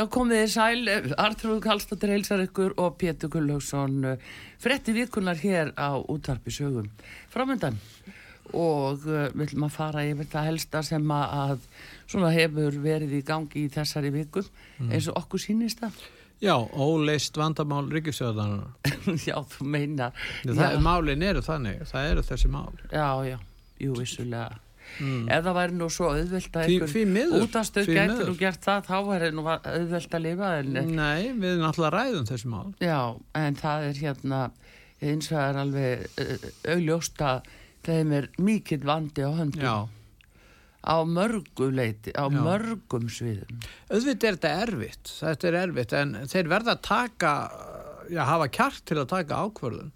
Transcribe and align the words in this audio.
Já, 0.00 0.06
komið 0.08 0.38
þið 0.38 0.52
sæl, 0.54 1.10
Artrúð 1.20 1.58
Kallstóttir 1.60 2.08
heilsar 2.14 2.40
ykkur 2.40 2.70
og 2.80 2.94
Pétur 2.96 3.28
Gullaugsson 3.34 4.06
frettir 4.56 4.94
virkunar 4.96 5.36
hér 5.36 5.74
á 5.76 6.00
útvarpi 6.00 6.48
sögum. 6.56 6.86
Framöndan 7.28 7.76
og 8.56 9.04
uh, 9.04 9.26
við 9.34 9.42
ætlum 9.44 9.66
að 9.66 9.74
fara 9.74 10.06
yfir 10.08 10.30
það 10.32 10.48
helsta 10.48 10.82
sem 10.88 11.12
að 11.12 11.66
svona 12.06 12.30
hefur 12.32 12.80
verið 12.80 13.12
í 13.18 13.20
gangi 13.28 13.66
í 13.66 13.74
þessari 13.74 14.14
vikum 14.14 14.48
mm. 14.48 14.88
eins 14.88 15.10
og 15.12 15.20
okkur 15.20 15.44
sínist 15.44 15.84
það. 15.84 16.00
Já, 16.40 16.56
óleist 16.56 17.36
vandamál 17.36 17.84
ríkisjóðanar. 17.92 18.72
já, 19.28 19.36
þú 19.52 19.68
meina. 19.68 20.14
Málin 20.80 21.28
eru 21.28 21.44
þannig, 21.44 21.84
það 21.92 22.10
eru 22.14 22.28
þessi 22.32 22.54
mál. 22.56 22.72
Já, 22.88 23.10
já 23.28 23.36
jú, 23.84 24.00
vissulega 24.00 24.48
mm. 24.98 25.28
ef 25.30 25.44
það 25.46 25.56
væri 25.58 25.76
nú 25.78 25.88
svo 25.92 26.10
auðvelt 26.14 26.58
að 26.58 26.74
einhvern 26.74 27.38
útastöð 27.40 27.92
gæti 27.94 28.26
nú 28.28 28.34
gert 28.40 28.64
það 28.64 28.88
þá 28.88 28.96
væri 29.08 29.30
nú 29.36 29.46
auðvelt 29.46 30.16
að 30.18 30.26
lifa 30.26 30.50
en, 30.60 30.74
Nei, 30.96 31.30
við 31.30 31.48
erum 31.54 31.68
alltaf 31.70 31.94
ræðum 31.94 32.26
þessi 32.30 32.50
mál. 32.50 32.66
Já, 32.82 33.00
en 33.40 33.60
það 33.60 33.86
er 33.90 34.02
hérna 34.04 34.42
eins 35.00 35.30
og 35.32 35.40
er 35.40 35.62
alveg 35.62 36.20
auðljóst 36.74 37.24
að 37.24 37.48
þeim 37.86 38.12
er 38.18 38.28
mikill 38.42 38.84
vandi 38.84 39.24
á 39.24 39.30
höndum. 39.32 39.64
Já. 39.64 39.76
Á 40.80 40.96
mörguleiti, 41.04 42.12
á 42.16 42.24
Já. 42.24 42.40
mörgum 42.40 43.08
sviðum. 43.12 43.60
Auðvitað 43.92 44.30
er 44.30 44.38
þetta 44.38 44.52
erfitt 44.64 45.14
þetta 45.18 45.50
er 45.50 45.58
erfitt 45.64 45.96
en 45.96 46.14
þeir 46.24 46.52
verða 46.52 46.76
að 46.76 46.86
taka 46.88 47.34
já, 48.10 48.22
hafa 48.26 48.48
kjart 48.52 48.84
til 48.88 49.00
að 49.00 49.10
taka 49.12 49.40
ákvörðun 49.44 49.92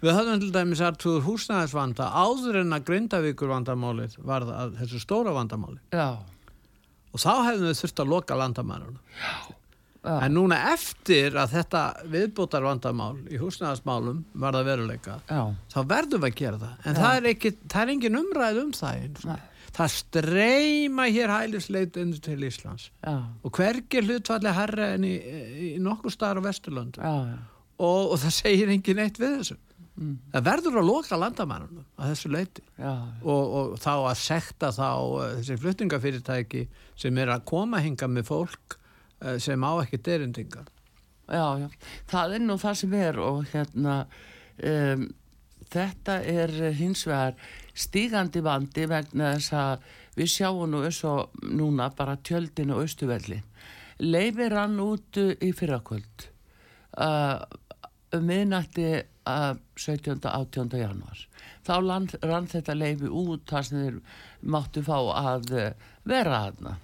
Við 0.00 0.16
höfum 0.16 0.40
til 0.40 0.50
dæmis 0.54 0.80
aðtúður 0.80 1.26
húsnæðisvanda 1.26 2.06
áður 2.16 2.62
en 2.62 2.72
að 2.72 2.84
Grindavíkur 2.88 3.50
vandamálið 3.52 4.14
var 4.24 4.46
það 4.48 4.76
þessu 4.80 5.00
stóra 5.02 5.34
vandamáli. 5.36 5.80
Já. 5.92 6.16
Og 7.10 7.20
þá 7.20 7.32
hefðum 7.50 7.66
við 7.68 7.80
þurft 7.82 8.00
að 8.04 8.12
loka 8.14 8.38
landamæruna. 8.40 9.02
Já. 9.20 9.34
Já. 10.00 10.14
En 10.24 10.32
núna 10.32 10.56
eftir 10.70 11.34
að 11.36 11.58
þetta 11.58 11.80
viðbútar 12.08 12.64
vandamál 12.64 13.18
í 13.28 13.36
húsnæðismálum 13.36 14.22
var 14.40 14.56
það 14.56 14.68
veruleika, 14.70 15.18
Já. 15.28 15.42
þá 15.74 15.78
verðum 15.90 16.22
við 16.22 16.30
að 16.30 16.38
gera 16.38 16.60
það. 16.62 16.78
En 16.88 16.96
það 16.96 17.16
er, 17.18 17.28
ekki, 17.34 17.52
það 17.66 17.82
er 17.82 17.92
engin 17.94 18.20
umræð 18.22 18.60
um 18.62 18.70
það. 18.78 19.34
Það 19.76 19.92
streyma 19.98 21.04
hér 21.12 21.34
hælisleitin 21.34 22.14
til 22.24 22.38
Íslands. 22.48 22.88
Og 23.44 23.52
hvergi 23.60 24.00
hlutfalli 24.06 24.54
herra 24.56 24.88
en 24.96 25.04
í, 25.04 25.14
í 25.68 25.70
nokkur 25.84 26.16
staðar 26.16 26.40
á 26.40 26.48
Vesturlöndu. 26.48 27.04
Og, 27.04 28.14
og 28.14 28.16
það 28.24 28.34
segir 28.38 28.72
engin 28.72 29.04
eitt 29.04 29.20
við 29.20 29.36
þessu 29.36 29.60
mm. 30.00 30.16
það 30.32 30.46
verður 30.48 30.80
að 30.80 30.88
loka 30.88 31.18
landamærunum 31.20 31.84
að 31.96 32.12
þessu 32.12 32.32
leiti 32.32 32.64
já, 32.74 32.92
og, 33.22 33.54
og 33.60 33.78
þá 33.82 33.92
að 33.94 34.18
sekta 34.22 34.72
þá 34.74 34.88
uh, 34.88 35.22
þessi 35.38 35.58
fluttingafyrirtæki 35.62 36.66
sem 37.04 37.22
er 37.22 37.32
að 37.36 37.46
koma 37.52 37.82
hinga 37.84 38.10
með 38.10 38.28
fólk 38.32 38.76
uh, 38.76 39.36
sem 39.42 39.62
á 39.62 39.72
ekki 39.84 40.02
derindingar. 40.08 40.68
Já, 41.30 41.46
já, 41.62 41.68
það 42.10 42.36
er 42.36 42.44
nú 42.46 42.58
það 42.58 42.78
sem 42.80 42.94
er 42.98 43.20
og 43.22 43.44
hérna 43.52 43.96
um, 44.66 45.04
þetta 45.70 46.16
er 46.26 46.56
hins 46.74 47.04
vegar 47.06 47.36
stígandi 47.70 48.42
vandi 48.42 48.88
vegna 48.90 49.36
þess 49.36 49.54
að 49.54 49.84
við 50.18 50.32
sjáum 50.32 50.72
nú 50.72 50.82
eins 50.82 51.04
og 51.06 51.38
núna 51.46 51.86
bara 51.94 52.18
tjöldin 52.26 52.74
og 52.74 52.82
austuvelli 52.82 53.38
leifir 54.00 54.54
hann 54.56 54.78
út 54.80 55.18
í 55.20 55.50
fyrrakvöld. 55.56 56.28
Uh, 56.96 57.44
um 58.16 58.26
miðnætti 58.26 58.90
17. 59.30 60.20
18. 60.24 60.76
januar 60.80 61.24
þá 61.66 61.74
land, 61.84 62.14
rann 62.24 62.48
þetta 62.50 62.76
leifi 62.76 63.10
út 63.10 63.44
þar 63.48 63.66
sem 63.66 63.82
þeir 63.84 63.98
máttu 64.54 64.82
fá 64.84 64.96
að 64.98 65.50
eh, 65.54 65.74
vera 66.08 66.44
aðna 66.48 66.76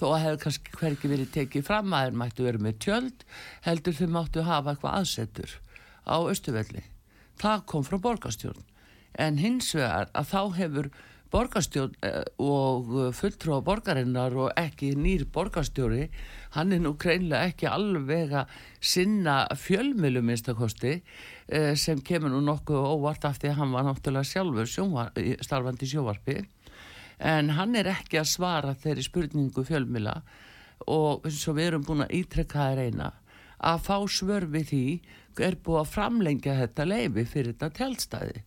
þó 0.00 0.06
að 0.10 0.22
hefur 0.24 0.40
kannski 0.44 0.76
hverki 0.80 1.10
verið 1.12 1.32
tekið 1.36 1.66
fram 1.68 1.94
að 1.94 2.06
þeir 2.06 2.18
mættu 2.22 2.46
verið 2.46 2.66
með 2.66 2.80
tjöld 2.86 3.24
heldur 3.66 3.98
þeir 4.00 4.14
máttu 4.16 4.46
hafa 4.48 4.74
eitthvað 4.74 4.98
aðsettur 5.00 5.54
á 6.04 6.16
Östuvelli 6.18 6.84
það 7.40 7.64
kom 7.72 7.86
frá 7.86 7.98
borgastjórn 8.02 8.66
en 9.20 9.40
hins 9.40 9.70
vegar 9.76 10.10
að 10.16 10.32
þá 10.32 10.42
hefur 10.58 10.90
borgastjórn 11.30 11.94
eh, 12.06 12.24
og 12.42 12.90
fulltrú 13.16 13.58
á 13.58 13.60
borgarinnar 13.64 14.34
og 14.34 14.50
ekki 14.58 14.92
nýr 14.98 15.26
borgastjóri 15.32 16.08
hann 16.56 16.74
er 16.74 16.82
nú 16.82 16.96
kreinlega 16.98 17.52
ekki 17.52 17.68
alveg 17.70 18.34
að 18.42 18.56
sinna 18.80 19.44
fjölmilu 19.54 20.22
minnstakosti 20.26 20.96
eh, 20.96 21.74
sem 21.78 22.02
kemur 22.02 22.34
nú 22.34 22.42
nokkuð 22.46 22.90
óvart 22.94 23.28
af 23.28 23.38
því 23.38 23.52
að 23.52 23.58
hann 23.60 23.76
var 23.76 23.86
náttúrulega 23.86 24.30
sjálfur 24.32 24.70
sjónvar, 24.74 25.14
starfandi 25.44 25.90
sjóvarpi 25.90 26.40
en 27.20 27.54
hann 27.56 27.76
er 27.76 27.92
ekki 27.92 28.20
að 28.20 28.30
svara 28.32 28.74
þeirri 28.74 29.06
spurningu 29.06 29.64
fjölmila 29.68 30.20
og 30.90 31.26
eins 31.28 31.46
og 31.48 31.58
við 31.58 31.70
erum 31.70 31.86
búin 31.86 32.06
að 32.06 32.14
ítrekka 32.22 32.70
það 32.70 32.78
reyna 32.80 33.10
að 33.60 33.82
fá 33.84 33.96
svör 34.08 34.46
við 34.48 34.70
því 34.70 34.84
er 35.40 35.56
búið 35.64 35.82
að 35.82 35.90
framlengja 35.94 36.54
þetta 36.58 36.86
leifi 36.88 37.24
fyrir 37.28 37.54
þetta 37.54 37.76
tjálstæði 37.76 38.42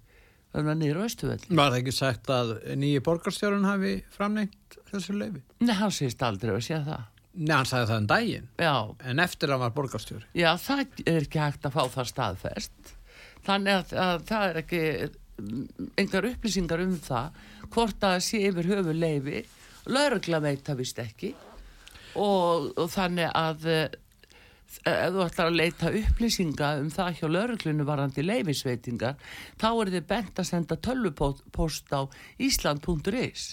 þannig 0.54 0.74
að 0.74 0.82
nýra 0.84 1.08
austuvel 1.08 1.40
Var 1.50 1.72
það 1.72 1.80
ekki 1.80 1.96
sagt 1.98 2.30
að 2.34 2.54
nýji 2.80 3.02
borgarstjórun 3.08 3.66
hafi 3.68 3.96
framlengt 4.14 4.78
þessu 4.92 5.18
leifi? 5.18 5.42
Nei, 5.64 5.74
hann 5.80 5.94
sést 5.94 6.24
aldrei 6.26 6.54
að 6.56 6.64
sé 6.68 6.80
það. 6.86 7.10
Nei, 7.34 7.56
hann 7.56 7.70
sagði 7.70 7.90
það 7.90 8.02
um 8.04 8.10
daginn. 8.12 8.50
Já. 8.62 8.76
en 9.10 9.24
eftir 9.24 9.50
að 9.50 9.56
hann 9.56 9.64
var 9.66 9.74
borgarstjóri. 9.80 10.28
Já, 10.38 10.52
það 10.62 10.84
er 11.10 11.24
ekki 11.24 11.42
hægt 11.42 11.66
að 11.66 11.76
fá 11.78 11.84
það 11.96 12.12
staðfest. 12.12 12.94
Þannig 13.44 13.80
að, 13.80 13.96
að 14.04 14.26
það 14.30 14.46
er 14.50 14.62
ekki 14.62 14.84
engar 15.98 16.30
upplýsingar 16.30 16.84
um 16.84 16.94
það 17.02 17.42
hvort 17.74 18.06
að 18.06 18.20
sé 18.28 18.44
yfir 18.52 18.70
höfu 18.70 18.94
leifi 18.94 19.42
laurugla 19.90 20.40
veit 20.44 20.62
það 20.68 20.80
vist 20.84 21.02
ekki. 21.02 21.34
Og, 22.22 22.70
og 22.78 22.90
þannig 22.94 23.32
að 23.34 23.66
ef 24.84 25.16
þú 25.16 25.26
ætlar 25.26 25.50
að 25.50 25.60
leita 25.60 25.92
upplýsinga 26.02 26.70
um 26.82 26.90
það 26.94 27.20
hjá 27.20 27.28
lauruglunu 27.30 27.88
varandi 27.88 28.26
leifisveitingar 28.26 29.20
þá 29.62 29.68
er 29.72 29.92
þið 29.98 30.08
bent 30.14 30.40
að 30.40 30.50
senda 30.50 30.80
tölvupost 30.88 31.94
á 31.94 32.02
ísland.is 32.42 33.50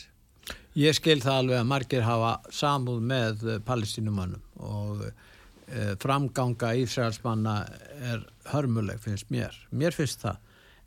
Ég 0.79 0.95
skil 0.95 1.19
það 1.19 1.41
alveg 1.41 1.59
að 1.59 1.71
margir 1.73 2.05
hafa 2.07 2.31
samúð 2.55 3.01
með 3.11 3.43
eh, 3.47 3.59
palestínumannum 3.67 4.43
og 4.63 5.03
e, 5.07 5.97
framganga 6.03 6.71
Ísraelsmanna 6.79 7.57
er 8.13 8.23
hörmuleg 8.53 9.01
finnst 9.03 9.31
mér. 9.35 9.57
Mér 9.75 9.97
finnst 9.97 10.23
það. 10.23 10.39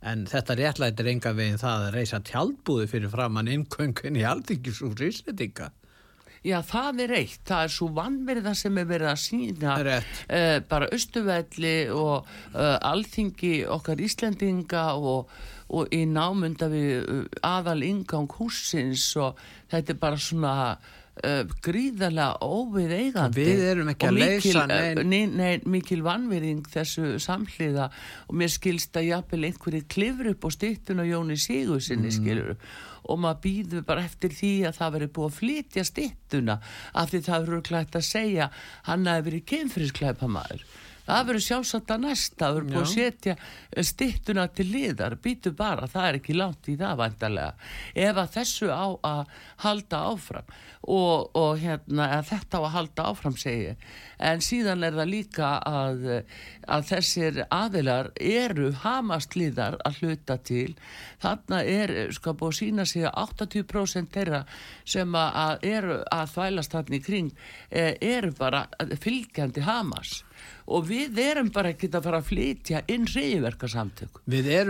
En 0.04 0.24
þetta 0.28 0.56
réttlætir 0.60 1.10
enga 1.12 1.32
veginn 1.36 1.60
það 1.60 1.86
að 1.86 1.94
reysa 1.98 2.20
tjálbúði 2.24 2.88
fyrir 2.92 3.12
framann 3.12 3.50
innkvöngun 3.52 4.20
í 4.20 4.24
aldingisúr 4.28 5.04
Íslandinga. 5.04 5.70
Já, 6.44 6.58
það 6.60 6.98
er 7.06 7.12
eitt. 7.22 7.40
Það 7.48 7.62
er 7.64 7.72
svo 7.72 7.86
vannverða 7.96 8.52
sem 8.58 8.76
er 8.76 8.88
verið 8.90 9.10
að 9.14 9.20
sína 9.22 9.78
uh, 9.80 10.58
bara 10.68 10.90
Östuvelli 10.92 11.76
og 11.88 12.28
uh, 12.52 12.76
alþingi 12.84 13.56
okkar 13.72 14.02
Íslandinga 14.04 14.86
og 15.00 15.32
og 15.74 15.94
í 15.96 16.02
námunda 16.04 16.68
við 16.68 16.90
uh, 17.08 17.22
aðal 17.44 17.80
ingang 17.86 18.28
húsins 18.36 19.06
og 19.16 19.40
þetta 19.72 19.94
er 19.94 20.00
bara 20.02 20.20
svona 20.20 20.54
uh, 21.22 21.42
gríðarlega 21.64 22.38
óvið 22.42 22.94
eigandi 22.98 23.44
við 23.44 23.62
erum 23.70 23.92
ekki 23.92 24.08
að 24.10 24.18
leysa 24.20 24.64
uh, 24.64 24.70
nein... 24.70 25.02
Nein, 25.10 25.36
nein, 25.38 25.68
mikil 25.70 26.00
vannverðing 26.06 26.64
þessu 26.72 27.14
samhliða. 27.22 27.90
Og 28.28 28.38
mér 28.40 28.52
skilst 28.54 28.96
að 28.98 29.10
jafnvel 29.12 29.44
einhverju 29.50 29.84
klifur 29.94 30.32
upp 30.32 30.48
á 30.48 30.50
stýttun 30.56 31.04
og 31.04 31.10
Jóni 31.10 31.38
Sigursinni 31.40 32.10
mm. 32.10 32.18
skilur 32.18 32.56
og 33.04 33.20
maður 33.20 33.40
býður 33.44 33.82
bara 33.84 34.04
eftir 34.06 34.32
því 34.32 34.52
að 34.68 34.78
það 34.78 34.94
veri 34.96 35.08
búið 35.16 35.26
að 35.28 35.38
flytja 35.38 35.82
stýttuna 35.84 36.54
af 36.96 37.10
því 37.10 37.20
það 37.26 37.48
eru 37.48 37.60
klægt 37.68 37.98
að 37.98 38.06
segja 38.08 38.46
hann 38.88 39.04
hafi 39.10 39.26
verið 39.28 39.46
kemfriskleipa 39.50 40.30
maður 40.30 40.64
það 41.06 41.26
verður 41.28 41.46
sjálfsagt 41.48 41.94
að 41.94 42.04
næsta 42.06 42.44
það 42.44 42.54
verður 42.58 42.70
búið 42.72 42.84
að 42.84 42.92
setja 42.94 43.36
stittuna 43.90 44.46
til 44.54 44.68
liðar, 44.70 45.18
býtu 45.24 45.54
bara, 45.56 45.88
það 45.90 46.08
er 46.08 46.20
ekki 46.20 46.38
langt 46.38 46.70
í 46.70 46.76
það 46.80 47.00
vandarlega 47.02 47.52
ef 48.08 48.22
að 48.24 48.32
þessu 48.38 48.70
á 48.72 48.86
að 49.04 49.22
halda 49.64 50.04
áfram 50.12 50.54
og, 50.84 51.30
og 51.36 51.60
hérna 51.62 52.08
þetta 52.28 52.60
á 52.60 52.62
að 52.62 52.74
halda 52.74 53.06
áfram 53.12 53.36
segi 53.40 53.74
en 54.24 54.42
síðan 54.44 54.84
er 54.86 54.96
það 54.96 55.10
líka 55.10 55.50
að, 55.66 56.04
að 56.70 56.86
þessir 56.90 57.40
aðilar 57.52 58.10
eru 58.20 58.70
hamastlíðar 58.84 59.78
að 59.84 60.00
hluta 60.00 60.36
til. 60.46 60.74
Þarna 61.22 61.62
er 61.64 61.94
sko 62.14 62.34
búið 62.38 62.52
að 62.52 62.58
sína 62.60 62.86
sig 62.88 63.06
að 63.08 63.18
80% 63.24 64.12
þeirra 64.14 64.44
sem 64.84 65.18
að 65.18 65.66
eru 65.74 66.00
að 66.14 66.34
þvælast 66.34 66.76
þarna 66.76 66.98
í 66.98 67.04
kring 67.04 67.32
eh, 67.70 67.94
eru 68.00 68.32
bara 68.38 68.66
fylgjandi 69.02 69.64
hamas 69.64 70.22
og 70.64 70.86
við 70.88 71.18
erum 71.20 71.50
bara 71.54 71.72
ekkert 71.74 71.98
að 71.98 72.06
fara 72.08 72.20
að 72.22 72.28
flytja 72.30 72.82
inn 72.92 73.06
hriðverkarsamtök 73.08 74.20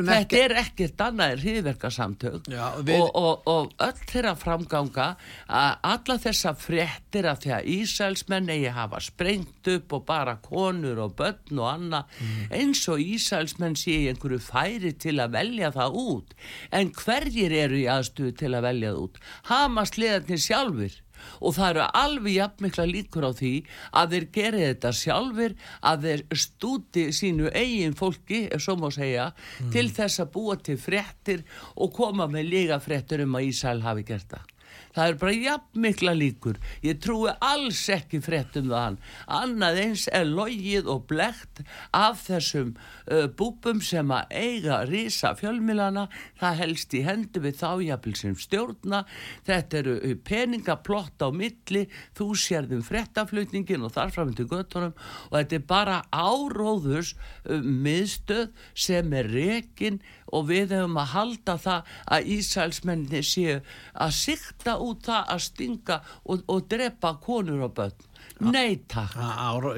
þetta 0.09 0.17
ekki... 0.17 0.41
er 0.41 0.57
ekkert 0.65 1.05
annað 1.07 1.35
en 1.35 1.43
hriðverkarsamtök 1.45 2.51
við... 2.51 2.97
og, 2.99 3.11
og, 3.15 3.49
og 3.51 3.75
öll 3.87 4.01
þeirra 4.11 4.35
framganga 4.39 5.09
að 5.47 5.71
alla 5.93 6.19
þessa 6.25 6.55
fréttir 6.59 7.29
af 7.31 7.43
því 7.45 7.55
að 7.59 7.71
Ísælsmenn 7.75 8.51
eigi 8.55 8.75
hafa 8.75 9.03
sprengt 9.05 9.71
upp 9.75 9.97
og 9.99 10.05
bara 10.09 10.37
konur 10.43 11.05
og 11.07 11.15
börn 11.19 11.61
og 11.61 11.71
anna 11.71 12.03
mm. 12.09 12.51
eins 12.59 12.85
og 12.91 13.03
Ísælsmenn 13.03 13.79
sé 13.79 14.01
einhverju 14.11 14.41
færi 14.43 14.95
til 14.99 15.17
að 15.23 15.39
velja 15.39 15.71
það 15.75 15.99
út. 16.05 16.35
En 16.75 16.93
hverjir 16.95 17.55
eru 17.65 17.81
í 17.81 17.89
aðstuðu 17.91 18.35
til 18.43 18.53
að 18.53 18.69
velja 18.69 18.93
það 18.93 19.03
út? 19.07 19.25
Hamas 19.51 19.97
liðarnir 19.99 20.43
sjálfur 20.43 21.01
og 21.41 21.57
það 21.57 21.71
eru 21.71 21.85
alveg 22.01 22.39
jafnmikla 22.39 22.87
líkur 22.91 23.29
á 23.29 23.33
því 23.35 23.53
að 24.01 24.15
þeir 24.15 24.29
geri 24.39 24.65
þetta 24.69 24.95
sjálfur 25.01 25.57
að 25.93 26.09
þeir 26.09 26.25
stúti 26.45 27.07
sínu 27.15 27.53
eigin 27.53 27.99
fólki, 27.99 28.47
ef 28.51 28.65
svo 28.65 28.79
má 28.81 28.89
segja 28.95 29.31
mm. 29.35 29.71
til 29.75 29.89
þess 29.95 30.25
að 30.25 30.33
búa 30.35 30.59
til 30.61 30.79
frettir 30.81 31.45
og 31.75 31.95
koma 31.97 32.29
með 32.31 32.51
líga 32.51 32.81
frettir 32.83 33.25
um 33.27 33.39
að 33.39 33.51
Ísæl 33.53 33.81
hafi 33.85 34.07
gert 34.09 34.35
það 34.35 34.54
það 34.95 35.09
er 35.09 35.19
bara 35.21 35.35
jafn 35.35 35.81
mikla 35.85 36.15
líkur. 36.17 36.59
Ég 36.85 37.01
trúi 37.03 37.33
alls 37.43 37.83
ekki 37.93 38.21
fréttum 38.25 38.71
það 38.71 38.99
annað 39.31 39.81
eins 39.83 40.07
er 40.13 40.27
logið 40.29 40.89
og 40.91 41.07
blegt 41.11 41.63
af 41.95 42.23
þessum 42.29 42.75
uh, 42.75 43.27
búpum 43.39 43.81
sem 43.85 44.11
að 44.15 44.35
eiga 44.35 44.81
rísa 44.89 45.35
fjölmilana 45.39 46.07
það 46.41 46.61
helst 46.63 46.95
í 46.95 47.03
hendu 47.07 47.43
við 47.45 47.59
þájafil 47.63 48.15
sem 48.19 48.37
stjórna. 48.39 49.05
Þetta 49.47 49.81
eru 49.83 50.17
peningaplott 50.25 51.25
á 51.25 51.29
milli. 51.35 51.87
Þú 52.17 52.31
sérðum 52.39 52.85
fréttaflutningin 52.87 53.85
og 53.87 53.95
þarfram 53.97 54.35
til 54.37 54.49
göttunum 54.51 54.95
og 54.95 55.39
þetta 55.39 55.59
er 55.59 55.67
bara 55.69 56.01
áróðurs 56.15 57.15
uh, 57.15 57.59
miðstöð 57.61 58.53
sem 58.75 59.13
er 59.17 59.31
rekin 59.33 60.01
og 60.35 60.49
við 60.51 60.75
hefum 60.77 60.99
að 61.01 61.13
halda 61.15 61.57
það 61.67 61.93
að 62.17 62.33
Ísælsmenni 62.37 63.23
séu 63.27 63.61
að 63.95 64.17
sikta 64.19 64.77
út 64.83 65.07
það 65.07 65.31
að 65.37 65.45
stinga 65.49 66.01
og, 66.25 66.45
og 66.51 66.67
drepa 66.71 67.15
konur 67.25 67.69
og 67.69 67.77
börn 67.79 68.11
Nei 68.43 68.81
takk. 68.91 69.15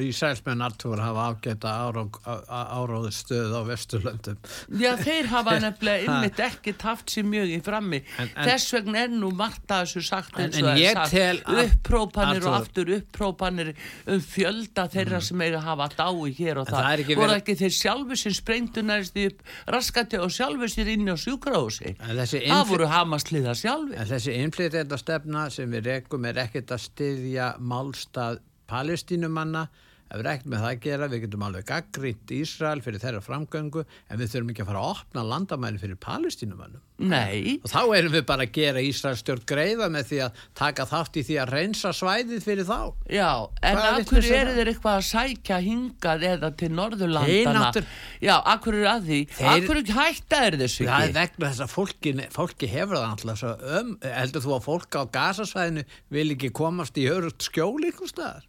Ísælsmenn 0.01 0.63
Artúr 0.65 1.01
hafa 1.01 1.27
ágæta 1.29 1.73
áróðu 2.49 3.11
stöð 3.13 3.53
á 3.53 3.61
Vesturlöndum. 3.69 4.39
Já 4.81 4.97
þeir 4.97 5.29
hafa 5.29 5.59
nefnilega 5.67 6.07
ymmit 6.09 6.41
ekkert 6.41 6.87
haft 6.89 7.13
sér 7.13 7.27
mjög 7.29 7.53
í 7.53 7.59
frammi. 7.65 8.01
En, 8.17 8.31
en, 8.33 8.49
Þess 8.49 8.73
vegna 8.73 9.03
er 9.05 9.13
nú 9.13 9.31
Marta 9.37 9.83
þessu 9.85 10.03
sagt 10.09 10.41
eins 10.41 10.57
og 10.63 10.71
er 10.73 10.97
sagt 10.97 11.53
upprópanir 11.67 12.49
og 12.49 12.57
aftur 12.63 12.95
upprópanir 12.97 13.75
um 14.09 14.25
fjölda 14.25 14.89
þeirra 14.93 15.21
mm. 15.21 15.29
sem 15.29 15.45
eiga 15.45 15.61
að 15.61 15.69
hafa 15.69 15.91
dái 16.01 16.33
hér 16.41 16.63
og 16.63 16.73
það. 16.73 17.05
það 17.05 17.15
Voru 17.21 17.37
ekki 17.37 17.59
þeir 17.61 17.77
sjálfu 17.77 18.21
sem 18.23 18.37
sprengtu 18.41 18.87
næst 18.87 19.21
upp 19.21 19.45
raskati 19.77 20.21
og 20.23 20.33
sjálfu 20.33 20.71
sér 20.73 20.95
inn 20.97 21.13
á 21.13 21.17
sjúkrási. 21.21 21.93
Það 22.01 22.67
voru 22.73 22.89
hamasliða 22.89 23.53
sjálfi. 23.59 24.01
En 24.01 24.11
þessi 24.11 24.41
innflytenda 24.41 24.97
stefna 25.01 25.47
sem 25.53 25.71
við 25.77 25.93
rekum 25.93 26.25
er 26.29 26.45
ekkert 26.47 26.73
að 26.73 26.85
styðja 26.89 27.53
málstað 27.61 28.41
palestínumanna 28.71 29.67
ef 30.07 30.21
við 30.21 30.29
ekkert 30.31 30.51
með 30.51 30.63
það 30.63 30.71
að 30.71 30.83
gera, 30.85 31.07
við 31.11 31.23
getum 31.25 31.45
alveg 31.47 31.65
gaggrínt 31.67 32.33
Ísrael 32.37 32.83
fyrir 32.85 33.03
þeirra 33.03 33.23
framgöngu 33.25 33.83
en 33.83 34.21
við 34.21 34.29
þurfum 34.33 34.53
ekki 34.53 34.63
að 34.63 34.69
fara 34.71 34.83
að 34.83 34.91
opna 34.93 35.25
landamæli 35.33 35.81
fyrir 35.83 35.99
palestínumannum. 36.05 36.83
Nei. 36.97 37.59
Og 37.59 37.69
þá 37.73 37.81
erum 37.99 38.15
við 38.15 38.23
bara 38.29 38.47
að 38.47 38.53
gera 38.57 38.85
Ísrael 38.87 39.19
stjórn 39.19 39.43
greiða 39.51 39.91
með 39.93 40.07
því 40.13 40.21
að 40.29 40.39
taka 40.57 40.87
þátt 40.93 41.19
í 41.19 41.27
því 41.27 41.41
að 41.43 41.53
reynsa 41.57 41.93
svæðið 41.99 42.47
fyrir 42.47 42.69
þá. 42.71 42.79
Já, 43.13 43.31
en 43.67 43.83
akkur 43.83 44.31
eru 44.31 44.57
þeir 44.57 44.73
eitthvað 44.73 45.01
að 45.01 45.07
sækja 45.11 45.61
hingað 45.67 46.27
eða 46.31 46.53
til 46.63 46.73
Norðurlandana? 46.79 47.59
Náttur... 47.59 47.93
Já, 48.23 48.35
akkur 48.55 48.79
eru 48.79 48.91
að 48.95 49.11
því? 49.11 49.23
Þeir... 49.35 49.53
Akkur 49.57 49.85
hætta 49.99 50.43
er 50.47 50.61
þessu 50.63 50.87
ekki? 50.87 50.91
Það 50.95 51.09
er 51.11 51.17
vegna 51.19 51.51
þess 51.51 51.67
að 51.67 51.75
fólki, 51.75 52.17
fólki 52.39 52.71
hefur 52.71 53.01
það 53.03 53.09
alltaf 53.11 53.47
um, 53.83 53.95
heldur 54.07 54.47
þú 54.47 54.57
að 54.57 54.67
fólk 54.71 55.01
á 55.03 55.03
gasasvæðinu 55.19 55.89
vil 56.15 56.29
ekki 56.39 56.55
komast 56.57 56.97
í 57.03 57.11
örugt 57.11 57.51
skjól 57.51 57.83
ykkur 57.91 58.15
staðar? 58.15 58.47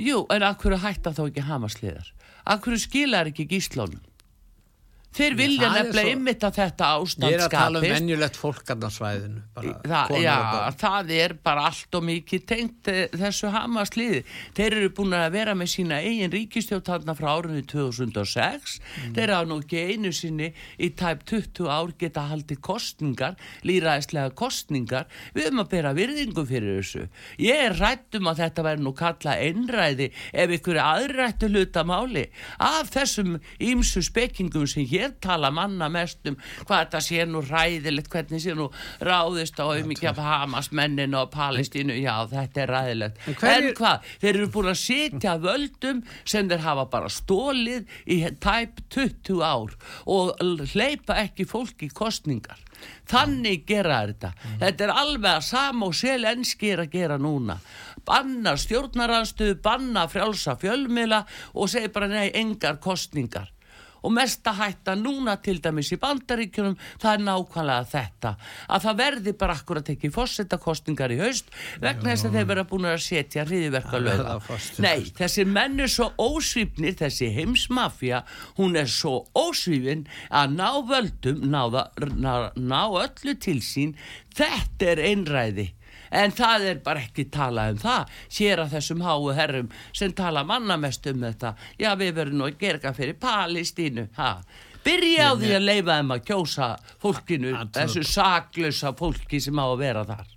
Jú, 0.00 0.22
en 0.32 0.44
akkur 0.46 0.78
hætta 0.80 1.12
þá 1.12 1.26
ekki 1.26 1.42
hamasliðar? 1.44 2.06
Akkur 2.48 2.78
skilar 2.80 3.28
ekki 3.28 3.44
gíslónum? 3.50 4.00
Þeir 5.10 5.34
vilja 5.34 5.68
nefnilega 5.74 6.12
ymmit 6.14 6.44
að 6.46 6.56
þetta 6.60 6.88
ástand 6.94 7.24
skapist. 7.24 7.34
Ég 7.34 7.40
er 7.40 7.42
að 7.42 7.54
tala 7.56 7.80
um 7.80 7.84
venjulegt 7.90 8.36
fólkarnarsvæðinu. 8.38 9.40
Það, 9.90 10.12
já, 10.22 10.36
það 10.78 11.10
er 11.16 11.32
bara 11.48 11.64
allt 11.66 11.96
og 11.98 12.04
mikið 12.06 12.44
tengt 12.46 12.90
eh, 12.92 13.00
þessu 13.18 13.50
hamasliði. 13.50 14.20
Þeir 14.54 14.76
eru 14.78 14.92
búin 14.94 15.16
að 15.18 15.26
vera 15.34 15.56
með 15.58 15.72
sína 15.72 15.98
eigin 16.04 16.30
ríkistjóttarna 16.30 17.16
frá 17.18 17.26
árunni 17.32 17.64
2006. 17.66 18.76
Mm. 18.78 19.16
Þeir 19.18 19.32
hafa 19.34 19.48
nú 19.50 19.58
ekki 19.64 19.82
einu 19.90 20.12
sinni 20.14 20.52
í 20.78 20.92
tæp 20.94 21.26
20 21.32 21.66
ár 21.74 21.90
geta 21.98 22.28
haldið 22.30 22.62
kostningar, 22.70 23.34
líraðislega 23.66 24.30
kostningar. 24.38 25.10
Við 25.34 25.48
höfum 25.48 25.64
að 25.64 25.72
bera 25.74 25.94
virðingu 25.98 26.46
fyrir 26.46 26.78
þessu. 26.78 27.08
Ég 27.42 27.64
er 27.66 27.76
rættum 27.82 28.30
að 28.30 28.44
þetta 28.44 28.66
verður 28.68 28.86
nú 28.86 28.94
kalla 29.02 29.36
einræði 29.42 30.12
ef 30.30 30.56
ykkur 30.60 30.80
aðrættu 30.86 31.50
hluta 31.50 31.82
máli. 31.88 32.28
Af 32.62 32.94
þessum 32.94 33.40
ímsu 33.58 34.06
spekingum 34.06 34.70
sem 34.70 34.86
hér 34.86 34.99
hér 35.00 35.16
tala 35.22 35.50
manna 35.54 35.88
mest 35.92 36.28
um 36.30 36.38
hvað 36.62 36.84
þetta 36.84 37.02
sé 37.06 37.26
nú 37.28 37.42
ræðilegt, 37.46 38.10
hvernig 38.12 38.44
sé 38.44 38.54
nú 38.56 38.70
ráðist 39.04 39.60
á 39.60 39.64
auðvitað 39.66 40.12
af 40.12 40.22
Hamas 40.30 40.70
mennin 40.76 41.16
og 41.18 41.30
Palestínu, 41.34 41.96
já 42.00 42.14
þetta 42.30 42.64
er 42.64 42.74
ræðilegt 42.76 43.28
en, 43.30 43.38
en 43.50 43.68
hvað, 43.78 44.08
þeir 44.22 44.32
eru 44.34 44.50
búin 44.54 44.72
að 44.72 44.80
sitja 44.84 45.36
völdum 45.42 46.02
sem 46.24 46.50
þeir 46.50 46.66
hafa 46.66 46.88
bara 46.92 47.12
stólið 47.12 47.88
í 48.06 48.22
tæp 48.42 48.82
20 48.92 49.44
ár 49.44 49.76
og 50.10 50.34
hleypa 50.74 51.20
ekki 51.24 51.48
fólki 51.48 51.90
í 51.90 51.94
kostningar 51.94 52.60
þannig 53.10 53.64
gera 53.68 54.00
þetta. 54.06 54.32
Mm. 54.32 54.58
þetta 54.64 54.86
er 54.86 54.92
alveg 54.94 55.30
að 55.32 55.46
sama 55.48 55.88
og 55.88 55.96
selenski 55.98 56.72
er 56.74 56.84
að 56.84 56.92
gera 56.94 57.18
núna. 57.20 57.58
Banna 58.06 58.56
stjórnaranstöðu, 58.60 59.58
banna 59.64 60.06
frjálsa 60.10 60.56
fjölmila 60.60 61.24
og 61.54 61.70
segi 61.72 61.92
bara 61.92 62.10
nei, 62.10 62.28
engar 62.36 62.80
kostningar 62.82 63.50
og 64.02 64.14
mesta 64.14 64.54
hætta 64.56 64.94
núna 64.98 65.36
til 65.42 65.60
dæmis 65.62 65.92
í 65.94 65.98
bandaríkjunum 66.00 66.76
það 67.00 67.12
er 67.12 67.24
nákvæmlega 67.26 67.88
þetta. 67.90 68.34
Að 68.68 68.86
það 68.86 69.00
verði 69.02 69.34
bara 69.40 69.56
akkur 69.58 69.80
að 69.80 69.88
tekja 69.90 70.12
fórsetakostningar 70.14 71.14
í 71.14 71.20
haust 71.20 71.50
vegna 71.82 72.12
þess 72.12 72.28
að 72.28 72.38
þeir 72.38 72.48
vera 72.52 72.66
búin 72.70 72.88
að 72.90 73.00
setja 73.04 73.46
hriðiverka 73.48 74.02
löga 74.02 74.38
nei, 74.82 75.10
þessi 75.16 75.46
menn 75.48 75.80
er 75.80 75.90
svo 75.92 76.10
ósvífnir 76.20 76.96
þessi 77.00 77.30
heimsmafja 77.34 78.22
hún 78.58 78.78
er 78.80 78.90
svo 78.90 79.26
ósvífin 79.36 80.06
að 80.30 80.56
ná 80.56 80.70
völdum 80.88 81.44
ná, 81.50 81.62
ná, 82.16 82.34
ná 82.56 82.80
öllu 83.04 83.36
til 83.40 83.60
sín. 83.64 83.96
Þetta 84.36 84.92
er 84.94 85.04
einræði 85.10 85.70
en 86.10 86.34
það 86.34 86.66
er 86.70 86.80
bara 86.84 87.04
ekki 87.04 87.26
talað 87.32 87.74
um 87.74 87.78
það 87.84 88.16
sér 88.38 88.64
að 88.64 88.74
þessum 88.76 89.04
háu 89.06 89.30
herrum 89.36 89.70
sem 89.92 90.12
tala 90.16 90.44
mannamest 90.46 91.06
um 91.10 91.22
þetta. 91.26 91.54
Já 91.80 91.94
við 91.98 92.16
verðum 92.18 92.40
nú 92.40 92.48
að 92.48 92.58
gera 92.60 92.80
eitthvað 92.80 92.98
fyrir 92.98 93.22
Palestínu. 93.22 94.08
Ha. 94.18 94.32
byrja 94.84 95.30
á 95.30 95.32
því 95.36 95.54
að 95.56 95.66
leifa 95.68 95.96
þeim 96.00 96.12
að 96.14 96.26
kjósa 96.30 96.68
fólkinu 97.02 97.56
þessu 97.74 98.04
saklösa 98.08 98.94
fólki 98.96 99.40
sem 99.40 99.58
á 99.60 99.66
að 99.68 99.80
vera 99.84 100.04
þar. 100.08 100.36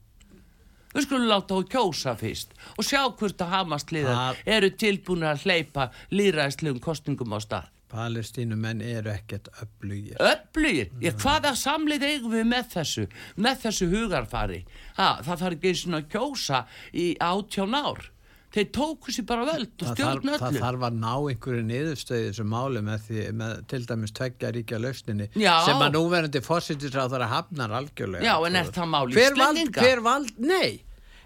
Við 0.94 1.06
skulum 1.08 1.30
láta 1.30 1.56
þú 1.56 1.70
kjósa 1.74 2.14
fyrst 2.20 2.52
og 2.78 2.86
sjá 2.86 3.02
hvort 3.08 3.42
að 3.42 3.54
Hamas-liðar 3.56 4.42
eru 4.46 4.70
tilbúin 4.78 5.26
að 5.26 5.48
hleypa 5.48 5.88
líðræðslegum 6.14 6.84
kostningum 6.84 7.34
á 7.34 7.40
stað 7.42 7.73
Palestínumenn 7.94 8.82
eru 8.82 9.12
ekkert 9.14 9.52
öflugir. 9.62 10.18
Öflugir? 10.18 10.90
Ég, 11.04 11.18
hvaða 11.22 11.54
samlið 11.60 12.08
eigum 12.08 12.34
við 12.34 12.48
með 12.50 12.72
þessu, 12.78 13.06
með 13.38 13.62
þessu 13.68 13.90
hugarfari? 13.92 14.64
Ha, 14.98 15.12
það 15.22 15.46
þarf 15.46 15.60
ekki 15.60 15.76
svona 15.84 16.02
að 16.02 16.10
kjósa 16.16 16.64
í 16.98 17.08
átjón 17.22 17.78
ár. 17.78 18.10
Þeir 18.54 18.68
tóku 18.70 19.14
sér 19.14 19.26
bara 19.26 19.46
völd 19.48 19.82
og 19.82 19.94
stjórn 19.96 20.30
öllu. 20.30 20.38
Það 20.38 20.58
þarf 20.62 20.84
að 20.86 20.98
ná 21.02 21.14
einhverju 21.14 21.62
niðurstöði 21.66 22.26
þessu 22.28 22.44
máli 22.46 22.84
með, 22.86 23.08
því, 23.08 23.24
með 23.40 23.54
til 23.72 23.80
dæmis 23.90 24.14
tveggja 24.14 24.52
ríkja 24.54 24.80
lausninni 24.82 25.30
Já. 25.34 25.54
sem 25.66 25.82
að 25.82 25.96
núverandi 25.96 26.42
fósittisráð 26.46 27.16
þarf 27.16 27.26
að 27.26 27.34
hafnar 27.34 27.74
algjörlega. 27.80 28.28
Já, 28.28 28.36
en 28.46 28.60
er 28.62 28.70
það 28.76 28.92
máli 28.94 29.18
hver 29.18 29.40
vald, 29.42 29.72
hver 29.80 30.04
vald, 30.06 30.38
nei, 30.38 30.84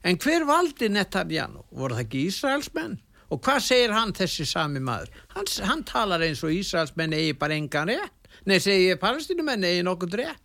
en 0.08 0.22
hver 0.24 0.48
valdi 0.48 0.92
Netanyahu? 0.96 1.66
Voru 1.76 2.00
það 2.00 2.06
ekki 2.06 2.24
Ísraelsmenn? 2.30 2.96
Og 3.28 3.42
hvað 3.44 3.64
segir 3.66 3.96
hann 3.96 4.14
þessi 4.16 4.48
sami 4.48 4.82
maður? 4.84 5.12
Hann, 5.36 5.50
hann 5.68 5.86
talar 5.88 6.24
eins 6.26 6.44
og 6.46 6.56
Ísraelsmenn 6.56 7.16
eigi 7.18 7.38
bara 7.40 7.58
engan 7.58 7.92
rétt. 7.92 8.30
Nei 8.48 8.60
segir 8.64 9.00
palestinumenn 9.02 9.66
eigi 9.68 9.86
nokkur 9.86 10.20
rétt. 10.22 10.44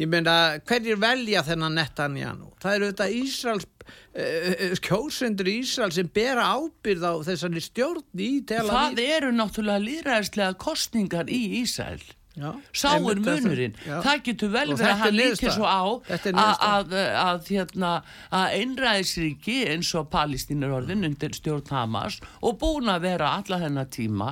Ég 0.00 0.08
meina 0.08 0.58
hverjir 0.66 0.96
velja 1.00 1.42
þennan 1.44 1.76
Netanyahu? 1.76 2.48
Það 2.62 2.76
eru 2.78 2.88
þetta 2.90 3.08
Ísraels 3.18 3.66
uh, 3.68 4.78
kjósendur 4.86 5.50
í 5.52 5.58
Ísrael 5.60 5.92
sem 5.94 6.08
bera 6.08 6.48
ábyrð 6.56 7.04
á 7.04 7.14
þessari 7.28 7.62
stjórn 7.62 8.24
í 8.24 8.32
Tel 8.48 8.64
Aviv. 8.64 8.72
Það 8.72 9.04
eru 9.18 9.30
náttúrulega 9.36 9.84
líðræðslega 9.84 10.58
kostningar 10.64 11.30
í 11.32 11.42
Ísrael 11.60 12.00
sáur 12.32 13.18
munurinn. 13.20 13.74
það 13.76 14.22
getur 14.24 14.52
vel 14.54 14.68
verið 14.72 14.86
að 14.88 15.00
hann 15.02 15.16
líti 15.18 15.50
svo 15.52 15.68
á 15.68 15.84
að, 16.08 16.94
að, 16.96 17.50
hérna, 17.50 17.90
að 18.32 18.54
einræðisriki 18.56 19.58
eins 19.68 19.90
og 19.98 20.08
Palestínur 20.12 20.72
orðin 20.78 21.04
undir 21.04 21.36
stjórn 21.36 21.68
Hamas 21.68 22.22
og 22.40 22.56
búin 22.62 22.88
að 22.88 23.04
vera 23.04 23.34
alla 23.36 23.60
þennan 23.60 23.90
tíma 23.92 24.30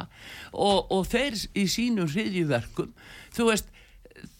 og, 0.52 0.88
og 0.88 1.04
þeir 1.12 1.36
í 1.52 1.66
sínum 1.68 2.08
hriðjuverkum 2.08 2.94
þú 3.36 3.50
veist, 3.50 3.68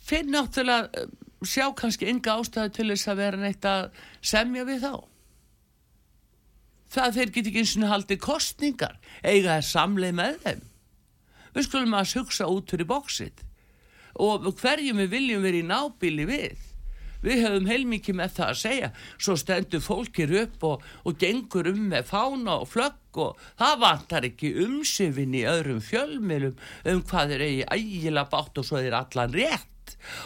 þeir 0.09 0.33
náttúrulega 0.33 1.03
eh, 1.03 1.13
sjá 1.45 1.69
kannski 1.77 2.09
enga 2.09 2.39
ástæðu 2.41 2.75
til 2.79 2.89
þess 2.95 3.13
að 3.13 3.23
vera 3.23 3.43
neitt 3.45 3.69
að 3.69 3.91
semja 4.25 4.65
við 4.69 4.87
þá. 4.87 4.95
Það 6.91 7.15
þeir 7.19 7.35
get 7.37 7.53
ekki 7.53 7.63
eins 7.63 7.77
og 7.77 7.93
haldi 7.93 8.19
kostningar 8.21 8.97
eiga 9.23 9.59
að 9.59 9.69
samleið 9.69 10.19
með 10.19 10.43
þeim. 10.47 10.67
Við 11.55 11.67
skulum 11.67 11.97
að 11.99 12.17
hugsa 12.19 12.51
út 12.51 12.73
fyrir 12.73 12.89
bóksitt 12.89 13.45
og 14.21 14.51
hverjum 14.61 15.01
við 15.05 15.15
viljum 15.15 15.47
verið 15.47 15.65
í 15.65 15.71
nábíli 15.71 16.27
við. 16.29 16.67
Við 17.21 17.43
höfum 17.45 17.67
heilmikið 17.69 18.17
með 18.17 18.37
það 18.39 18.51
að 18.51 18.61
segja. 18.63 18.91
Svo 19.21 19.35
stendur 19.37 19.83
fólkir 19.85 20.31
upp 20.41 20.65
og, 20.65 20.87
og 21.05 21.19
gengur 21.21 21.69
um 21.69 21.83
með 21.93 22.07
fána 22.09 22.61
og 22.63 22.71
flögg 22.73 23.21
og 23.21 23.43
það 23.61 23.83
vantar 23.83 24.29
ekki 24.31 24.55
umsifin 24.65 25.37
í 25.37 25.45
öðrum 25.51 25.83
fjölmilum 25.85 26.57
um 26.89 27.03
hvað 27.11 27.37
er 27.37 27.45
eigi 27.49 27.67
ægila 27.77 28.25
bátt 28.31 28.61
og 28.63 28.67
svo 28.67 28.81
er 28.81 28.97
allan 28.97 29.37
rétt 29.37 29.69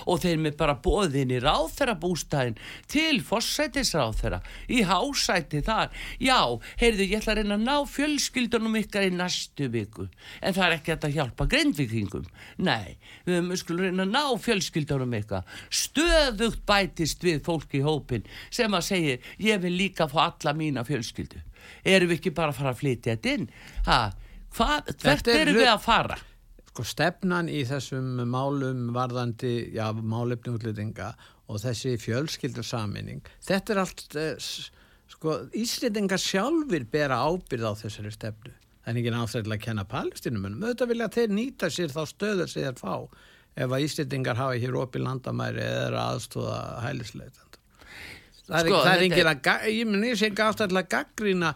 og 0.07 0.23
þeir 0.25 0.43
með 0.45 0.59
bara 0.61 0.77
bóðin 0.85 1.35
í 1.35 1.41
ráþærabústæðin 1.45 2.59
til 2.91 3.21
fórsætisráþæra 3.25 4.41
í 4.69 4.83
hásæti 4.89 5.63
þar. 5.65 5.93
Já, 6.23 6.41
heyrðu 6.81 7.09
ég 7.09 7.21
ætla 7.21 7.35
að 7.35 7.41
reyna 7.43 7.59
að 7.59 7.67
ná 7.69 7.77
fjölskyldunum 7.95 8.79
ykkar 8.83 9.09
í 9.09 9.15
næstu 9.15 9.71
viku 9.73 10.09
en 10.41 10.57
það 10.57 10.67
er 10.67 10.77
ekki 10.79 10.97
að 10.97 11.17
hjálpa 11.19 11.49
grindvikingum 11.51 12.27
nei, 12.65 12.97
við 13.27 13.55
skulum 13.61 13.89
reyna 13.89 14.07
að 14.07 14.15
ná 14.15 14.23
fjölskyldunum 14.45 15.17
ykkar. 15.21 15.49
Stöðugt 15.71 16.65
bætist 16.69 17.25
við 17.25 17.43
fólki 17.47 17.81
í 17.81 17.87
hópin 17.87 18.27
sem 18.51 18.75
að 18.75 18.87
segja, 18.91 19.17
ég 19.43 19.63
vil 19.65 19.75
líka 19.75 20.09
fá 20.11 20.29
alla 20.29 20.55
mína 20.57 20.85
fjölskyldu. 20.87 21.41
Erum 21.85 22.11
við 22.13 22.21
ekki 22.21 22.35
bara 22.37 22.53
að 22.53 22.61
fara 22.61 22.75
að 22.75 22.81
flytja 22.83 23.17
þetta 23.17 23.35
inn? 23.39 23.51
Ha, 23.89 23.99
hvað, 24.57 24.95
hvert 25.03 25.35
erum 25.35 25.61
við 25.61 25.73
að 25.73 25.85
fara 25.85 26.21
sko 26.75 26.83
stefnan 26.91 27.47
í 27.47 27.61
þessum 27.69 28.25
málum 28.27 28.89
varðandi, 28.97 29.77
já, 29.77 29.93
málefni 29.95 30.57
útlýtinga 30.57 31.13
og 31.47 31.61
þessi 31.63 31.93
fjölskyldarsaminning, 32.03 33.23
þetta 33.47 33.75
er 33.75 33.81
allt 33.85 34.17
eh, 34.19 34.33
sko, 35.15 35.37
Íslendingar 35.55 36.19
sjálfur 36.19 36.89
bera 36.91 37.21
ábyrð 37.29 37.69
á 37.71 37.73
þessari 37.79 38.11
stefnu. 38.11 38.57
Það 38.83 38.91
er 38.91 39.01
ekki 39.01 39.15
náttúrulega 39.15 39.55
að 39.55 39.65
kenna 39.69 39.87
palestinum 39.89 40.49
en 40.49 40.59
auðvitað 40.59 40.91
vilja 40.91 41.11
þeir 41.15 41.37
nýta 41.39 41.71
sér 41.71 41.95
þá 41.95 42.03
stöður 42.11 42.51
sem 42.51 42.67
þeir 42.67 42.83
fá 42.83 42.95
ef 43.55 43.71
að 43.71 43.87
Íslendingar 43.87 44.41
hafa 44.43 44.59
hér 44.59 44.81
opið 44.83 45.07
landamæri 45.07 45.63
eða 45.63 46.09
aðstóða 46.11 46.59
hælisleitan 46.89 47.54
það 48.49 48.69
sko, 48.69 48.83
er 48.91 49.07
engin 49.07 49.31
að 49.31 49.49
ég 49.73 49.89
minn 49.89 50.05
ég 50.09 50.19
sé 50.21 50.29
ekki 50.29 50.45
afstæðilega 50.45 50.91
gaggrína 50.93 51.55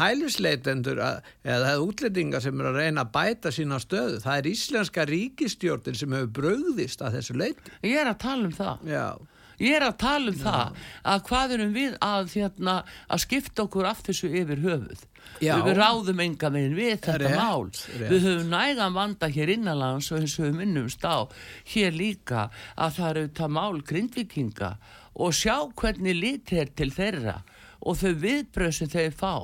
hælisleitendur 0.00 1.00
eða 1.44 1.76
útlendingar 1.82 2.42
sem 2.42 2.60
er 2.60 2.70
að 2.70 2.80
reyna 2.80 3.04
að 3.04 3.14
bæta 3.14 3.52
sína 3.54 3.78
stöðu. 3.82 4.20
Það 4.24 4.40
er 4.40 4.50
íslenska 4.50 5.06
ríkistjórnin 5.10 5.98
sem 5.98 6.14
hefur 6.16 6.34
bröðist 6.40 7.02
að 7.04 7.18
þessu 7.18 7.38
leiti. 7.38 7.74
Ég 7.86 7.98
er 8.02 8.10
að 8.10 8.20
tala 8.24 8.48
um 8.48 8.54
það. 8.56 8.86
Já. 8.90 9.08
Ég 9.56 9.72
er 9.78 9.86
að 9.86 9.98
tala 10.02 10.32
um 10.32 10.36
Já. 10.36 10.44
það 10.44 10.80
að 11.12 11.20
hvað 11.30 11.52
erum 11.56 11.76
við 11.76 11.98
að, 12.04 12.32
hérna, 12.34 12.74
að 13.08 13.22
skipta 13.24 13.64
okkur 13.64 13.88
af 13.88 14.02
þessu 14.04 14.32
yfir 14.42 14.64
höfuð. 14.64 15.06
Já. 15.42 15.56
Við 15.64 15.76
ráðum 15.76 16.20
enga 16.22 16.50
meginn 16.52 16.76
við 16.76 16.92
þetta 16.94 17.16
rétt, 17.20 17.38
mál. 17.40 17.64
Rétt. 17.72 18.10
Við 18.12 18.28
höfum 18.28 18.52
nægan 18.52 18.94
vanda 18.96 19.30
hér 19.32 19.52
innanlands 19.56 20.10
og 20.12 20.20
eins 20.20 20.36
og 20.38 20.46
við 20.46 20.60
minnumst 20.60 21.02
á 21.04 21.26
hér 21.72 21.96
líka 21.96 22.46
að 22.76 23.00
það 23.00 23.10
eru 23.10 23.26
það 23.40 23.56
mál 23.56 23.82
grindvikinga 23.90 24.70
og 25.16 25.34
sjá 25.36 25.56
hvernig 25.76 26.16
lit 26.16 26.52
er 26.52 26.70
til 26.76 26.90
þeirra 26.92 27.40
og 27.86 27.98
þau 28.00 28.12
viðbröð 28.22 28.74
sem 28.76 28.90
þau 28.92 29.06
fá. 29.16 29.34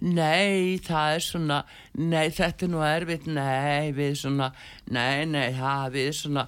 Nei, 0.00 0.80
það 0.80 1.14
er 1.14 1.24
svona 1.24 1.58
nei, 1.98 2.30
þetta 2.32 2.66
er 2.66 2.72
nú 2.72 2.80
erfitt 2.86 3.26
nei, 3.28 3.90
við 3.96 4.14
svona, 4.22 4.48
nei, 4.88 5.26
nei 5.28 5.50
það 5.58 5.96
við 5.98 6.10
svona 6.22 6.46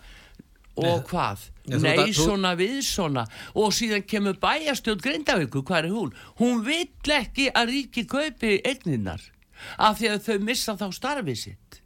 og 0.81 1.03
hvað, 1.11 1.43
ja, 1.69 1.77
nei, 1.77 1.99
það, 1.99 2.15
svona 2.17 2.55
við 2.57 2.79
svona. 2.87 3.27
Og 3.61 3.75
síðan 3.77 4.07
kemur 4.09 4.39
bæjastjóð 4.41 5.03
Grindavíku, 5.05 5.61
hvað 5.69 5.83
er 5.83 5.93
hún? 5.93 6.15
Hún 6.41 6.65
vill 6.65 7.13
ekki 7.19 7.51
að 7.53 7.75
ríki 7.75 8.07
kaupi 8.09 8.57
egninnar 8.65 9.29
af 9.77 10.01
því 10.01 10.15
að 10.15 10.25
þau 10.31 10.47
missa 10.49 10.79
þá 10.81 10.89
starfið 10.97 11.41
sitt 11.43 11.82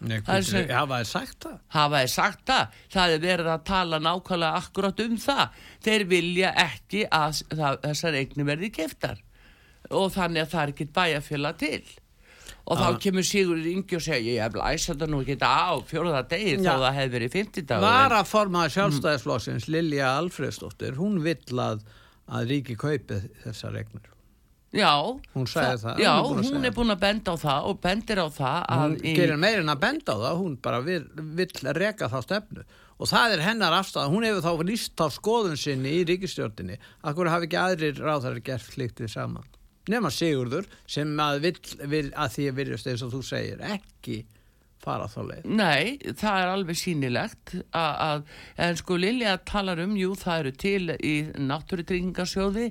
Nei, 0.00 0.20
hafa 0.24 1.00
þið 1.00 1.08
sagt 1.10 1.44
það? 1.44 1.56
Hafa 1.74 2.02
þið 2.02 2.12
sagt 2.14 2.44
það? 2.48 2.76
Það 2.94 3.14
er 3.14 3.24
verið 3.24 3.50
að 3.52 3.64
tala 3.68 3.98
nákvæmlega 4.00 4.60
akkurat 4.60 5.02
um 5.04 5.16
það. 5.20 5.64
Þeir 5.84 6.04
vilja 6.12 6.52
ekki 6.62 7.02
að 7.12 7.42
það, 7.50 7.80
þessar 7.84 8.20
eigni 8.20 8.46
verði 8.48 8.70
keftar 8.78 9.20
og 9.90 10.12
þannig 10.14 10.44
að 10.44 10.54
það 10.54 10.62
er 10.62 10.72
ekki 10.74 10.86
bæjarfjöla 10.96 11.52
til. 11.60 11.82
Og 12.70 12.78
þá 12.78 13.00
kemur 13.02 13.26
Sigur 13.26 13.60
Ingi 13.66 13.96
og 13.98 14.04
segja 14.04 14.34
ég 14.36 14.44
hef 14.44 14.56
læst 14.58 14.90
þetta 14.92 15.08
nú 15.10 15.22
ekki 15.24 15.36
á 15.42 15.74
fjóruða 15.90 16.20
degi 16.30 16.58
þó 16.60 16.68
það 16.68 16.96
hefði 16.98 17.14
verið 17.16 17.34
50 17.34 17.66
dagur. 17.70 17.86
Var 17.86 18.14
að 18.20 18.30
formaða 18.30 18.72
sjálfstæðisflóksins 18.76 19.66
mm. 19.66 19.74
Lilja 19.74 20.12
Alfredsdóttir, 20.20 20.96
hún 21.00 21.18
vill 21.24 21.62
að, 21.64 21.82
að 22.30 22.54
ríki 22.54 22.78
kaupi 22.78 23.22
þessar 23.42 23.80
eignur. 23.80 24.06
Já, 24.70 24.92
hún, 25.34 25.46
það, 25.50 25.86
já, 25.98 26.10
hún, 26.22 26.44
hún 26.46 26.66
er 26.68 26.74
búin 26.76 26.94
að 26.94 27.00
benda 27.02 27.32
á 27.34 27.36
það 27.42 27.64
og 27.66 27.80
bendir 27.82 28.20
á 28.22 28.26
það 28.30 28.68
hún 28.70 28.92
gerir 29.02 29.40
meirinn 29.42 29.72
að 29.72 29.80
benda 29.82 30.14
á 30.14 30.18
það 30.22 30.42
hún 30.44 30.52
bara 30.62 30.78
vil, 30.86 31.00
vil 31.34 31.74
reka 31.74 32.06
þá 32.12 32.20
stefnu. 32.22 32.66
Og 33.00 33.08
það 33.10 33.34
er 33.34 33.42
hennar 33.48 33.74
afstæða 33.80 34.12
hún 34.12 34.26
hefur 34.28 34.44
þá 34.44 34.66
líst 34.68 35.02
á 35.02 35.10
skoðun 35.10 35.58
sinni 35.58 35.96
í 35.98 36.04
ríkistjórnini 36.06 36.76
að 37.02 37.18
hún 37.18 37.32
hafi 37.32 37.48
ekki 37.48 37.58
aðrir 37.58 38.04
ráðar 38.04 38.38
gert 38.46 38.68
sliktið 38.68 39.10
saman 39.10 39.48
nema 39.90 40.10
Sigurður 40.12 40.68
sem 40.88 41.10
að, 41.22 41.40
vill, 41.46 41.60
vil, 41.90 42.04
að 42.14 42.36
því 42.36 42.46
að 42.50 42.60
virðast 42.60 42.90
eins 42.90 43.04
og 43.06 43.14
þú 43.14 43.22
segir 43.26 43.64
ekki 43.72 44.20
fara 44.80 45.06
þá 45.10 45.18
leið. 45.28 45.46
Nei, 45.60 46.12
það 46.16 46.40
er 46.40 46.52
alveg 46.54 46.78
sínilegt 46.80 47.54
að, 47.76 48.24
en 48.60 48.78
sko 48.80 48.98
Lilja 49.00 49.36
talar 49.48 49.82
um, 49.84 49.94
jú 49.98 50.14
það 50.18 50.42
eru 50.44 50.52
til 50.64 50.94
í 50.96 51.14
náttúrutryggingarsjóði 51.50 52.66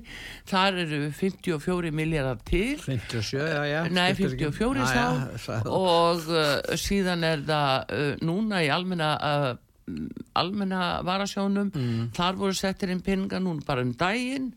þar 0.50 0.82
eru 0.84 1.00
54 1.20 1.94
miljardar 1.94 2.42
til. 2.50 2.76
57, 2.82 3.38
já, 3.38 3.62
já. 3.70 3.80
Nei, 3.94 4.10
54 4.18 4.90
þá. 4.90 5.00
ja, 5.00 5.62
og 5.70 6.30
uh, 6.30 6.76
síðan 6.80 7.26
er 7.26 7.44
það 7.48 7.96
uh, 7.96 8.12
núna 8.26 8.64
í 8.66 8.70
almenna 8.72 9.10
uh, 9.18 9.50
almenna 10.38 11.00
varasjónum 11.06 11.70
mm. 11.74 12.10
þar 12.16 12.38
voru 12.38 12.56
settir 12.56 12.92
inn 12.92 13.02
pinga 13.04 13.40
núna 13.42 13.64
bara 13.66 13.82
um 13.86 13.92
daginn 13.98 14.52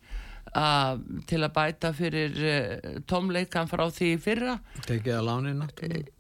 Uh, 0.54 1.00
til 1.26 1.40
að 1.42 1.50
bæta 1.56 1.90
fyrir 1.98 2.36
uh, 2.38 2.98
tómleikan 3.10 3.66
frá 3.66 3.88
því 3.90 4.10
fyrra. 4.22 4.60
Tekið 4.86 5.16
að 5.18 5.24
lánin 5.26 5.64
uh, 5.66 5.72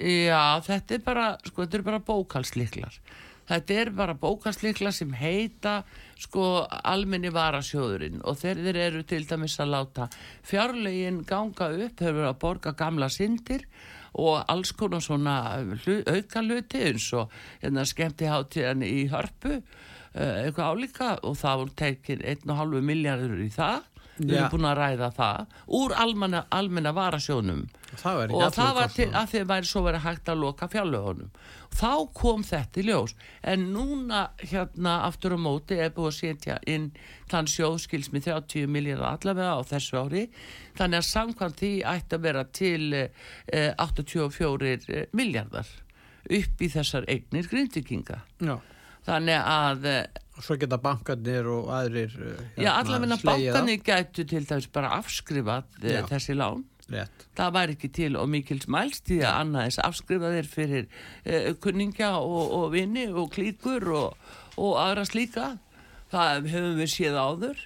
já 0.01 0.39
þetta 0.65 0.95
er 0.97 1.03
bara 1.05 1.25
sko 1.45 1.61
þetta 1.61 1.77
er 1.77 1.85
bara 1.85 1.99
bókalsliklar 2.07 2.97
þetta 3.49 3.77
er 3.77 3.91
bara 3.93 4.15
bókalsliklar 4.17 4.95
sem 4.95 5.13
heita 5.17 5.81
sko 6.19 6.63
almenni 6.65 7.31
varasjóðurinn. 7.33 8.21
Og 8.25 8.39
þeir 8.41 8.73
eru 8.73 9.03
til 9.07 9.23
dæmis 9.29 9.59
að 9.61 9.73
láta 9.75 10.09
fjárlegin 10.47 11.23
ganga 11.27 11.69
upp 11.69 11.99
þeir 11.99 12.13
eru 12.13 12.27
að 12.31 12.41
borga 12.41 12.75
gamla 12.79 13.11
syndir 13.13 13.67
og 14.13 14.43
alls 14.49 14.73
konar 14.77 15.01
svona 15.01 15.37
auka 15.61 16.43
luti 16.45 16.83
eins 16.89 17.09
og 17.17 17.33
hérna 17.61 17.85
skemmti 17.89 18.29
hátíðan 18.29 18.85
í 18.85 19.07
hörpu 19.13 19.57
uh, 19.59 20.35
eitthvað 20.41 20.69
álíka. 20.73 21.15
Og 21.21 21.37
það 21.37 21.63
voru 21.63 21.81
tekið 21.85 22.29
1,5 22.37 22.87
miljardur 22.93 23.41
í 23.45 23.49
það 23.53 23.89
við 24.17 24.35
erum 24.37 24.51
búin 24.53 24.69
að 24.69 24.79
ræða 24.81 25.09
það 25.17 25.57
úr 25.79 25.95
almenna, 26.03 26.43
almenna 26.53 26.93
varasjónum 26.93 27.65
það 27.97 28.33
og 28.33 28.53
það 28.53 28.71
var 28.77 28.93
til 28.93 29.09
að 29.09 29.31
þið 29.33 29.49
væri 29.51 29.69
svo 29.69 29.83
verið 29.87 30.05
hægt 30.07 30.31
að 30.33 30.41
loka 30.43 30.69
fjallögunum 30.69 31.31
þá 31.73 31.93
kom 32.13 32.43
þetta 32.45 32.81
í 32.81 32.85
ljós. 32.87 33.13
En 33.41 33.67
núna 33.73 34.27
hérna 34.41 34.99
aftur 35.07 35.35
á 35.37 35.39
móti 35.41 35.79
er 35.81 35.93
búin 35.95 36.11
að 36.11 36.19
setja 36.19 36.59
inn 36.69 36.91
þann 37.31 37.49
sjóðskils 37.49 38.11
með 38.13 38.29
30 38.29 38.69
miljardar 38.71 39.17
allavega 39.17 39.57
á 39.57 39.61
þessu 39.73 40.03
ári. 40.03 40.25
Þannig 40.77 41.01
að 41.01 41.09
samkvæmt 41.09 41.63
því 41.63 41.71
ætti 41.93 42.17
að 42.17 42.27
vera 42.27 42.43
til 42.59 42.93
eh, 42.99 43.71
84 43.81 44.75
eh, 44.75 45.07
miljardar 45.17 45.69
upp 46.23 46.61
í 46.63 46.69
þessar 46.71 47.07
eignir 47.11 47.49
grindvikinga 47.51 48.21
þannig 49.03 49.39
að 49.39 49.87
eh, 49.89 50.21
Svo 50.41 50.55
geta 50.57 50.79
bankarnir 50.81 51.45
og 51.45 51.67
aðrir 51.73 52.13
eh, 52.17 52.37
hérna, 52.55 52.63
Já, 52.65 52.69
allavegna 52.79 53.17
bankarnir 53.21 53.81
gætu 53.85 54.23
til 54.25 54.47
dæmis 54.49 54.69
bara 54.73 54.95
afskrifað 54.97 55.67
eh, 55.83 55.99
Já. 55.99 56.05
þessi 56.09 56.37
lán. 56.37 56.63
Rétt. 56.91 57.27
það 57.37 57.51
væri 57.55 57.75
ekki 57.77 57.89
til 57.95 58.15
og 58.19 58.25
mikils 58.27 58.65
mælst 58.67 59.05
því 59.07 59.21
að 59.23 59.37
annaðis 59.39 59.77
afskrifaðir 59.79 60.49
fyrir 60.51 60.89
uh, 60.89 61.53
kunningja 61.63 62.09
og, 62.19 62.51
og 62.57 62.65
vini 62.73 63.05
og 63.07 63.29
klíkur 63.31 63.87
og, 63.87 64.33
og 64.59 64.75
aðra 64.81 65.05
slíka. 65.07 65.45
Það 66.11 66.49
hefum 66.51 66.75
við 66.81 66.91
séð 66.91 67.15
áður. 67.17 67.63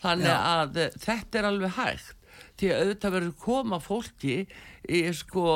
Þannig 0.00 0.32
Já. 0.32 0.38
að 0.54 0.80
uh, 0.80 0.98
þetta 1.04 1.40
er 1.40 1.50
alveg 1.50 1.76
hægt. 1.76 2.14
Því 2.54 2.70
að 2.70 2.80
auðvitað 2.80 3.16
verður 3.18 3.36
koma 3.44 3.78
fólki 3.82 4.34
í, 4.40 5.04
sko, 5.18 5.46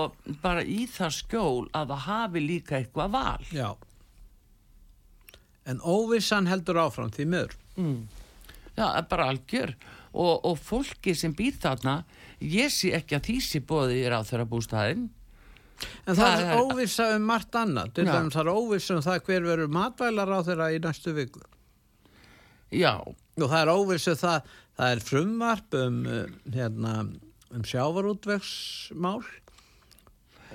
bara 0.44 0.62
í 0.66 0.82
það 0.90 1.16
skjól 1.22 1.68
að 1.72 1.94
það 1.94 2.06
hafi 2.10 2.44
líka 2.44 2.80
eitthvað 2.82 3.14
val. 3.16 3.52
Já 3.54 3.70
en 5.68 5.82
óvissan 5.84 6.48
heldur 6.50 6.80
áfram 6.80 7.12
því 7.14 7.28
möður 7.34 7.58
mm. 7.76 8.00
Já, 8.78 8.86
bara 9.10 9.32
algjör. 9.32 9.72
Og, 10.14 10.44
og 10.46 10.58
fólki 10.62 11.10
sem 11.18 11.32
býr 11.34 11.56
þarna 11.58 12.00
ég 12.38 12.70
sé 12.70 12.92
ekki 12.94 13.16
að 13.18 13.24
því 13.26 13.38
sé 13.42 13.60
bóði 13.66 13.96
í 14.04 14.10
ráþöra 14.10 14.46
bústæðin 14.48 15.08
En 15.78 16.16
það, 16.16 16.22
það 16.24 16.40
er 16.42 16.60
óvissa 16.62 17.04
um 17.14 17.26
margt 17.28 17.54
annað. 17.58 17.92
Til 17.94 18.04
dæmis 18.08 18.34
það 18.34 18.40
er 18.42 18.56
óvissa 18.58 18.96
um 18.96 19.04
það 19.04 19.20
hver 19.28 19.44
verður 19.46 19.74
matvælar 19.76 20.32
á 20.34 20.38
þeirra 20.46 20.70
í 20.74 20.80
næstu 20.82 21.14
viku. 21.14 21.42
Já. 22.74 22.94
Og 22.98 23.44
það 23.44 23.60
er 23.60 23.70
óvissa 23.70 24.14
um 24.16 24.20
það 24.22 24.48
það 24.78 24.94
er 24.94 25.02
frumvarp 25.02 25.76
um, 25.78 26.00
hérna, 26.54 26.94
um 27.54 27.66
sjávarútvegsmál. 27.66 29.22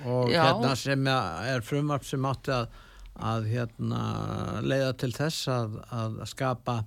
Og 0.04 0.32
Já. 0.32 0.42
hérna 0.48 0.74
sem 0.78 1.08
er 1.08 1.64
frumvarp 1.64 2.06
sem 2.08 2.24
átti 2.28 2.54
að, 2.54 2.80
að 3.14 3.48
hérna, 3.52 4.02
leiða 4.64 4.92
til 4.98 5.12
þess 5.14 5.48
að, 5.52 5.78
að 5.94 6.20
skapa 6.30 6.80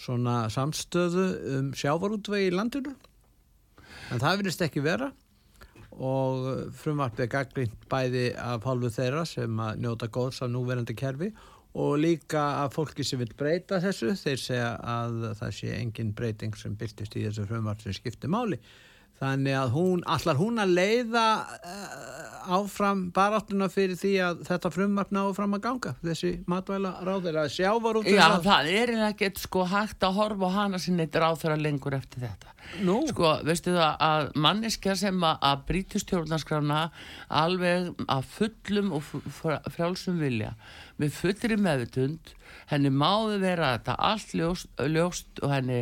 svona 0.00 0.44
samstöðu 0.52 1.26
um 1.56 1.72
sjávarútvegi 1.78 2.50
í 2.50 2.54
landinu. 2.54 2.94
En 4.12 4.20
það 4.20 4.42
vilist 4.42 4.64
ekki 4.64 4.84
vera. 4.84 5.10
Og 5.94 6.70
frumvarpið 6.74 7.30
gaggrind 7.30 7.74
bæði 7.90 8.28
af 8.40 8.64
hálfu 8.66 8.90
þeirra 8.96 9.22
sem 9.30 9.60
að 9.62 9.84
njóta 9.84 10.08
góðs 10.10 10.42
af 10.42 10.50
núverandi 10.50 10.96
kerfi 10.98 11.30
og 11.74 11.98
líka 12.02 12.42
af 12.64 12.74
fólki 12.74 13.06
sem 13.06 13.20
vil 13.22 13.30
breyta 13.38 13.78
þessu. 13.82 14.10
Þeir 14.18 14.42
segja 14.42 14.72
að 14.78 15.30
það 15.38 15.54
sé 15.60 15.76
engin 15.78 16.10
breyting 16.18 16.58
sem 16.58 16.74
byrtist 16.78 17.14
í 17.14 17.24
þessu 17.28 17.46
frumvarp 17.46 17.82
sem 17.82 17.94
skiptir 17.94 18.32
máli 18.34 18.58
þannig 19.20 19.56
að 19.56 19.74
hún, 19.76 20.00
allar 20.10 20.38
hún 20.38 20.60
að 20.62 20.72
leiða 20.74 21.26
uh, 21.44 22.54
áfram 22.58 23.06
baráttuna 23.14 23.68
fyrir 23.72 23.98
því 23.98 24.14
að 24.26 24.42
þetta 24.48 24.72
frumvarp 24.74 25.12
náðu 25.14 25.36
fram 25.36 25.56
að 25.56 25.62
ganga 25.68 25.92
þessi 26.02 26.32
matvæla 26.50 26.94
ráður 27.06 27.40
að 27.44 27.52
sjávar 27.54 28.00
út 28.00 28.10
Já, 28.10 28.26
það 28.44 28.70
er 28.74 28.94
ekkert 29.10 29.40
sko 29.42 29.64
hægt 29.70 30.04
að 30.04 30.18
horfa 30.18 30.50
á 30.50 30.56
hana 30.58 30.82
neitt 30.98 31.16
ráður 31.16 31.54
að 31.54 31.64
lengur 31.68 31.96
eftir 31.96 32.26
þetta 32.26 32.52
Nú? 32.84 33.02
Sko, 33.10 33.34
veistu 33.44 33.74
það 33.74 33.98
að 34.06 34.30
manneskja 34.40 34.94
sem 34.96 35.26
að, 35.28 35.58
brítustjórnarskrána 35.68 36.86
alveg 37.28 37.90
að 38.08 38.30
fullum 38.38 38.94
og 38.96 39.10
frjálsum 39.74 40.16
vilja 40.22 40.54
með 41.00 41.12
fullri 41.18 41.58
meðutund 41.60 42.34
henni 42.70 42.90
máði 42.92 43.38
vera 43.42 43.74
þetta 43.74 43.96
allt 44.08 44.34
ljóst, 44.38 44.70
ljóst 44.88 45.42
og 45.42 45.52
henni 45.52 45.80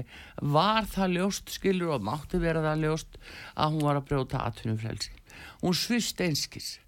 var 0.54 0.88
það 0.90 1.16
ljóst 1.18 1.52
skilur 1.54 1.94
og 1.96 2.06
mátti 2.06 2.40
vera 2.42 2.64
það 2.64 2.86
ljóst 2.86 3.18
að 3.56 3.74
hún 3.74 3.88
var 3.88 3.98
að 4.00 4.08
brjóta 4.10 4.44
atvinnum 4.46 4.80
frelsi 4.80 5.12
hún 5.62 5.76
svist 5.76 6.20
einskis. 6.22 6.78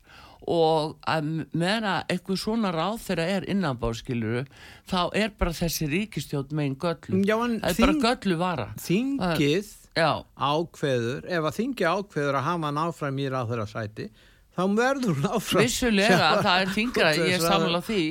Og 0.44 0.98
að 1.08 1.28
meðan 1.56 2.04
eitthvað 2.12 2.40
svona 2.42 2.72
ráð 2.74 2.98
þegar 3.06 3.30
er 3.38 3.46
innanbáskiluru 3.48 4.42
þá 4.90 4.98
er 5.16 5.32
bara 5.40 5.54
þessi 5.56 5.88
ríkistjótt 5.88 6.52
megin 6.52 6.76
göllu 6.76 7.22
Já, 7.24 7.38
það 7.38 7.70
er 7.70 7.78
bara 7.80 7.94
göllu 8.02 8.36
vara. 8.42 8.66
Þingið 8.84 9.70
ákveður 9.96 11.24
ef 11.30 11.48
að 11.48 11.56
þingi 11.60 11.88
ákveður 11.88 12.40
að 12.40 12.46
hafa 12.50 12.68
hann 12.68 12.82
áfram 12.82 13.22
í 13.22 13.30
ráð 13.32 13.54
þeirra 13.54 13.66
sæti 13.70 14.08
þá 14.54 14.62
verður 14.78 15.16
hún 15.18 15.28
áfram. 15.28 15.64
Vissulega, 15.64 16.30
það 16.44 16.62
er 16.62 16.72
þingra, 16.74 17.12
ég 17.18 17.36
er 17.36 17.44
samla 17.44 17.80
því. 17.84 18.02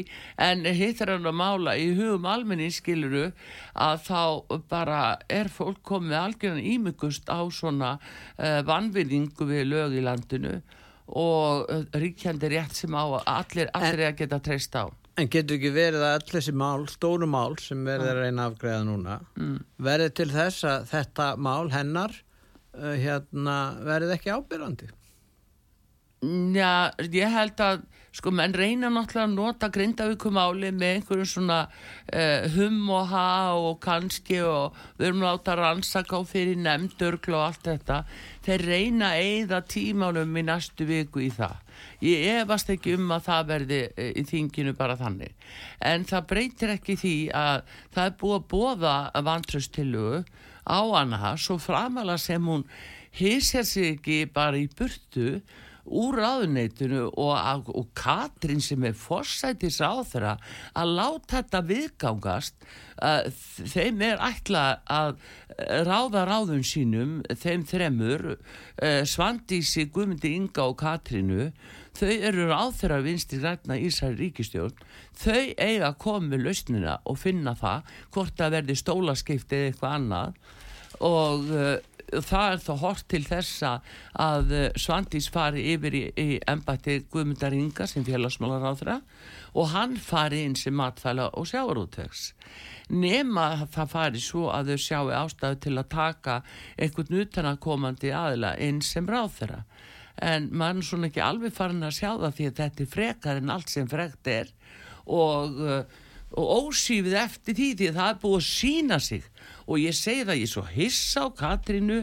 En 0.47 0.63
hittar 0.67 1.13
hann 1.13 1.29
að 1.29 1.37
mála 1.39 1.75
í 1.79 1.89
hugum 1.97 2.27
almenni 2.29 2.69
skiluru 2.73 3.29
að 3.73 4.07
þá 4.07 4.23
bara 4.71 5.01
er 5.31 5.51
fólk 5.53 5.81
komið 5.87 6.17
algjörðan 6.19 6.71
ímyggust 6.73 7.31
á 7.31 7.41
svona 7.53 7.95
uh, 7.97 8.61
vanvinningu 8.67 9.47
við 9.49 9.69
lög 9.71 9.95
í 9.97 10.03
landinu 10.03 10.57
og 11.13 11.69
uh, 11.71 11.85
ríkjandi 11.99 12.51
rétt 12.51 12.75
sem 12.77 12.93
á 12.95 13.03
allir, 13.03 13.71
allir 13.73 14.05
en, 14.05 14.11
að 14.11 14.19
geta 14.23 14.41
treyst 14.43 14.75
á. 14.75 14.87
En 15.19 15.29
getur 15.29 15.59
ekki 15.59 15.69
verið 15.75 16.01
að 16.01 16.15
allir 16.17 16.35
þessi 16.39 16.55
mál, 16.57 16.87
stóru 16.89 17.27
mál 17.29 17.53
sem 17.61 17.83
verður 17.85 18.17
að 18.17 18.27
reyna 18.27 18.47
afgreða 18.49 18.83
núna 18.87 19.19
mm. 19.37 19.57
verður 19.85 20.15
til 20.17 20.29
þess 20.31 20.67
að 20.69 20.87
þetta 20.89 21.27
mál 21.37 21.69
hennar 21.73 22.15
uh, 22.17 22.95
hérna, 22.97 23.57
verður 23.85 24.15
ekki 24.17 24.33
ábyrgandi 24.33 24.89
Já, 26.23 26.93
ég 27.11 27.33
held 27.33 27.59
að 27.59 27.81
sko 28.13 28.31
menn 28.31 28.53
reyna 28.55 28.87
náttúrulega 28.93 29.25
að 29.25 29.33
nota 29.33 29.67
grindavíkumáli 29.73 30.69
með 30.71 30.91
einhverjum 30.97 31.27
svona 31.27 31.57
uh, 31.65 32.45
hum 32.53 32.77
og 32.93 33.09
ha 33.09 33.31
og 33.57 33.81
kannski 33.83 34.37
og 34.45 34.77
við 34.99 35.09
erum 35.09 35.25
láta 35.25 35.57
rannsaka 35.59 36.21
á 36.21 36.21
fyrir 36.29 36.61
nefndurkla 36.61 37.39
og 37.39 37.43
allt 37.47 37.67
þetta. 37.67 37.97
Þeir 38.45 38.65
reyna 38.69 39.09
að 39.09 39.25
eigða 39.25 39.59
tímálum 39.73 40.39
í 40.39 40.45
næstu 40.47 40.87
viku 40.87 41.25
í 41.25 41.31
það. 41.33 41.57
Ég 42.05 42.29
efast 42.37 42.71
ekki 42.71 42.95
um 42.95 43.11
að 43.17 43.27
það 43.27 43.51
verði 43.51 43.81
uh, 43.89 44.09
í 44.13 44.25
þinginu 44.29 44.75
bara 44.79 44.95
þannig. 45.01 45.35
En 45.83 46.07
það 46.07 46.29
breytir 46.31 46.75
ekki 46.77 46.97
því 47.03 47.15
að 47.35 47.67
það 47.97 48.05
er 48.05 48.17
búið 48.23 48.39
að 48.39 48.49
bóða 48.55 48.95
vantröstillugu 49.27 50.23
á 50.63 50.79
hana 50.93 51.35
svo 51.35 51.59
framala 51.59 52.15
sem 52.21 52.47
hún 52.47 52.63
hýsjar 53.17 53.67
sig 53.67 53.97
ekki 53.97 54.23
bara 54.31 54.61
í 54.61 54.69
burtu 54.71 55.41
úr 55.83 56.15
ráðuneytinu 56.21 57.09
og, 57.19 57.67
og 57.67 57.89
Katrín 57.97 58.61
sem 58.63 58.83
er 58.87 58.95
fórsætis 58.95 59.81
á 59.83 59.99
þeirra 60.07 60.37
að 60.79 60.95
láta 60.97 61.41
þetta 61.41 61.61
viðgangast 61.67 62.55
uh, 63.03 63.27
þeim 63.73 64.03
er 64.07 64.23
ætla 64.23 64.63
að 64.87 65.17
ráða 65.85 66.23
ráðun 66.29 66.63
sínum 66.65 67.19
þeim 67.27 67.65
þremur 67.67 68.27
uh, 68.33 69.03
Svandísi, 69.05 69.89
Guðmundi 69.93 70.33
Inga 70.37 70.69
og 70.71 70.79
Katrínu. 70.81 71.51
Þau 71.93 72.09
eru 72.09 72.47
ráð 72.49 72.79
þeirra 72.79 73.03
vinst 73.05 73.35
í 73.35 73.41
rætna 73.43 73.77
Ísæri 73.77 74.17
ríkistjórn 74.23 74.79
þau 75.19 75.53
eiga 75.61 75.91
að 75.91 75.99
koma 76.01 76.31
með 76.31 76.47
lausnina 76.47 76.97
og 77.05 77.19
finna 77.21 77.53
það 77.59 77.91
hvort 78.15 78.41
að 78.41 78.55
verði 78.57 78.77
stólaskeift 78.79 79.53
eða 79.53 79.69
eitthvað 79.69 79.97
annað. 79.99 80.39
Og 81.03 81.51
uh, 81.51 81.75
það 82.11 82.47
er 82.53 82.61
þá 82.63 82.73
hort 82.81 83.05
til 83.11 83.23
þessa 83.27 83.71
að 84.19 84.53
eh, 84.57 84.67
Svandís 84.79 85.29
fari 85.33 85.63
yfir 85.73 85.97
í, 85.97 86.03
í 86.19 86.27
embati 86.49 86.99
Guðmundar 87.11 87.55
Inga 87.57 87.87
sem 87.89 88.05
félagsmálar 88.07 88.65
á 88.65 88.71
þeirra 88.79 88.99
og 89.53 89.71
hann 89.73 89.97
fari 90.01 90.43
inn 90.47 90.57
sem 90.59 90.75
matfæla 90.75 91.29
og 91.37 91.47
sjáarútvegs 91.49 92.31
nema 92.93 93.67
það 93.71 93.93
fari 93.93 94.21
svo 94.21 94.49
að 94.53 94.73
þau 94.73 94.85
sjáu 94.85 95.13
ástæðu 95.23 95.59
til 95.65 95.75
að 95.77 95.91
taka 95.93 96.39
einhvern 96.77 97.21
utanakomandi 97.23 98.13
aðila 98.13 98.55
inn 98.61 98.81
sem 98.85 99.07
ráð 99.09 99.37
þeirra 99.39 99.61
en 100.21 100.49
maður 100.53 100.81
er 100.81 100.87
svona 100.89 101.09
ekki 101.09 101.23
alveg 101.25 101.55
farin 101.55 101.85
að 101.85 101.97
sjá 101.97 102.09
það 102.11 102.35
því 102.37 102.49
að 102.49 102.59
þetta 102.61 102.83
er 102.83 102.91
frekar 102.91 103.39
en 103.41 103.53
allt 103.53 103.71
sem 103.73 103.87
frekt 103.89 104.29
er 104.29 104.51
og, 105.03 105.61
eh, 105.67 105.83
og 106.33 106.69
ósýfið 106.69 107.15
eftir 107.21 107.57
því 107.57 107.67
því 107.79 107.89
að 107.89 107.99
það 107.99 108.09
er 108.09 108.19
búið 108.23 108.39
að 108.39 108.47
sína 108.49 108.99
sig. 109.03 109.27
Og 109.63 109.79
ég 109.79 109.95
segi 109.95 110.25
það, 110.27 110.39
ég 110.41 110.51
svo 110.51 110.63
hissa 110.67 111.23
á 111.23 111.27
Katrínu 111.39 111.99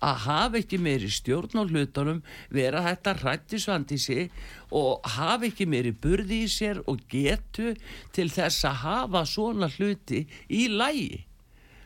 að 0.00 0.22
hafa 0.26 0.60
ekki 0.62 0.78
meiri 0.80 1.10
stjórn 1.12 1.60
á 1.60 1.62
hlutunum, 1.66 2.22
vera 2.48 2.84
þetta 2.86 3.16
hrættisvandi 3.20 3.98
sig 4.00 4.30
og 4.72 5.04
hafa 5.16 5.50
ekki 5.50 5.66
meiri 5.68 5.92
burði 5.92 6.44
í 6.46 6.52
sér 6.52 6.80
og 6.86 7.02
getu 7.12 7.74
til 8.16 8.30
þess 8.32 8.64
að 8.70 8.80
hafa 8.86 9.26
svona 9.28 9.68
hluti 9.76 10.24
í 10.48 10.64
lægi 10.72 11.26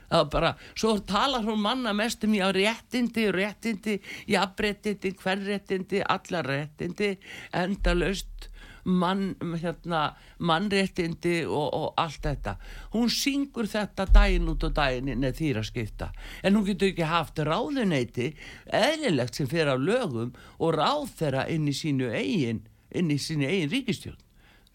það 0.06 0.20
er 0.20 0.28
bara, 0.30 0.52
svo 0.78 0.92
talar 1.06 1.46
hún 1.46 1.62
manna 1.62 1.92
mest 1.96 2.24
um 2.24 2.34
já 2.34 2.46
réttindi, 2.54 3.26
réttindi 3.34 3.98
jafnréttindi, 4.30 5.14
hverréttindi 5.18 6.02
allar 6.06 6.46
réttindi, 6.46 7.16
endalöst 7.52 8.50
mann, 8.86 9.34
hérna, 9.60 10.02
mannréttindi 10.38 11.40
og, 11.46 11.66
og 11.74 12.00
allt 12.00 12.22
þetta. 12.26 12.56
Hún 12.94 13.10
syngur 13.12 13.68
þetta 13.70 14.06
daginn 14.14 14.48
út 14.52 14.64
og 14.66 14.74
daginn 14.76 15.10
inn 15.12 15.26
eða 15.26 15.38
þýra 15.40 15.64
skipta 15.66 16.10
en 16.42 16.56
hún 16.56 16.66
getur 16.68 16.92
ekki 16.92 17.10
haft 17.10 17.42
ráðuneyti 17.42 18.30
eðlilegt 18.74 19.38
sem 19.38 19.50
fyrir 19.50 19.74
á 19.74 19.76
lögum 19.76 20.32
og 20.58 20.76
ráð 20.78 21.10
þeirra 21.18 21.46
inn 21.52 21.68
í 21.68 21.74
sínu 21.76 22.10
eigin 22.14 22.62
inn 22.94 23.12
í 23.12 23.18
sínu 23.20 23.48
eigin 23.48 23.72
ríkistjón 23.72 24.18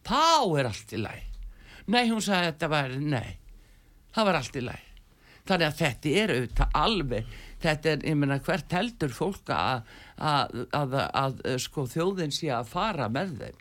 þá 0.08 0.60
er 0.60 0.72
allt 0.72 0.96
í 0.96 1.02
læg 1.02 1.28
nei, 1.92 2.06
hún 2.10 2.22
sagði 2.22 2.42
að 2.42 2.50
þetta 2.52 2.72
var, 2.72 2.96
nei. 3.00 3.38
Það 4.12 4.28
var 4.28 4.40
allt 4.42 4.58
í 4.58 4.66
læg 4.66 4.88
þannig 5.48 5.68
að 5.68 5.80
þetta 5.80 6.14
er 6.22 6.36
auðvitað 6.36 6.78
alveg 6.84 7.36
þetta 7.62 7.92
er, 7.92 8.06
ég 8.12 8.18
menna, 8.18 8.40
hvert 8.46 8.78
heldur 8.78 9.14
fólka 9.16 9.58
að, 9.58 9.92
að, 10.18 10.56
að, 10.78 10.96
að 11.24 11.42
sko, 11.64 11.88
þjóðin 11.90 12.34
sé 12.36 12.52
að 12.54 12.72
fara 12.72 13.10
með 13.12 13.36
þeim 13.42 13.60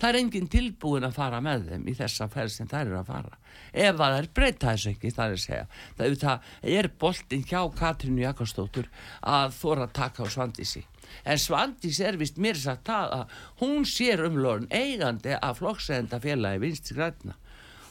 það 0.00 0.08
er 0.08 0.18
enginn 0.20 0.48
tilbúin 0.50 1.06
að 1.06 1.16
fara 1.18 1.40
með 1.44 1.68
þeim 1.70 1.88
í 1.90 1.96
þessa 1.98 2.28
ferð 2.32 2.54
sem 2.54 2.70
þær 2.70 2.86
eru 2.86 3.00
að 3.00 3.10
fara. 3.12 3.38
Ef 3.70 3.98
það 4.00 4.16
er 4.18 4.30
breyta 4.34 4.72
þessu 4.72 4.94
ekki 4.94 5.12
það 5.16 5.26
er 5.26 5.36
að 5.36 5.44
segja. 5.44 5.66
Það, 5.98 6.16
það 6.24 6.72
er 6.78 6.90
boltin 7.04 7.44
hjá 7.46 7.60
Katrínu 7.80 8.24
Jakobsdóttur 8.24 8.88
að 9.20 9.54
þóra 9.58 9.86
að 9.86 9.94
taka 10.00 10.24
á 10.24 10.26
Svandísi? 10.32 10.86
En 11.26 11.38
Svandís 11.42 12.00
er 12.06 12.18
vist 12.18 12.38
mér 12.38 12.58
sagt 12.58 12.90
að 12.94 13.30
hún 13.60 13.86
sér 13.88 14.22
umlórun 14.28 14.70
eigandi 14.70 15.34
af 15.36 15.58
flokksegenda 15.58 16.20
félagi 16.22 16.62
vinst 16.62 16.92
græna 16.94 17.36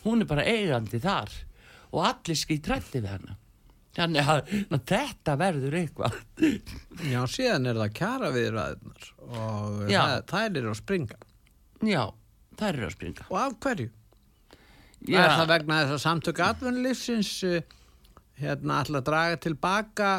hún 0.04 0.24
er 0.24 0.30
bara 0.30 0.48
eigandi 0.48 1.00
þar 1.04 1.32
og 1.92 2.04
allir 2.06 2.38
skýtrætti 2.38 3.02
við 3.02 3.14
hana. 3.14 3.38
Þannig 3.98 4.30
að 4.32 4.52
ná, 4.70 4.78
þetta 4.88 5.36
verður 5.40 5.78
eitthvað. 5.80 6.20
Já, 7.10 7.20
síðan 7.28 7.72
er 7.72 7.80
það 7.82 7.96
kjara 7.98 8.30
viðræðunar 8.36 9.10
og 9.26 9.82
það, 9.90 10.14
það 10.30 10.60
er 10.62 10.70
að 10.70 10.78
springa 10.80 11.20
Já, 11.86 12.04
það 12.60 12.70
eru 12.74 12.88
að 12.88 12.96
springa. 12.98 13.28
Og 13.30 13.40
af 13.40 13.58
hverju? 13.64 13.90
Já. 15.08 15.20
Er 15.24 15.36
það 15.38 15.52
vegna 15.54 15.82
þess 15.84 15.96
að 15.96 16.02
samtök 16.04 16.42
atvinnulífsins 16.44 17.36
uh, 17.48 17.60
hérna 18.40 18.82
alltaf 18.84 19.06
draga 19.08 19.40
tilbaka 19.44 20.10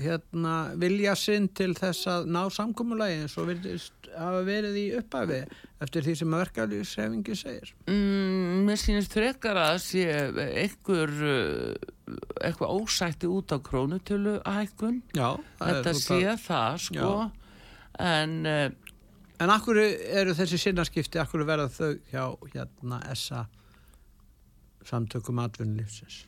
hérna 0.00 0.54
vilja 0.80 1.14
sinn 1.18 1.48
til 1.56 1.72
þess 1.76 2.08
að 2.10 2.26
ná 2.34 2.40
samkómulagi 2.52 3.22
eins 3.22 3.36
og 3.40 3.52
hafa 4.14 4.42
verið 4.46 4.78
í 4.78 4.84
upphafi 4.98 5.40
eftir 5.84 6.06
því 6.06 6.14
sem 6.20 6.34
verkefliðshefingi 6.38 7.36
segir 7.38 7.72
mm, 7.88 8.64
Mér 8.66 8.80
sýnist 8.80 9.14
frekar 9.14 9.60
að 9.60 9.78
sé 9.84 10.04
einhver 10.44 11.14
eitthvað 12.44 12.74
ósætti 12.74 13.30
út 13.30 13.54
á 13.54 13.58
krónutölu 13.64 14.38
hækkun 14.44 15.00
þetta 15.14 15.96
sé 15.98 16.20
það 16.44 16.80
sko 16.88 17.14
Já. 17.14 17.30
en 18.04 18.36
En 19.42 19.50
akkur 19.50 19.80
eru 19.80 20.34
þessi 20.36 20.60
sinnaskipti 20.62 21.18
akkur 21.18 21.42
verða 21.48 21.66
þau 21.72 21.94
hjá 22.12 22.24
hérna 22.52 23.00
essa 23.10 23.46
samtökum 24.84 25.40
atvinnulífsins 25.42 26.24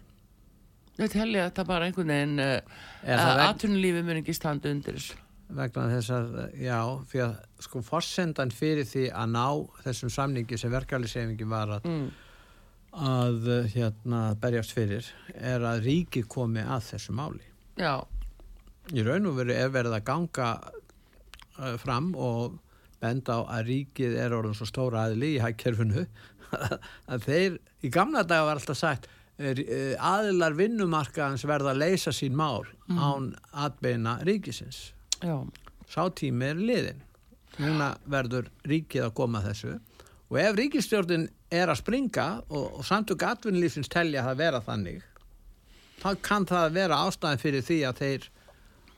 Ég 0.97 1.13
telli 1.13 1.37
að 1.37 1.51
þetta 1.51 1.65
bara 1.69 1.87
einhvern 1.87 2.09
veginn 2.09 2.41
uh, 2.41 2.77
að 3.13 3.43
atvinnulífi 3.51 4.03
mun 4.07 4.21
ekki 4.23 4.35
standa 4.37 4.71
undir 4.73 4.97
þessu. 4.97 5.19
Vegna 5.57 5.83
þess 5.93 6.13
að, 6.17 6.31
já, 6.59 6.79
fyrir 7.07 7.25
að 7.27 7.67
sko 7.67 7.83
fórsendan 7.87 8.53
fyrir 8.55 8.89
því 8.89 9.05
að 9.13 9.35
ná 9.35 9.45
þessum 9.85 10.13
samningi 10.15 10.59
sem 10.59 10.73
verkefliðsefingin 10.73 11.53
var 11.53 11.75
að, 11.77 11.91
mm. 11.91 12.07
að 13.13 13.51
hérna 13.77 14.23
berjast 14.43 14.75
fyrir 14.75 15.13
er 15.37 15.69
að 15.69 15.85
ríki 15.85 16.25
komi 16.27 16.65
að 16.65 16.89
þessu 16.89 17.15
máli. 17.21 17.45
Já. 17.79 18.01
Í 18.97 19.05
raun 19.05 19.29
og 19.29 19.37
veru 19.43 19.55
er 19.55 19.71
verið 19.77 19.99
að 19.99 20.07
ganga 20.09 20.51
uh, 20.65 21.77
fram 21.83 22.15
og 22.17 22.57
benda 23.07 23.39
á 23.39 23.41
að 23.59 23.71
ríkið 23.71 24.19
er 24.21 24.35
orðin 24.37 24.59
svo 24.59 24.69
stóra 24.69 25.07
aðli 25.07 25.37
í 25.39 25.43
hækkerfunu 25.45 26.07
að 27.13 27.27
þeir, 27.27 27.61
í 27.83 27.91
gamla 27.95 28.27
daga 28.27 28.51
var 28.51 28.61
alltaf 28.61 28.79
sagt 28.79 29.09
Eh, 29.37 29.93
aðilar 30.01 30.55
vinnumarkaðans 30.57 31.43
verða 31.45 31.75
að 31.75 31.83
leysa 31.83 32.13
sín 32.15 32.33
mál 32.33 32.65
mm. 32.89 32.97
án 32.97 33.27
atbeina 33.53 34.15
ríkisins 34.25 34.95
Já. 35.21 35.45
sá 35.93 36.09
tími 36.17 36.47
er 36.55 36.57
liðin 36.57 37.03
núna 37.61 37.91
verður 38.09 38.49
ríkið 38.65 39.05
að 39.05 39.13
koma 39.19 39.43
þessu 39.45 39.75
og 40.31 40.39
ef 40.41 40.57
ríkistjórnin 40.57 41.29
er 41.53 41.69
að 41.69 41.83
springa 41.83 42.27
og, 42.49 42.81
og 42.81 42.89
samtök 42.89 43.27
atvinnulífsins 43.29 43.93
telja 43.93 44.25
að 44.25 44.41
vera 44.41 44.63
þannig 44.65 45.05
þá 46.01 46.09
kann 46.25 46.49
það 46.49 46.73
vera 46.79 47.03
ástæðin 47.05 47.45
fyrir 47.45 47.69
því 47.69 47.79
að 47.91 48.01
þeir 48.01 48.29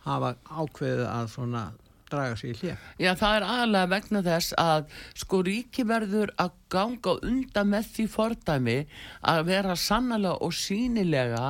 hafa 0.06 0.32
ákveðið 0.46 1.06
að 1.08 1.32
svona 1.34 1.64
draga 2.12 2.38
sér 2.38 2.52
í 2.52 2.58
hlið. 2.62 2.86
Já, 3.02 3.12
það 3.18 3.36
er 3.36 3.46
aðalega 3.48 3.90
vegna 3.94 4.22
þess 4.26 4.56
að 4.60 4.96
sko 5.18 5.42
ríki 5.46 5.84
verður 5.88 6.32
að 6.40 6.54
ganga 6.68 7.14
undan 7.24 7.70
með 7.72 7.86
því 7.94 8.04
fordæmi 8.12 8.76
að 9.32 9.40
vera 9.48 9.76
sannlega 9.78 10.34
og 10.44 10.54
sínilega 10.56 11.44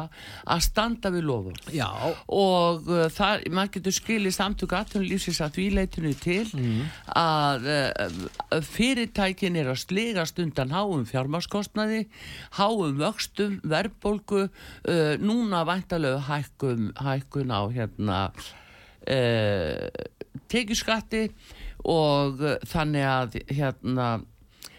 að 0.46 0.62
standa 0.66 1.10
við 1.14 1.26
lofum. 1.30 1.56
Já. 1.74 1.88
Og 2.34 2.90
uh, 2.90 3.06
það, 3.12 3.48
maður 3.54 3.72
getur 3.78 3.96
skilið 3.98 4.36
samtök 4.36 4.76
aðtunulífsins 4.78 5.42
að 5.44 5.58
því 5.58 5.66
leitinu 5.78 6.14
til 6.22 6.44
mm. 6.54 6.84
að 7.18 7.68
uh, 7.74 8.62
fyrirtækin 8.68 9.58
er 9.58 9.72
að 9.72 9.82
slegast 9.86 10.38
undan 10.42 10.74
háum 10.74 11.02
fjármáskostnaði, 11.08 12.04
háum 12.60 13.02
vöxtum, 13.02 13.58
verbolgu, 13.66 14.46
uh, 14.46 15.12
núna 15.18 15.64
væntalegu 15.68 16.22
hækkun, 16.28 16.92
á 17.50 17.62
hérna 17.74 18.22
tekjuskatti 20.48 21.22
og 21.88 22.42
uh, 22.42 22.56
þannig 22.66 23.06
að 23.06 23.38
hérna 23.52 24.08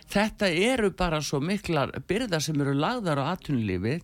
þetta 0.09 0.49
eru 0.49 0.91
bara 0.97 1.21
svo 1.23 1.39
miklar 1.43 1.93
byrðar 2.09 2.43
sem 2.43 2.59
eru 2.61 2.73
lagðar 2.77 3.21
á 3.21 3.25
atvinnulífið 3.35 4.01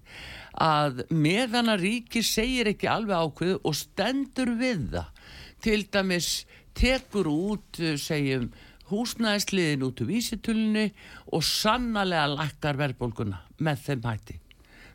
að 0.61 1.01
meðan 1.09 1.73
að 1.73 1.87
ríki 1.87 2.21
segir 2.23 2.69
ekki 2.71 2.89
alveg 2.89 3.25
ákveð 3.25 3.57
og 3.57 3.75
stendur 3.75 4.53
við 4.59 4.85
það 4.93 5.25
til 5.65 5.81
dæmis 5.91 6.29
tekur 6.77 7.29
út 7.31 7.81
uh, 7.81 7.95
segjum 7.99 8.49
húsnæðisliðin 8.85 9.85
út 9.87 10.01
úr 10.03 10.11
vísitulunni 10.11 10.89
og 11.33 11.41
sannarlega 11.43 12.27
lakkar 12.35 12.77
verðbólguna 12.77 13.39
með 13.65 13.79
þeim 13.87 14.03
hætti. 14.05 14.35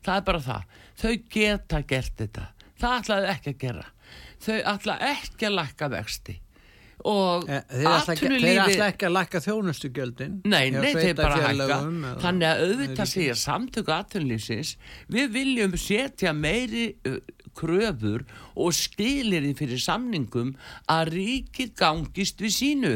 Það 0.01 0.15
er 0.15 0.27
bara 0.29 0.43
það, 0.45 0.77
þau 1.01 1.15
geta 1.35 1.81
gert 1.91 2.15
þetta. 2.23 2.45
Það 2.81 2.95
ætlaðu 3.01 3.27
ekki 3.35 3.51
að 3.51 3.59
gera 3.65 3.89
þau 4.45 4.61
ætla 4.75 5.01
ekki 5.11 5.51
að 5.51 5.59
lakka 5.59 5.91
vexti. 5.93 6.37
Og 7.09 7.47
e, 7.49 7.59
atvinnulífi 7.89 8.45
þeir 8.45 8.63
ætla 8.67 8.89
ekki 8.93 9.07
að 9.09 9.15
lakka 9.17 9.41
þjónustugjöldin. 9.41 10.41
Nei, 10.45 10.67
nei, 10.75 10.91
þeir 10.93 11.15
bara 11.17 11.39
hækka. 11.47 11.79
þannig 12.21 12.49
að 12.51 12.65
auðvitað 12.67 13.13
segja 13.15 13.37
samtöku 13.41 13.95
atvinnulífsins 13.97 14.75
við 15.09 15.31
viljum 15.39 15.79
setja 15.81 16.35
meiri 16.37 16.91
kröfur 17.57 18.27
og 18.55 18.75
stilir 18.77 19.45
því 19.45 19.55
fyrir 19.59 19.83
samningum 19.83 20.53
að 20.91 21.15
ríkið 21.17 21.73
gangist 21.79 22.43
við 22.43 22.55
sínu 22.57 22.93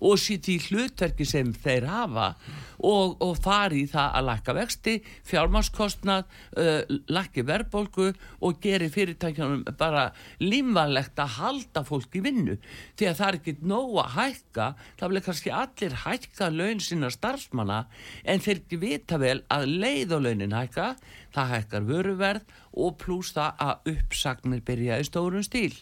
og 0.00 0.18
sitt 0.20 0.48
í 0.50 0.58
hlutverki 0.64 1.26
sem 1.28 1.52
þeir 1.54 1.86
hafa 1.90 2.32
og, 2.80 3.16
og 3.20 3.36
fari 3.40 3.84
í 3.84 3.88
það 3.90 4.14
að 4.16 4.26
lakka 4.28 4.54
vexti, 4.56 4.94
fjármáskostnað, 5.28 6.28
uh, 6.60 6.94
lakki 7.12 7.44
verðbólgu 7.46 8.10
og 8.46 8.60
geri 8.62 8.88
fyrirtækjanum 8.92 9.66
bara 9.80 10.08
límvalegt 10.40 11.20
að 11.20 11.36
halda 11.36 11.84
fólk 11.88 12.16
í 12.16 12.24
vinnu. 12.24 12.56
Því 12.96 13.10
að 13.10 13.18
það 13.20 13.28
er 13.28 13.40
ekkit 13.40 13.64
nóg 13.72 13.98
að 14.04 14.12
hækka, 14.16 14.68
það 15.00 15.12
vil 15.12 15.24
kannski 15.28 15.54
allir 15.60 15.98
hækka 16.06 16.50
laun 16.54 16.84
sína 16.84 17.12
starfsmanna 17.12 17.82
en 18.24 18.44
þeir 18.44 18.62
ekki 18.62 18.80
vita 18.80 19.20
vel 19.20 19.38
að 19.52 19.68
leið 19.84 20.16
og 20.16 20.24
launin 20.26 20.56
hækka, 20.56 20.94
það 21.34 21.52
hækkar 21.54 21.88
vöruverð 21.88 22.54
og 22.84 22.96
pluss 23.00 23.34
það 23.36 23.66
að 23.66 23.92
uppsagnir 23.94 24.62
byrja 24.66 25.00
í 25.00 25.08
stórun 25.08 25.46
stíl. 25.46 25.74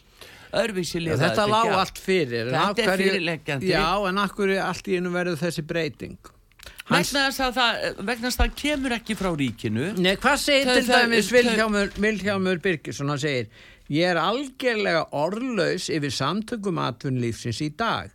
Já, 0.49 1.15
þetta 1.21 1.45
lág 1.45 1.71
allt 1.77 2.01
fyrir. 2.01 2.49
Þetta 2.49 2.83
er 2.85 3.01
fyrirleggjandi 3.03 3.69
já 3.69 4.09
en 4.09 4.21
akkur 4.23 4.49
er 4.49 4.63
allt 4.65 4.87
í 4.89 4.97
einu 4.97 5.13
verið 5.13 5.37
þessi 5.43 5.65
breyting? 5.69 6.17
Hans... 6.89 7.11
vegna 7.13 7.25
þess 7.29 7.41
að 7.45 7.57
það 7.59 8.05
vegna 8.07 8.29
að 8.29 8.37
það 8.39 8.55
kemur 8.63 8.95
ekki 8.95 9.17
frá 9.19 9.29
ríkinu. 9.37 9.89
Nei, 10.01 10.15
hvað 10.21 10.39
segir 10.41 10.71
til 10.73 10.87
dæmis 10.89 11.29
Vilhjámur, 12.01 12.61
Birkesson 12.63 13.13
hann 13.13 13.21
segir 13.21 13.51
ég 13.89 14.09
er 14.09 14.19
algjörlega 14.21 15.05
orðlaus 15.17 15.89
yfir 15.93 16.13
samtökum 16.13 16.81
atvinnlífsins 16.81 17.61
í 17.65 17.69
dag. 17.77 18.09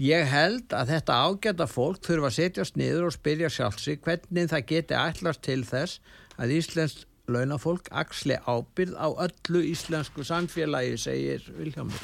Ég 0.00 0.24
held 0.30 0.72
að 0.72 0.94
þetta 0.94 1.18
ágæta 1.26 1.66
fólk 1.68 2.00
þurfa 2.06 2.30
að 2.30 2.36
setjast 2.38 2.78
niður 2.80 3.10
og 3.10 3.16
spyrja 3.16 3.50
sjálfsig 3.52 4.00
hvernig 4.06 4.48
það 4.50 4.68
geti 4.70 4.96
ætlast 4.96 5.42
til 5.44 5.60
þess 5.68 5.98
að 6.40 6.54
Íslands 6.58 7.02
launafólk 7.30 7.86
axli 7.94 8.34
ábyrð 8.50 8.96
á 8.98 9.06
öllu 9.24 9.62
íslensku 9.70 10.24
samfélagi, 10.26 10.96
segir 10.98 11.44
Viljámur. 11.54 12.00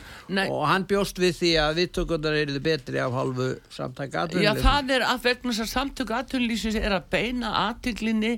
Og 0.47 0.63
hann 0.71 0.87
bjóst 0.89 1.19
við 1.19 1.35
því 1.41 1.51
að 1.63 1.81
viðtökundar 1.81 2.39
eru 2.39 2.63
betri 2.63 3.03
af 3.03 3.17
halvu 3.17 3.49
samtækja 3.75 4.25
aðtunlýsins. 4.25 4.63
Já, 4.63 4.69
það 4.69 4.95
er 4.95 5.07
að 5.09 5.27
vegna 5.27 5.57
þess 5.57 5.65
að 5.67 5.73
samtækja 5.73 6.21
aðtunlýsins 6.23 6.79
er 6.79 6.97
að 7.01 7.11
beina 7.11 7.53
aðtiklinni 7.65 8.33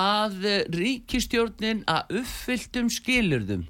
að 0.00 0.48
ríkistjórnin 0.80 1.84
að 1.92 2.18
uppfylltum 2.22 2.90
skilurðum 2.92 3.68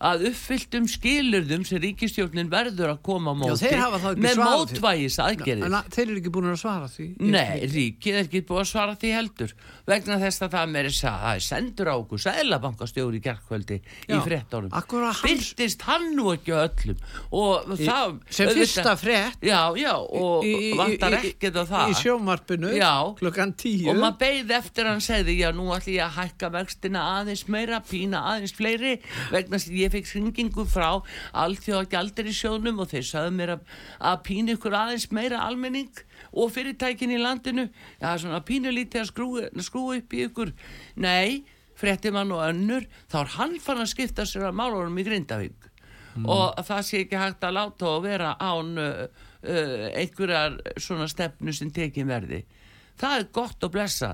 að 0.00 0.22
uppfylltum 0.30 0.86
skilurðum 0.88 1.64
sem 1.68 1.80
ríkistjórnin 1.82 2.48
verður 2.52 2.94
að 2.94 3.00
koma 3.04 3.32
á 3.32 3.36
móti 3.36 3.68
Já, 3.68 3.84
með 4.16 4.40
mótvægis 4.40 5.18
aðgerðir 5.20 5.74
þeir 5.92 6.04
eru 6.06 6.16
ekki 6.20 6.32
búin 6.32 6.48
að 6.50 6.60
svara 6.62 6.88
því. 6.88 7.08
Nei, 7.20 7.66
ríkið 7.68 8.16
er 8.16 8.22
ekki 8.24 8.42
búin 8.48 8.62
að 8.62 8.70
svara 8.70 8.96
því 9.00 9.10
heldur. 9.18 9.52
Vegna 9.90 10.16
þess 10.22 10.44
að 10.46 10.54
það 10.56 10.72
meiri 10.74 10.92
sendur 11.44 11.90
á 11.92 11.94
okkur 11.98 12.22
sælabankastjóri 12.24 13.20
í 13.20 13.24
gerðkvöldi 13.24 13.80
í 13.80 14.20
frettónum 14.24 14.72
byrtist 15.20 15.84
hann 15.88 16.08
nú 16.16 16.30
ekki 16.32 16.54
öllum? 16.56 17.04
Og 17.36 17.68
í, 17.74 17.84
það 17.84 18.16
sem 18.32 18.52
fyrsta 18.56 18.96
frett 19.00 19.44
já, 19.44 19.58
já, 19.78 19.92
og 19.98 20.46
vantar 20.78 21.18
ekkert 21.20 21.60
á 21.60 21.64
það. 21.68 21.92
í 21.92 21.98
sjómarpinu 22.00 22.72
klukkan 23.20 23.54
tíu. 23.58 23.90
Og 23.92 24.00
maður 24.00 24.18
beigð 24.24 24.54
eftir 24.60 24.88
hann 24.90 25.04
segði 25.04 25.36
já, 25.40 25.50
nú 25.56 25.68
ætlum 25.74 25.96
ég 25.96 26.06
að 26.06 26.16
hækka 26.18 26.52
vextina 26.56 27.04
aðeins 27.18 27.44
meira, 27.50 27.80
pína 27.84 28.24
aðeins 28.32 28.56
fleiri 28.56 28.96
vegna 29.32 29.60
sem 29.60 29.76
ég 29.80 29.89
ég 29.90 29.96
fekk 29.98 30.10
hringingu 30.14 30.66
frá 30.70 30.88
allþjóða 31.42 31.88
gældir 31.90 32.30
í 32.30 32.34
sjónum 32.36 32.82
og 32.82 32.90
þeir 32.92 33.06
saðu 33.10 33.36
mér 33.36 33.54
að, 33.56 33.64
að 34.10 34.20
pínu 34.30 34.56
ykkur 34.56 34.76
aðeins 34.80 35.08
meira 35.14 35.42
almenning 35.46 36.04
og 36.30 36.52
fyrirtækin 36.54 37.14
í 37.16 37.20
landinu. 37.20 37.68
Já 38.00 38.14
svona 38.22 38.42
pínu 38.46 38.72
lítið 38.74 39.02
að 39.02 39.10
skrúi, 39.10 39.48
skrúi 39.66 40.02
upp 40.02 40.14
í 40.14 40.22
ykkur. 40.28 40.54
Nei, 41.02 41.42
frettimann 41.80 42.30
og 42.36 42.44
önnur 42.46 42.86
þá 43.10 43.18
er 43.24 43.34
hann 43.38 43.58
fann 43.62 43.82
að 43.82 43.92
skipta 43.94 44.28
sér 44.28 44.50
að 44.50 44.60
málunum 44.62 45.00
í 45.00 45.06
Grindavík. 45.08 45.66
Mm. 46.10 46.24
og 46.26 46.58
það 46.66 46.80
sé 46.82 47.02
ekki 47.04 47.18
hægt 47.20 47.44
að 47.46 47.54
láta 47.54 47.86
og 47.86 48.00
vera 48.02 48.32
án 48.42 48.72
uh, 48.82 49.04
uh, 49.06 49.84
einhverjar 49.94 50.56
svona 50.74 51.06
stefnu 51.10 51.54
sem 51.54 51.70
tekin 51.70 52.10
verði. 52.10 52.42
Það 53.00 53.16
er 53.16 53.28
gott 53.32 53.64
að 53.64 53.74
blessa 53.76 54.10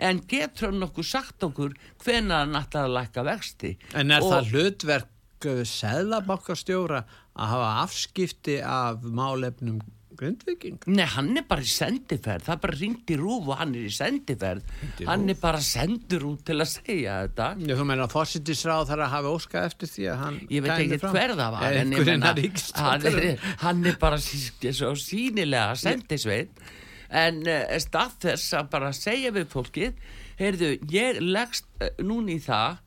en 0.00 0.22
getur 0.30 0.70
hann 0.70 0.86
okkur 0.86 1.06
sagt 1.06 1.44
okkur 1.44 1.74
hvenna 2.04 2.44
hann 2.44 2.56
ætlar 2.56 2.86
að 2.88 2.94
læka 2.96 3.24
vexti? 3.26 3.74
En 3.98 4.14
er 4.14 4.24
og 4.24 4.32
það 4.32 4.54
hlutverk 4.54 5.10
seðlabankastjóra 5.46 7.04
að 7.36 7.54
hafa 7.54 7.70
afskipti 7.84 8.60
af 8.64 9.02
málefnum 9.02 9.80
grindviking 10.20 10.82
Nei, 10.90 11.06
hann 11.08 11.30
er 11.38 11.44
bara 11.48 11.64
í 11.64 11.70
sendiferð. 11.70 12.44
Það 12.46 12.54
er 12.54 12.60
bara 12.64 12.76
ringt 12.76 13.12
í 13.12 13.16
rúf 13.20 13.48
og 13.48 13.60
hann 13.60 13.72
er 13.78 13.86
í 13.88 13.92
sendiferð. 13.94 14.74
Í 15.00 15.06
hann 15.08 15.24
RÚV. 15.24 15.32
er 15.32 15.38
bara 15.40 15.62
sendur 15.64 16.26
út 16.28 16.42
til 16.50 16.58
að 16.58 16.68
segja 16.74 17.16
þetta. 17.24 17.46
Já, 17.64 17.74
þú 17.78 17.86
meina 17.88 18.08
fósittisráð 18.10 18.84
þarf 18.90 19.06
að 19.06 19.14
hafa 19.14 19.32
óska 19.38 19.64
eftir 19.70 19.92
því 19.94 20.10
að 20.12 20.20
hann 20.24 20.38
ég 20.50 20.66
veit 20.66 20.74
ekki 20.74 21.00
fram? 21.04 21.16
hver 21.16 21.34
það 21.40 21.56
var 21.56 21.66
Eða 21.70 21.80
en 21.80 21.96
ég 21.96 22.10
meina, 22.10 22.34
hann, 22.82 23.08
er, 23.10 23.48
hann 23.64 23.82
er 23.92 23.98
bara 24.04 24.20
svo 24.20 24.92
sínilega 25.00 25.80
sendisveit 25.80 26.62
en 27.10 27.42
uh, 27.46 27.74
stað 27.82 28.18
þess 28.26 28.54
að 28.60 28.70
bara 28.74 28.92
segja 28.94 29.32
við 29.34 29.48
fólkið 29.50 30.04
heyrðu, 30.40 30.70
ég 30.92 31.18
leggst 31.24 31.66
uh, 31.80 31.90
núna 32.04 32.36
í 32.36 32.40
það 32.44 32.78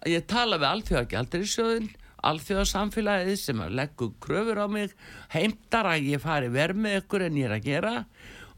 að 0.00 0.14
ég 0.14 0.28
tala 0.28 0.58
við 0.60 0.70
alþjóðagjaldarísjóðin 0.74 1.88
alþjóðasamfélagið 2.26 3.38
sem 3.40 3.62
leggur 3.74 4.12
kröfur 4.22 4.60
á 4.60 4.66
mig 4.70 4.94
heimtar 5.32 5.88
að 5.92 6.10
ég 6.12 6.22
fari 6.22 6.50
verð 6.52 6.82
með 6.84 7.00
ykkur 7.00 7.26
en 7.26 7.40
ég 7.40 7.48
er 7.48 7.56
að 7.56 7.66
gera 7.68 7.94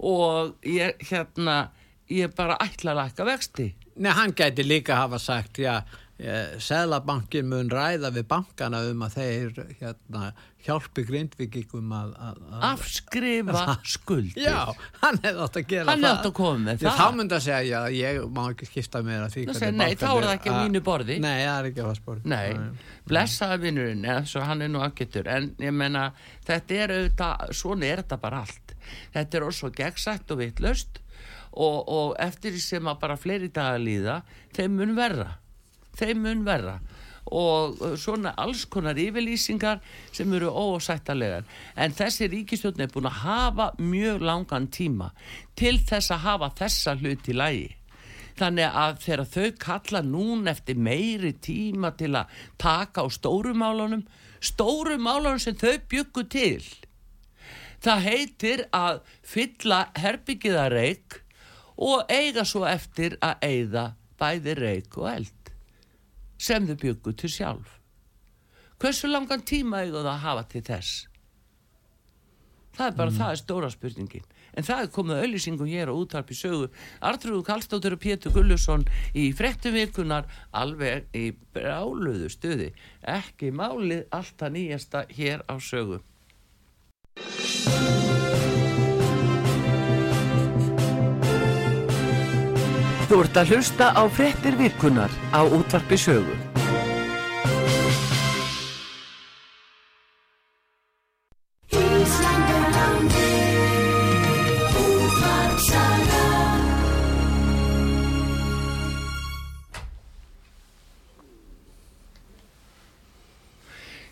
og 0.03 0.55
ég 0.67 1.07
hérna 1.11 1.57
ég 2.13 2.33
bara 2.37 2.59
ætla 2.63 2.93
að 2.93 3.03
lækka 3.03 3.27
vexti. 3.29 3.69
Nei, 4.03 4.13
hann 4.17 4.33
gæti 4.37 4.65
líka 4.65 4.97
hafa 4.99 5.21
sagt, 5.21 5.61
já, 5.61 5.83
Sælabankin 6.63 7.49
mun 7.51 7.71
ræða 7.73 8.13
við 8.15 8.29
bankana 8.31 8.83
um 8.91 9.01
að 9.03 9.17
þeir 9.17 9.57
hérna, 9.81 10.29
hjálpi 10.67 11.03
grindvikingum 11.09 11.93
að... 11.97 12.13
að, 12.29 12.41
að 12.53 12.67
afskrifa 12.69 13.65
skuldir 13.95 14.45
Já, 14.47 14.59
hann 15.03 15.19
hefði 15.25 15.45
átt 15.47 15.59
að 15.61 15.67
gera 15.73 15.87
Hann 15.91 16.03
það. 16.03 16.09
hefði 16.09 16.13
átt 16.21 16.29
að 16.31 16.35
koma 16.39 16.63
með 16.67 16.83
það. 16.85 16.99
Þá 17.01 17.17
myndi 17.19 17.37
að 17.39 17.45
segja, 17.47 17.61
já, 17.67 17.81
ég 17.99 18.21
má 18.37 18.43
ekki 18.53 18.69
skipta 18.71 19.03
mér 19.07 19.25
að 19.27 19.35
því 19.37 19.45
hvernig 19.47 19.61
segir, 19.63 19.77
nei, 19.81 19.91
þá 19.99 20.07
er 20.13 20.27
það 20.29 20.35
ekki 20.37 20.53
á 20.53 20.55
að- 20.55 20.63
mínu 20.67 20.83
borði. 20.87 21.19
Nei, 21.27 21.35
það 21.43 21.59
er 21.59 21.71
ekki 21.73 21.83
á 21.83 21.91
spóri. 21.99 22.25
Nei, 22.33 22.49
blessaði 23.11 23.61
vinnurinn 23.67 24.09
svo 24.31 24.45
hann 24.47 24.63
er 24.63 24.71
nú 24.73 24.83
akkitur 24.87 25.29
en 25.31 25.51
ég 25.63 25.75
menna 25.75 26.07
þetta 26.47 26.79
er 26.85 26.95
auðvitað, 26.97 27.55
svona 27.59 27.89
er 27.91 28.03
þetta 28.05 28.21
bara 28.23 28.43
allt 28.47 28.75
þetta 29.15 29.39
er 29.41 29.47
også 29.49 29.71
gegnsætt 29.75 30.31
og 30.35 30.41
vittlust 30.43 31.01
og, 31.53 31.77
og 31.93 32.15
eftir 32.23 32.55
því 32.55 32.63
sem 32.65 32.89
að 32.89 33.01
bara 33.03 33.19
fleiri 33.21 33.51
dagar 33.53 33.83
líða 33.83 34.21
þeim 34.57 34.79
mun 34.79 34.95
verra 34.97 35.29
þeim 35.99 36.23
mun 36.25 36.45
verra 36.47 36.79
og 37.33 37.83
svona 38.01 38.35
alls 38.41 38.65
konar 38.71 38.99
yfirlýsingar 39.01 39.81
sem 40.13 40.33
eru 40.37 40.51
ósættalegar 40.53 41.47
en 41.77 41.95
þessi 41.97 42.29
ríkistjórn 42.33 42.85
er 42.85 42.91
búin 42.93 43.09
að 43.09 43.23
hafa 43.25 43.69
mjög 43.81 44.25
langan 44.29 44.69
tíma 44.73 45.13
til 45.59 45.79
þess 45.81 46.13
að 46.13 46.25
hafa 46.27 46.51
þessa 46.61 46.97
hlut 47.01 47.31
í 47.33 47.37
lagi. 47.37 47.71
Þannig 48.39 48.79
að 48.83 49.01
þegar 49.05 49.27
þau 49.33 49.49
kalla 49.61 50.03
núna 50.07 50.53
eftir 50.55 50.79
meiri 50.81 51.35
tíma 51.45 51.93
til 51.97 52.15
að 52.17 52.31
taka 52.61 53.05
á 53.05 53.07
stórumálunum, 53.13 54.07
stórumálunum 54.41 55.43
sem 55.43 55.59
þau 55.61 55.77
byggu 55.93 56.25
til, 56.33 56.65
það 57.85 58.07
heitir 58.09 58.65
að 58.73 59.03
fylla 59.27 59.85
herbyggiðareik 59.99 61.21
og 61.83 62.09
eiga 62.13 62.45
svo 62.49 62.65
eftir 62.69 63.19
að 63.21 63.47
eiga 63.47 63.87
bæði 64.21 64.57
reik 64.59 64.99
og 65.01 65.09
eld 65.13 65.42
sem 66.43 66.67
þau 66.67 66.77
byggu 66.83 67.15
til 67.23 67.31
sjálf. 67.31 67.79
Hversu 68.83 69.11
langan 69.11 69.45
tíma 69.47 69.85
eiga 69.85 70.01
það 70.01 70.13
að 70.13 70.23
hafa 70.27 70.45
til 70.51 70.63
þess? 70.67 70.93
Það 72.73 72.87
er 72.87 72.95
bara, 72.99 73.13
það 73.13 73.33
er 73.33 73.41
stóra 73.41 73.69
spurningin. 73.71 74.31
En 74.53 74.67
það 74.67 74.83
er 74.83 74.91
komið 74.93 75.15
að 75.15 75.23
auðlýsingum 75.27 75.69
hér 75.69 75.93
á 75.93 75.95
útarpi 75.97 76.37
sögu. 76.37 76.69
Artrúðu 77.05 77.45
Kallstóttur 77.47 77.97
og 77.97 78.03
Pétur 78.03 78.35
Gullusson 78.35 78.85
í 79.17 79.29
frettumvikunar 79.37 80.29
alveg 80.57 81.09
í 81.17 81.31
bráluðu 81.55 82.33
stuði. 82.33 82.73
Ekki 83.05 83.53
málið 83.53 84.09
alltaf 84.13 84.53
nýjasta 84.53 85.07
hér 85.13 85.45
á 85.49 85.55
sögu. 85.61 86.01
Þú 93.13 93.19
ert 93.21 93.37
að 93.37 93.51
hlusta 93.53 93.87
á 93.93 94.09
frettir 94.09 94.55
vikunar 94.57 95.13
á 95.37 95.45
útvarpi 95.45 95.99
sögu. 96.01 96.33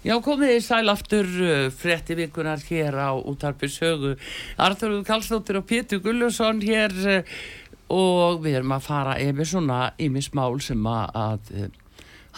Já, 0.01 0.15
komið 0.25 0.55
í 0.57 0.61
sæl 0.65 0.89
aftur 0.89 1.27
uh, 1.29 1.67
frétti 1.77 2.17
vikunar 2.19 2.61
hér 2.65 2.97
á 2.97 3.17
útarpi 3.17 3.69
sögu. 3.69 4.15
Arþurður 4.57 5.05
Kallstóttir 5.09 5.59
og 5.61 5.67
Pétur 5.69 6.01
Gullusson 6.05 6.63
hér 6.65 6.95
uh, 7.05 7.43
og 7.91 8.43
við 8.45 8.61
erum 8.61 8.75
að 8.77 8.85
fara 8.87 9.17
yfir 9.23 9.49
svona 9.51 9.79
ímismál 10.01 10.61
sem 10.63 10.87
að, 10.87 11.17
að 11.19 11.53
uh, 11.65 11.71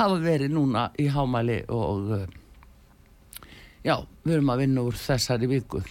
hafa 0.00 0.20
verið 0.22 0.54
núna 0.54 0.86
í 1.02 1.08
hámæli 1.12 1.58
og 1.72 2.12
uh, 2.16 2.26
já, 3.84 3.96
við 4.24 4.38
erum 4.38 4.52
að 4.54 4.64
vinna 4.64 4.86
úr 4.88 4.96
þessari 4.98 5.50
viku. 5.50 5.82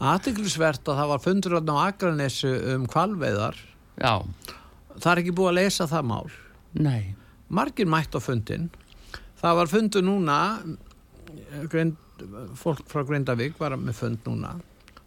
Aðtiklisvert 0.00 0.86
að 0.88 1.00
það 1.02 1.10
var 1.12 1.24
fundur 1.24 1.58
á 1.60 1.62
Akranessu 1.86 2.50
um 2.74 2.86
kvalveiðar. 2.90 3.58
Já, 4.00 4.14
Það 5.00 5.12
er 5.12 5.20
ekki 5.22 5.32
búið 5.38 5.48
að 5.50 5.58
leysa 5.60 5.86
það 5.88 6.06
mál. 6.10 6.30
nei, 6.74 7.14
Margir 7.48 7.88
mætt 7.88 8.14
á 8.14 8.20
fundin. 8.20 8.66
Það 9.40 9.56
var 9.58 9.70
fundur 9.70 10.02
núna, 10.04 10.36
grind, 11.72 11.96
fólk 12.60 12.82
frá 12.90 13.02
Grindavík 13.08 13.56
var 13.58 13.74
með 13.80 13.96
fund 13.96 14.26
núna. 14.28 14.52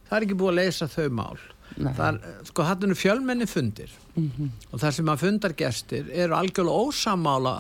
Það 0.10 0.17
er 0.17 0.25
ekki 0.25 0.38
búið 0.39 0.51
að 0.53 0.58
leysa 0.60 0.88
þau 0.91 1.10
mál. 1.13 1.38
Er, 1.81 2.19
sko, 2.49 2.65
hann 2.67 2.89
er 2.89 2.97
fjölmenni 2.97 3.47
fundir. 3.49 3.93
Og 4.71 4.81
það 4.81 4.91
sem 4.97 5.13
að 5.13 5.23
fundargestir 5.23 6.12
eru 6.13 6.38
algjörlega 6.38 6.89
ósamála 6.89 7.55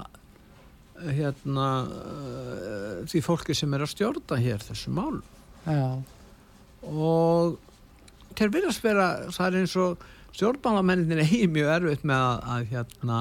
hérna 1.03 1.67
uh, 1.89 3.03
því 3.09 3.21
fólki 3.25 3.55
sem 3.57 3.73
er 3.73 3.83
að 3.83 3.93
stjórna 3.95 4.37
hér 4.39 4.61
þessu 4.63 4.93
mál 4.93 5.21
Já, 5.65 5.99
og 6.85 7.57
þeir 8.37 8.53
virðast 8.53 8.83
vera 8.83 9.07
það 9.33 9.47
er 9.47 9.59
eins 9.61 9.75
og 9.79 10.05
stjórnmálamennin 10.33 11.23
eigi 11.23 11.47
mjög 11.51 11.71
erfitt 11.77 12.07
með 12.07 12.25
að, 12.25 12.41
að 12.55 12.73
hérna, 12.73 13.19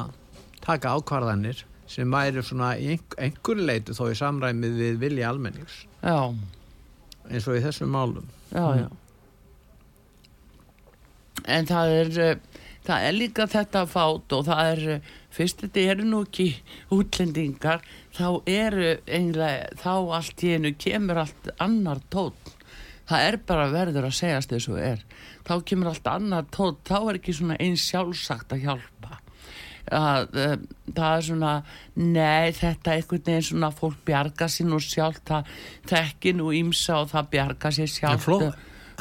taka 0.64 0.94
ákvarðanir 0.96 1.64
sem 1.92 2.14
væri 2.14 2.42
svona 2.46 2.72
í 2.81 2.94
einhver, 3.20 3.61
leitu 3.61 3.94
þó 3.96 4.07
í 4.09 4.16
samræmið 4.16 4.78
við 4.78 5.00
vilja 5.02 5.28
almennings. 5.28 5.83
Já, 6.00 6.33
eins 7.28 7.48
og 7.48 7.59
í 7.59 7.64
þessum 7.66 7.92
málum. 7.92 8.28
Já, 8.52 8.64
já. 8.81 8.87
En 11.49 11.66
það 11.66 11.95
er, 11.97 12.12
uh, 12.23 12.68
það 12.87 13.09
er 13.09 13.16
líka 13.16 13.49
þetta 13.51 13.85
fát 13.90 14.37
og 14.37 14.47
það 14.47 14.73
er, 14.73 14.83
uh, 14.97 15.12
fyrst 15.33 15.64
þetta 15.64 15.85
eru 15.95 16.09
nú 16.09 16.23
ekki 16.27 16.49
útlendingar, 16.95 17.85
þá 18.14 18.27
eru 18.47 18.97
einlega, 19.07 19.71
þá 19.81 19.92
allt 20.18 20.45
í 20.45 20.55
einu 20.57 20.75
kemur 20.79 21.23
allt 21.25 21.53
annar 21.62 22.03
tótt. 22.12 22.57
Það 23.09 23.27
er 23.29 23.38
bara 23.49 23.68
verður 23.73 24.09
að 24.09 24.18
segjast 24.21 24.53
þess 24.53 24.71
og 24.71 24.81
er. 24.81 25.01
Þá 25.49 25.55
kemur 25.68 25.90
allt 25.90 26.09
annar 26.09 26.47
tótt, 26.55 26.85
þá 26.88 26.99
er 27.01 27.18
ekki 27.18 27.35
svona 27.37 27.59
eins 27.61 27.85
sjálfsagt 27.88 28.55
að 28.55 28.66
hjálpa. 28.68 29.18
Að, 29.92 30.37
uh, 30.38 30.53
það 30.95 31.16
er 31.16 31.25
svona 31.27 31.53
nei 31.99 32.53
þetta 32.55 32.92
er 32.92 33.01
einhvern 33.01 33.25
veginn 33.27 33.49
svona 33.49 33.73
fólk 33.75 34.05
bjarga 34.07 34.47
sér 34.49 34.68
nú 34.71 34.79
sjálf 34.81 35.18
það 35.27 35.49
þekki 35.90 36.33
nú 36.38 36.53
ímsa 36.55 37.01
og 37.03 37.11
það 37.11 37.33
bjarga 37.33 37.73
sér 37.75 37.90
sjálf 37.90 38.29
fló, 38.29 38.38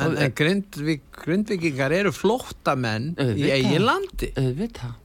en, 0.06 0.18
en 0.26 0.34
grindvík, 0.38 1.04
grindvíkingar 1.24 1.94
eru 1.96 2.14
flóttamenn 2.16 3.12
í 3.16 3.26
Auðvitað. 3.26 3.54
eigi 3.58 3.84
landi. 3.84 4.32
Auðvitað. 4.40 4.98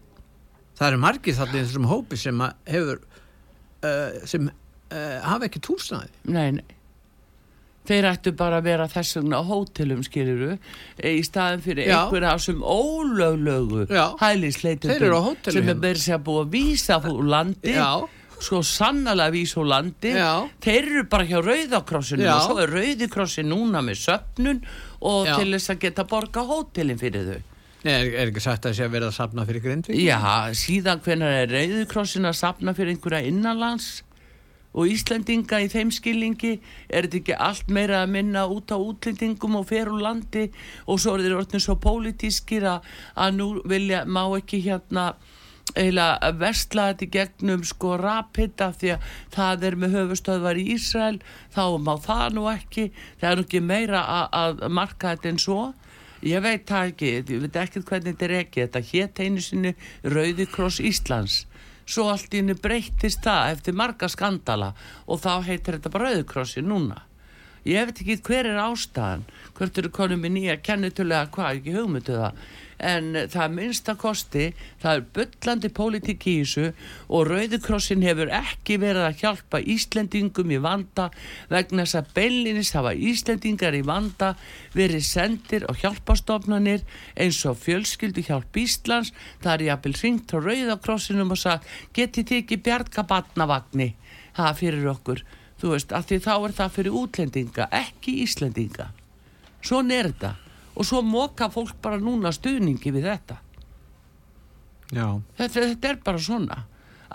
Það 0.77 0.89
eru 0.91 1.03
margir 1.03 1.37
þarna 1.39 1.57
í 1.57 1.65
þessum 1.65 1.91
hópi 1.91 2.19
sem 2.21 2.47
hefur 2.69 2.99
uh, 3.01 4.25
sem 4.29 4.49
uh, 4.51 5.21
hafa 5.25 5.49
ekki 5.49 5.63
túsnaði 5.65 6.11
nei, 6.33 6.59
nei. 6.59 6.67
Þeir 7.87 8.09
ættu 8.11 8.33
bara 8.35 8.59
að 8.59 8.67
vera 8.67 8.89
þess 8.91 9.15
vegna 9.21 9.39
á 9.39 9.43
hótelum 9.47 10.01
skiliru 10.03 10.57
í 11.07 11.21
staðin 11.23 11.63
fyrir 11.63 11.93
einhverja 11.95 12.33
sem 12.43 12.59
ólöglögu 12.59 13.85
hótelum 15.29 15.55
sem 15.61 15.71
er 15.71 15.79
verið 15.85 16.03
sér 16.03 16.19
að 16.19 16.25
búa 16.27 16.43
að 16.43 16.57
vísa 16.57 16.99
úr 17.13 17.29
landi 17.31 17.77
Já. 17.77 17.93
Svo 18.43 18.63
sannlega 18.67 19.33
vísa 19.35 19.61
úr 19.63 19.69
landi. 19.71 20.13
Já. 20.13 20.47
þeir 20.63 20.89
eru 20.93 21.05
bara 21.11 21.27
hjá 21.29 21.41
Rauðakrossinu 21.43 22.27
og 22.31 22.41
svo 22.45 22.63
er 22.63 22.73
Rauðikrossin 22.75 23.51
núna 23.51 23.83
með 23.85 24.01
söpnun 24.05 24.65
og 25.01 25.29
Já. 25.29 25.37
til 25.39 25.53
þess 25.55 25.73
að 25.73 25.85
geta 25.87 26.07
borga 26.09 26.45
hótelin 26.47 27.01
fyrir 27.01 27.31
þau. 27.31 27.53
Nei, 27.87 27.93
er, 27.93 28.09
er 28.19 28.33
ekki 28.33 28.43
sagt 28.43 28.65
að 28.65 28.73
það 28.73 28.77
sé 28.79 28.87
að 28.87 28.95
vera 28.97 29.09
að 29.11 29.15
safna 29.15 29.45
fyrir 29.47 29.63
grindvík 29.63 30.01
Já, 30.01 30.19
síðan 30.59 31.03
hvenær 31.05 31.37
er 31.45 31.53
Rauðikrossin 31.55 32.27
að 32.27 32.39
sapna 32.41 32.75
fyrir 32.75 32.97
einhverja 32.97 33.29
innanlands 33.29 33.91
og 34.77 34.91
Íslendinga 34.93 35.63
í 35.65 35.71
þeim 35.73 35.93
skilningi? 35.95 36.57
Er 36.93 37.07
þetta 37.07 37.21
ekki 37.23 37.37
allt 37.47 37.71
meira 37.73 38.03
að 38.03 38.13
minna 38.13 38.45
út 38.53 38.75
á 38.75 38.77
útlendingum 38.77 39.57
og 39.61 39.69
fer 39.71 39.89
úr 39.89 40.03
landi? 40.05 40.51
Og 40.85 41.01
svo 41.01 41.15
er 41.17 41.25
þeir 41.25 41.39
orðin 41.39 41.65
svo 41.65 41.79
pólitískir 41.81 42.67
að, 42.69 42.91
að 43.17 43.39
nú 43.39 43.49
vilja, 43.65 44.05
má 44.05 44.27
ekki 44.37 44.61
hérna 44.67 45.15
eiginlega 45.75 46.31
vestla 46.41 46.91
þetta 46.91 47.05
í 47.05 47.11
gegnum 47.17 47.65
sko 47.67 47.97
rapita 48.01 48.71
því 48.77 48.93
að 48.95 49.09
það 49.35 49.67
er 49.69 49.77
með 49.81 49.97
höfustöðvar 49.99 50.61
í 50.61 50.67
Ísrael 50.77 51.17
þá 51.55 51.65
má 51.83 51.93
það 52.05 52.37
nú 52.37 52.47
ekki. 52.53 52.87
Það 53.21 53.31
er 53.31 53.41
nú 53.41 53.47
ekki 53.47 53.63
meira 53.65 54.05
að 54.31 54.65
marka 54.71 55.15
þetta 55.15 55.33
en 55.33 55.43
svo. 55.43 55.61
Ég 56.27 56.43
veit 56.43 56.65
það 56.69 56.93
ekki, 56.93 57.11
ég 57.19 57.43
veit 57.45 57.59
ekki 57.61 57.83
hvernig 57.85 58.15
þetta 58.15 58.27
er 58.29 58.37
ekki 58.41 58.65
þetta 58.65 58.85
hétt 58.91 59.21
einu 59.21 59.43
sinni 59.45 59.75
Rauðikross 60.03 60.81
Íslands. 60.81 61.45
Svo 61.87 62.09
allt 62.11 62.33
í 62.35 62.41
henni 62.41 62.57
breytist 62.59 63.23
það 63.23 63.53
eftir 63.53 63.77
marga 63.79 64.09
skandala 64.11 64.73
og 65.07 65.21
þá 65.23 65.45
heitir 65.47 65.77
þetta 65.77 65.93
bara 65.93 66.11
Rauðikrossi 66.11 66.65
núna. 66.65 67.03
Ég 67.67 67.89
veit 67.89 68.01
ekki 68.01 68.17
hver 68.27 68.47
er 68.47 68.61
ástæðan. 68.63 69.27
Hvert 69.59 69.79
eru 69.81 69.91
konum 69.91 70.25
í 70.27 70.31
nýja 70.31 70.57
kennutulega 70.63 71.29
hvað 71.35 71.61
ekki 71.61 71.75
hugmyndu 71.75 72.19
það 72.19 72.41
en 72.79 73.15
það 73.33 73.55
minnst 73.55 73.89
að 73.89 73.99
kosti 74.03 74.45
það 74.83 74.93
er 74.93 75.05
byllandi 75.17 75.71
pólitík 75.77 76.27
í 76.29 76.35
þessu 76.43 76.67
og 77.09 77.31
Rauðikrossin 77.31 78.05
hefur 78.05 78.33
ekki 78.37 78.77
verið 78.83 79.07
að 79.07 79.23
hjálpa 79.23 79.61
Íslendingum 79.75 80.53
í 80.53 80.61
vanda 80.63 81.09
vegna 81.53 81.87
þess 81.87 82.01
að 82.01 82.13
beilinist 82.19 82.77
hafa 82.77 82.93
Íslendingar 82.95 83.77
í 83.79 83.83
vanda 83.87 84.35
verið 84.77 85.07
sendir 85.09 85.67
og 85.71 85.81
hjálpastofnanir 85.81 86.85
eins 87.17 87.41
og 87.49 87.59
fjölskyldu 87.65 88.27
hjálp 88.29 88.61
Íslands. 88.61 89.15
Það 89.41 89.55
er 89.55 89.67
jafnvel 89.71 89.97
ringt 90.03 90.37
á 90.37 90.39
Rauðakrossinum 90.39 91.33
og 91.33 91.41
sagt 91.41 91.69
getið 91.97 92.31
þið 92.31 92.43
ekki 92.45 92.63
bjarga 92.69 93.07
batnavagni 93.09 93.93
það 94.37 94.57
fyrir 94.61 94.89
okkur. 94.93 95.27
Þú 95.57 95.73
veist, 95.73 95.93
af 95.97 96.09
því 96.09 96.19
þá 96.27 96.33
er 96.37 96.57
það 96.59 96.75
fyrir 96.75 96.97
útlendinga 97.01 97.69
ekki 97.73 98.19
Íslendinga. 98.27 98.91
Svona 99.65 99.97
er 99.97 100.11
þetta 100.13 100.35
og 100.77 100.87
svo 100.87 101.03
móka 101.03 101.49
fólk 101.53 101.77
bara 101.83 102.01
núna 102.01 102.33
stuðningi 102.35 102.93
við 102.93 103.09
þetta. 103.11 103.41
Þetta, 105.39 105.55
þetta 105.73 105.91
er 105.91 106.01
bara 106.05 106.23
svona. 106.23 106.63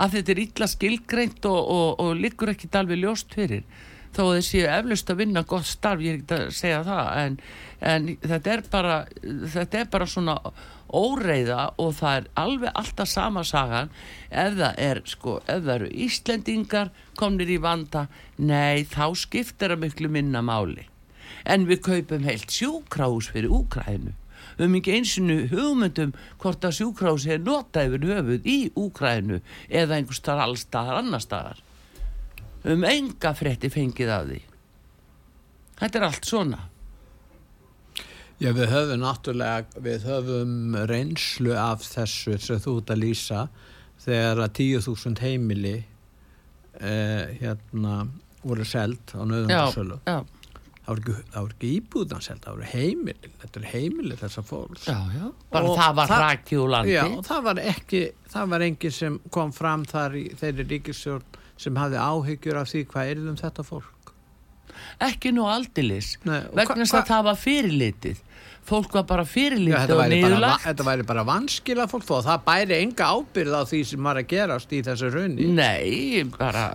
Að 0.01 0.17
þetta 0.17 0.33
er 0.33 0.43
illa 0.45 0.67
skilgreint 0.71 1.47
og, 1.47 1.61
og, 1.61 1.87
og 2.01 2.19
liggur 2.19 2.51
ekki 2.51 2.71
alveg 2.75 3.03
ljóst 3.03 3.33
fyrir. 3.35 3.63
Þó 4.11 4.25
að 4.25 4.33
þessi 4.41 4.61
eflust 4.67 5.11
að 5.11 5.21
vinna 5.21 5.43
gott 5.47 5.67
starf, 5.69 6.01
ég 6.03 6.17
er 6.17 6.19
ekki 6.19 6.35
að 6.35 6.49
segja 6.57 6.81
það 6.83 7.11
en, 7.21 7.37
en 7.93 8.09
þetta 8.19 8.51
er 8.51 8.63
bara 8.73 8.97
þetta 9.53 9.79
er 9.79 9.87
bara 9.93 10.07
svona 10.11 10.35
óreiða 10.91 11.69
og 11.79 11.93
það 12.01 12.17
er 12.17 12.27
alveg 12.43 12.75
alltaf 12.81 13.07
sama 13.07 13.45
sagan. 13.47 13.93
Ef 14.27 14.59
það 14.59 14.83
er 14.89 15.03
sko, 15.07 15.39
ef 15.45 15.63
það 15.63 15.75
eru 15.77 15.91
Íslendingar 16.07 16.91
komnir 17.15 17.55
í 17.55 17.61
vanda, 17.63 18.09
nei 18.35 18.83
þá 18.83 19.05
skiptir 19.15 19.71
það 19.71 19.85
miklu 19.85 20.11
minna 20.11 20.43
máli 20.43 20.90
en 21.45 21.67
við 21.69 21.83
kaupum 21.87 22.25
heilt 22.27 22.51
sjúkrás 22.51 23.31
fyrir 23.33 23.53
Úkrænu 23.53 24.15
við 24.57 24.65
höfum 24.65 24.77
ekki 24.79 24.95
einsinu 24.97 25.37
hugmyndum 25.51 26.13
hvort 26.41 26.65
að 26.65 26.77
sjúkrás 26.79 27.27
er 27.29 27.41
notað 27.45 27.95
yfir 27.95 28.07
höfuð 28.11 28.49
í 28.49 28.57
Úkrænu 28.77 29.39
eða 29.69 29.97
einhver 29.97 30.17
starf 30.17 30.43
allstaðar 30.45 31.01
annar 31.01 31.23
staðar. 31.23 31.61
Við 32.61 32.73
höfum 32.73 32.87
enga 32.91 33.33
frétti 33.37 33.71
fengið 33.73 34.13
af 34.13 34.27
því. 34.29 34.41
Þetta 35.81 35.99
er 35.99 36.07
allt 36.07 36.29
svona. 36.29 36.59
Já 38.41 38.51
við 38.57 38.73
höfum 38.73 39.03
náttúrulega 39.03 39.83
við 39.85 40.07
höfum 40.09 40.77
reynslu 40.89 41.55
af 41.57 41.85
þessu 41.85 42.37
sem 42.41 42.61
þú 42.61 42.79
ert 42.81 42.93
að 42.93 43.03
lýsa. 43.05 43.47
Þegar 44.01 44.43
að 44.47 44.53
10.000 44.57 45.21
heimili 45.21 45.75
eh, 46.81 47.33
hérna 47.37 48.05
voru 48.41 48.65
seld 48.65 49.13
á 49.13 49.21
nöðundarsölu 49.21 49.99
já, 50.01 50.15
já 50.15 50.40
voru 50.91 51.15
ekki, 51.15 51.41
ekki 51.41 51.71
íbúðanseld 51.77 52.43
það 52.45 52.57
voru 52.57 52.69
heimili, 52.71 53.31
þetta 53.41 53.61
er 53.61 53.67
heimili 53.71 54.17
þessar 54.19 54.47
fólks. 54.47 54.87
Já, 54.87 54.97
já. 55.15 55.27
bara 55.53 55.71
og 55.71 55.79
það 55.79 55.95
var 55.99 56.13
rækki 56.25 56.59
úr 56.61 56.73
landi. 56.75 56.95
Já, 56.95 57.03
og 57.07 57.23
það 57.27 57.47
var 57.49 57.63
ekki 57.71 58.03
það 58.31 58.53
var 58.55 58.65
enginn 58.67 58.97
sem 58.97 59.17
kom 59.33 59.55
fram 59.55 59.85
þar 59.89 60.19
í 60.19 60.25
þeirri 60.39 60.67
ríkisjórn 60.75 61.39
sem 61.61 61.77
hafði 61.77 62.01
áhyggjur 62.01 62.61
af 62.61 62.71
því 62.71 62.85
hvað 62.91 63.11
er 63.13 63.23
um 63.25 63.39
þetta 63.39 63.65
fólk. 63.67 64.13
Ekki 65.01 65.31
nú 65.35 65.45
aldilis 65.49 66.15
vegna 66.23 66.83
þess 66.83 66.97
að 66.97 67.09
það 67.11 67.25
var 67.27 67.39
fyrirlitið 67.41 68.21
fólk 68.71 68.95
var 68.95 69.05
bara 69.09 69.25
fyrirlítið 69.27 69.93
og 69.95 70.01
niðurlagt. 70.11 70.65
Þetta 70.65 70.87
væri 70.87 71.05
bara 71.11 71.25
vanskila 71.27 71.87
fólk 71.91 72.07
og 72.15 72.23
það 72.27 72.45
bæri 72.47 72.77
enga 72.79 73.09
ábyrð 73.11 73.57
á 73.59 73.61
því 73.67 73.81
sem 73.91 74.09
var 74.09 74.21
að 74.21 74.29
gerast 74.31 74.73
í 74.73 74.81
þessu 74.87 75.11
raunni 75.13 75.49
Nei, 75.57 76.23
bara 76.37 76.65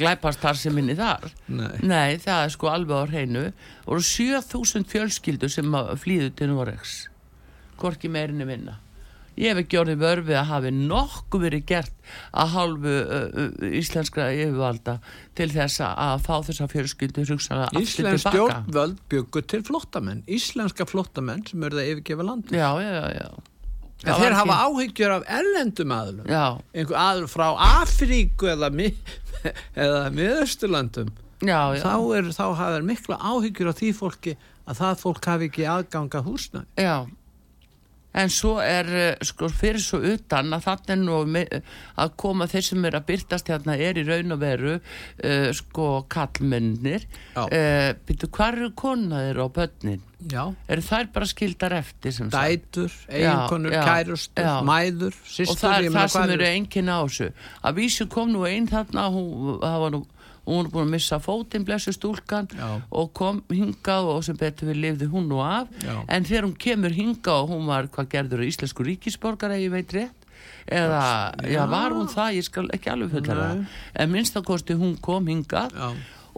glæpast 0.00 0.42
þar 0.42 0.60
sem 0.60 0.76
minni 0.76 0.98
þar. 0.98 1.30
Nei. 1.48 1.72
Nei, 1.86 2.18
það 2.22 2.44
er 2.44 2.54
sko 2.56 2.70
alveg 2.74 2.96
á 2.98 3.04
hreinu. 3.14 3.46
Og 3.90 4.04
7000 4.04 4.86
fjölskyldu 4.90 5.50
sem 5.52 5.80
flýðu 6.02 6.34
til 6.38 6.52
Noregs. 6.52 7.00
Gorki 7.80 8.10
meirinni 8.12 8.44
vinna 8.48 8.80
ég 9.38 9.52
hef 9.52 9.60
ekki 9.62 9.78
orðið 9.80 10.00
vörfið 10.02 10.38
að 10.40 10.48
hafi 10.50 10.72
nokkuð 10.76 11.44
verið 11.46 11.66
gert 11.70 12.10
að 12.30 12.54
hálfu 12.54 12.94
uh, 13.02 13.68
íslenskra 13.80 14.30
yfirvalda 14.34 14.96
til 15.38 15.48
þess 15.52 15.84
að 15.86 16.24
fá 16.26 16.34
þessa 16.48 16.68
fjölskyldu 16.72 17.26
Íslensk 17.80 18.26
stjórnvöld 18.26 18.98
byggur 19.12 19.46
til 19.50 19.62
flottamenn 19.66 20.24
Íslenska 20.30 20.88
flottamenn 20.88 21.46
sem 21.48 21.62
eru 21.68 21.80
það 21.80 21.94
yfirgefa 21.94 22.26
landi 22.26 22.58
Já, 22.58 22.70
já, 22.82 23.06
já 23.20 23.30
En 24.00 24.16
þeir 24.16 24.32
hafa 24.32 24.54
áhyggjur 24.64 25.12
af 25.18 25.26
ellendum 25.28 25.90
aðlum 25.92 26.28
einhver 26.32 26.96
aður 26.96 27.26
frá 27.28 27.48
Afríku 27.82 28.48
eða, 28.48 28.70
mi 28.72 28.88
eða 29.84 30.06
miðausturlandum 30.16 31.10
þá, 31.44 32.32
þá 32.32 32.44
hafa 32.48 32.70
þeir 32.78 32.86
mikla 32.88 33.18
áhyggjur 33.20 33.72
af 33.72 33.76
því 33.80 33.90
fólki 33.98 34.36
að 34.64 34.80
það 34.80 35.02
fólk 35.02 35.28
hafi 35.28 35.50
ekki 35.50 35.66
aðganga 35.68 36.22
húsna 36.24 36.64
Já 36.80 37.04
en 38.12 38.30
svo 38.32 38.56
er 38.62 38.90
eh, 38.90 39.24
sko 39.26 39.48
fyrir 39.52 39.82
svo 39.82 40.00
utan 40.12 40.50
að 40.56 40.66
þannig 40.66 41.56
að 42.00 42.12
koma 42.20 42.48
þeir 42.50 42.66
sem 42.66 42.86
er 42.88 42.98
að 42.98 43.08
byrtast 43.10 43.50
hérna 43.52 43.76
er 43.78 44.00
í 44.00 44.04
raun 44.06 44.34
og 44.34 44.40
veru 44.40 44.76
uh, 44.76 45.50
sko 45.56 45.88
kallmennir 46.10 47.06
uh, 47.36 47.46
eh, 47.46 47.90
byrju 48.06 48.30
hvar 48.34 48.58
eru 48.58 48.70
konaðir 48.78 49.42
á 49.42 49.46
börnin? 49.48 50.06
Já. 50.20 50.50
eru 50.68 50.82
þær 50.84 51.06
bara 51.14 51.26
skildar 51.30 51.74
eftir 51.78 52.18
dætur, 52.28 52.92
einkonur, 53.08 53.72
kærustur 53.72 54.50
mæður, 54.68 55.16
sýstur 55.24 55.54
og 55.54 55.60
það 55.62 55.76
er 55.78 55.94
það 55.94 56.10
sem 56.12 56.32
eru. 56.34 56.48
engin 56.50 56.92
á 56.92 56.98
þessu. 57.00 57.28
Að 57.64 57.78
vísu 57.80 58.06
kom 58.12 58.34
nú 58.34 58.44
einn 58.44 58.68
þarna 58.68 59.06
hún, 59.14 59.54
það 59.62 59.78
var 59.84 59.94
nú 59.94 60.02
hún 60.46 60.66
er 60.66 60.70
búin 60.72 60.86
að 60.88 60.94
missa 60.94 61.18
fótinn 61.22 61.64
blessu 61.66 61.92
stúlkan 61.94 62.48
Já. 62.52 62.80
og 62.90 63.12
kom 63.16 63.42
hingað 63.52 64.08
og 64.14 64.22
sem 64.26 64.38
betur 64.38 64.70
við 64.70 64.80
lifði 64.84 65.10
hún 65.12 65.28
nú 65.30 65.40
af. 65.44 65.68
Já. 65.84 66.04
en 66.08 66.24
þegar 66.24 66.48
hún 66.48 66.56
kemur 66.56 66.96
hingað 66.96 67.42
og 67.44 67.52
hún 67.54 67.66
var 67.70 67.88
hvað 67.92 68.10
gerður 68.14 68.44
í 68.44 68.50
Íslensku 68.52 68.86
ríkisborgar 68.86 69.54
eða 69.54 69.64
ég 69.64 69.74
veit 69.74 69.94
rétt? 69.96 70.28
Eða 70.70 71.34
já. 71.44 71.64
var 71.70 71.92
hún 71.96 72.08
það, 72.08 72.36
ég 72.38 72.46
skal 72.46 72.68
ekki 72.72 72.92
alveg 72.92 73.10
fulla 73.16 73.36
það. 73.40 73.64
En 73.94 74.12
minnstakosti 74.12 74.76
hún 74.78 74.96
kom 75.02 75.26
hingað. 75.28 75.74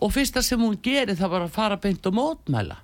Og 0.02 0.10
fyrsta 0.14 0.42
sem 0.42 0.60
hún 0.60 0.78
gerir 0.82 1.16
það 1.18 1.34
var 1.36 1.46
að 1.46 1.54
fara 1.54 1.78
beint 1.80 2.06
og 2.06 2.16
mótmæla. 2.16 2.78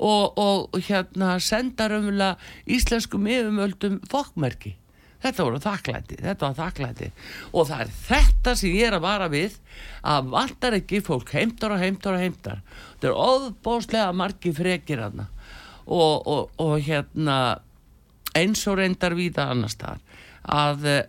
Og, 0.00 0.38
og 0.40 0.78
hérna 0.86 1.34
senda 1.44 1.88
raunverulega 1.90 2.38
íslenskum 2.72 3.26
yfirmöldum 3.28 3.98
fokkmerki 4.08 4.76
þetta 5.22 5.46
voru 5.46 5.62
þakklæti, 5.62 6.20
þetta 6.20 6.48
var 6.48 6.58
þakklæti. 6.58 7.10
Og 7.52 7.66
það 7.68 7.82
er 7.84 7.92
þetta 8.06 8.54
sem 8.60 8.76
ég 8.76 8.90
er 8.90 8.98
að 8.98 9.06
vara 9.06 9.30
við 9.32 9.58
að 10.02 10.30
vantar 10.36 10.78
ekki 10.80 11.02
fólk 11.06 11.34
heimtar 11.36 11.76
og 11.76 11.82
heimtar 11.82 12.16
og 12.16 12.24
heimtar. 12.24 12.62
Þetta 12.94 13.10
er 13.10 13.20
óbóslega 13.26 14.14
margi 14.16 14.54
frekir 14.56 15.04
aðna 15.04 15.28
og, 15.90 16.26
og, 16.26 16.50
og 16.62 16.78
hérna 16.86 17.40
eins 18.36 18.62
og 18.70 18.78
reyndar 18.78 19.16
víða 19.18 19.48
annar 19.50 19.72
staðar 19.72 20.02
að 20.46 20.86
uh, 20.88 21.00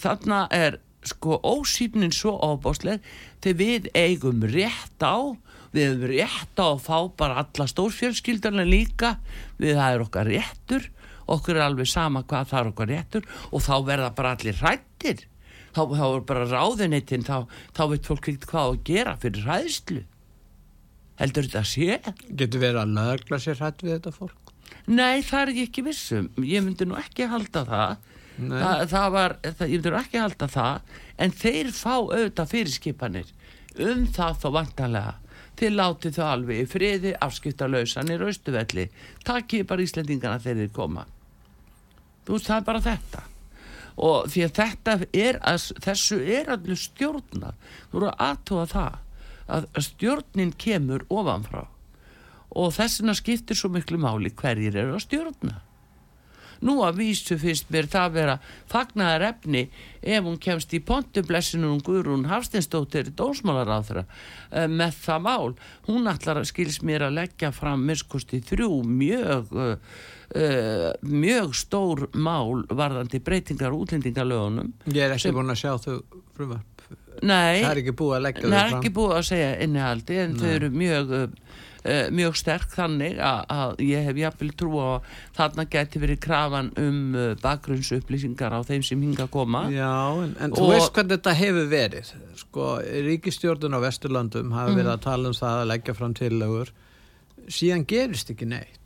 þarna 0.00 0.46
er 0.54 0.80
sko 1.06 1.38
ósýpnin 1.44 2.14
svo 2.14 2.34
óbósleg 2.40 3.04
þegar 3.44 3.58
við 3.60 3.90
eigum 3.94 4.42
rétt 4.50 5.04
á 5.04 5.36
við 5.76 5.84
hefum 5.84 6.06
rétt 6.10 6.62
á 6.62 6.66
að 6.66 6.82
fá 6.86 6.98
bara 7.20 7.42
alla 7.44 7.66
stórfjölskyldarna 7.70 8.64
líka 8.66 9.16
við 9.60 9.76
það 9.76 9.92
er 9.92 10.04
okkar 10.06 10.30
réttur 10.32 10.88
okkur 11.26 11.58
er 11.58 11.66
alveg 11.66 11.88
sama 11.90 12.22
hvað 12.26 12.50
það 12.52 12.60
er 12.60 12.70
okkar 12.72 12.92
réttur 12.92 13.30
og 13.50 13.64
þá 13.64 13.74
verða 13.86 14.10
bara 14.16 14.34
allir 14.36 14.60
hrættir 14.60 15.24
þá, 15.76 15.82
þá 15.92 16.04
er 16.08 16.26
bara 16.28 16.48
ráðunitinn 16.50 17.26
þá, 17.26 17.38
þá 17.76 17.82
veit 17.92 18.08
fólk 18.08 18.28
ekkert 18.30 18.48
hvað 18.50 18.72
að 18.72 18.82
gera 18.90 19.16
fyrir 19.22 19.46
hræðslu. 19.46 20.02
Heldur 21.16 21.48
þetta 21.48 21.62
að 21.62 21.70
sé? 21.70 22.14
Getur 22.28 22.62
verið 22.62 22.82
að 22.82 22.94
lögla 22.98 23.40
sér 23.40 23.60
hrætt 23.60 23.84
við 23.84 23.96
þetta 23.96 24.12
fólk? 24.16 24.52
Nei, 24.86 25.22
það 25.26 25.40
er 25.42 25.52
ekki 25.64 25.84
vissum 25.86 26.28
ég 26.44 26.64
myndi 26.64 26.86
nú 26.88 26.98
ekki 27.00 27.28
halda 27.30 27.64
það. 27.66 28.12
Þa, 28.36 28.70
það 28.90 29.06
var, 29.14 29.34
það, 29.46 29.62
ég 29.72 29.78
myndi 29.78 29.92
nú 29.94 30.00
ekki 30.02 30.20
halda 30.20 30.48
það. 30.52 30.96
En 31.24 31.36
þeir 31.42 31.70
fá 31.72 31.94
auðvitað 31.96 32.52
fyrirskipanir 32.52 33.32
um 33.86 34.04
það 34.12 34.42
þá 34.42 34.48
vantanlega 34.60 35.14
til 35.56 35.72
láti 35.72 36.12
þau 36.12 36.24
alveg 36.28 36.62
í 36.62 36.68
friði 36.68 37.12
afskiptalausan 37.24 38.12
í 38.12 38.18
raustuvelli 38.20 38.86
takkið 39.24 39.68
bara 39.68 39.84
Íslendingana 39.84 40.40
þegar 40.42 40.66
þeir 40.66 40.74
koma 40.76 41.06
þú 42.26 42.36
veist 42.36 42.50
það 42.50 42.60
er 42.60 42.68
bara 42.68 42.84
þetta. 42.84 43.24
Og 43.96 44.28
því 44.28 44.42
að 44.44 44.56
er 45.16 45.38
að, 45.40 45.70
þessu 45.84 46.18
er 46.20 46.50
allir 46.52 46.80
stjórna 46.80 47.54
þú 47.90 48.02
eru 48.02 48.12
aðtóa 48.26 48.66
það 48.74 48.98
að 49.46 49.68
stjórnin 49.86 50.52
kemur 50.58 51.06
ofanfrá. 51.08 51.64
Og 52.56 52.74
þessina 52.74 53.14
skiptir 53.16 53.58
svo 53.58 53.70
miklu 53.72 53.98
máli 54.00 54.32
hverjir 54.34 54.76
eru 54.76 54.96
að 54.96 55.06
stjórna. 55.06 55.60
Nú 56.64 56.78
að 56.86 57.02
vísu 57.02 57.36
fyrst 57.36 57.68
mér 57.72 57.88
það 57.92 58.14
vera 58.14 58.36
fagnaðar 58.70 59.26
efni 59.28 59.66
ef 60.00 60.24
hún 60.24 60.38
kemst 60.40 60.72
í 60.72 60.80
pontublessinu 60.80 61.68
um 61.74 61.82
Guðrún 61.84 62.24
Hafstinsdóttir 62.30 63.10
dósmálaráðra 63.16 64.06
uh, 64.06 64.64
með 64.64 64.96
það 65.02 65.26
mál. 65.26 65.54
Hún 65.88 66.08
að 66.08 66.48
skils 66.48 66.80
mér 66.80 67.08
að 67.08 67.18
leggja 67.20 67.52
fram 67.52 67.84
miskusti 67.84 68.40
þrjú 68.40 68.80
mjög 68.88 69.52
uh, 69.52 69.76
uh, 70.34 70.92
mjög 71.02 71.54
stór 71.54 72.06
mál 72.14 72.64
varðandi 72.68 73.20
breytingar 73.22 73.72
útlendingalögunum. 73.76 74.72
Ég 74.90 75.04
er 75.06 75.14
ekki 75.18 75.32
búin 75.36 75.52
að 75.54 75.60
sjá 75.62 75.74
þau 75.78 76.00
frumvarp. 76.36 76.72
Nei, 77.22 77.62
Það 77.64 77.70
er 77.70 77.78
ekki 77.80 77.92
búið 77.96 78.16
að 78.18 78.24
leggja 78.26 78.42
það 78.42 78.50
þau 78.52 78.58
er 78.60 78.68
fram. 78.68 78.80
ekki 78.82 78.90
búið 78.98 79.14
að 79.16 79.24
segja 79.30 79.52
innihaldi 79.64 80.16
en 80.20 80.34
þau 80.36 80.48
eru 80.52 80.68
mjög 80.76 81.12
uh, 81.16 81.22
uh, 81.86 82.08
mjög 82.12 82.34
sterk 82.36 82.74
þannig 82.76 83.14
að, 83.24 83.38
að 83.56 83.72
ég 83.86 84.04
hef 84.10 84.18
jafnvel 84.20 84.50
trú 84.60 84.72
á 84.76 84.86
að 84.98 85.06
þarna 85.38 85.64
geti 85.72 86.02
verið 86.02 86.20
krafan 86.26 86.68
um 86.82 86.98
uh, 87.16 87.30
bakgrunnsupplýsingar 87.40 88.52
á 88.52 88.60
þeim 88.68 88.84
sem 88.84 89.00
hinga 89.06 89.24
að 89.24 89.32
koma. 89.32 89.64
Já, 89.72 89.88
en, 90.26 90.36
en 90.44 90.52
þú 90.52 90.66
Og- 90.66 90.72
veist 90.74 90.92
hvernig 90.92 91.16
þetta 91.16 91.34
hefur 91.40 91.70
verið. 91.72 92.12
Sko, 92.44 92.68
ríkistjórnun 93.08 93.78
á 93.78 93.80
Vesturlandum 93.88 94.52
hafa 94.52 94.70
Mhm. 94.74 94.80
verið 94.82 94.92
að 94.98 95.04
tala 95.08 95.28
um 95.32 95.38
það 95.40 95.62
að 95.62 95.70
leggja 95.72 95.94
fram 95.96 96.14
tillögur. 96.20 96.74
Síðan 97.48 97.86
gerist 97.88 98.28
ekki 98.34 98.44
neitt 98.52 98.85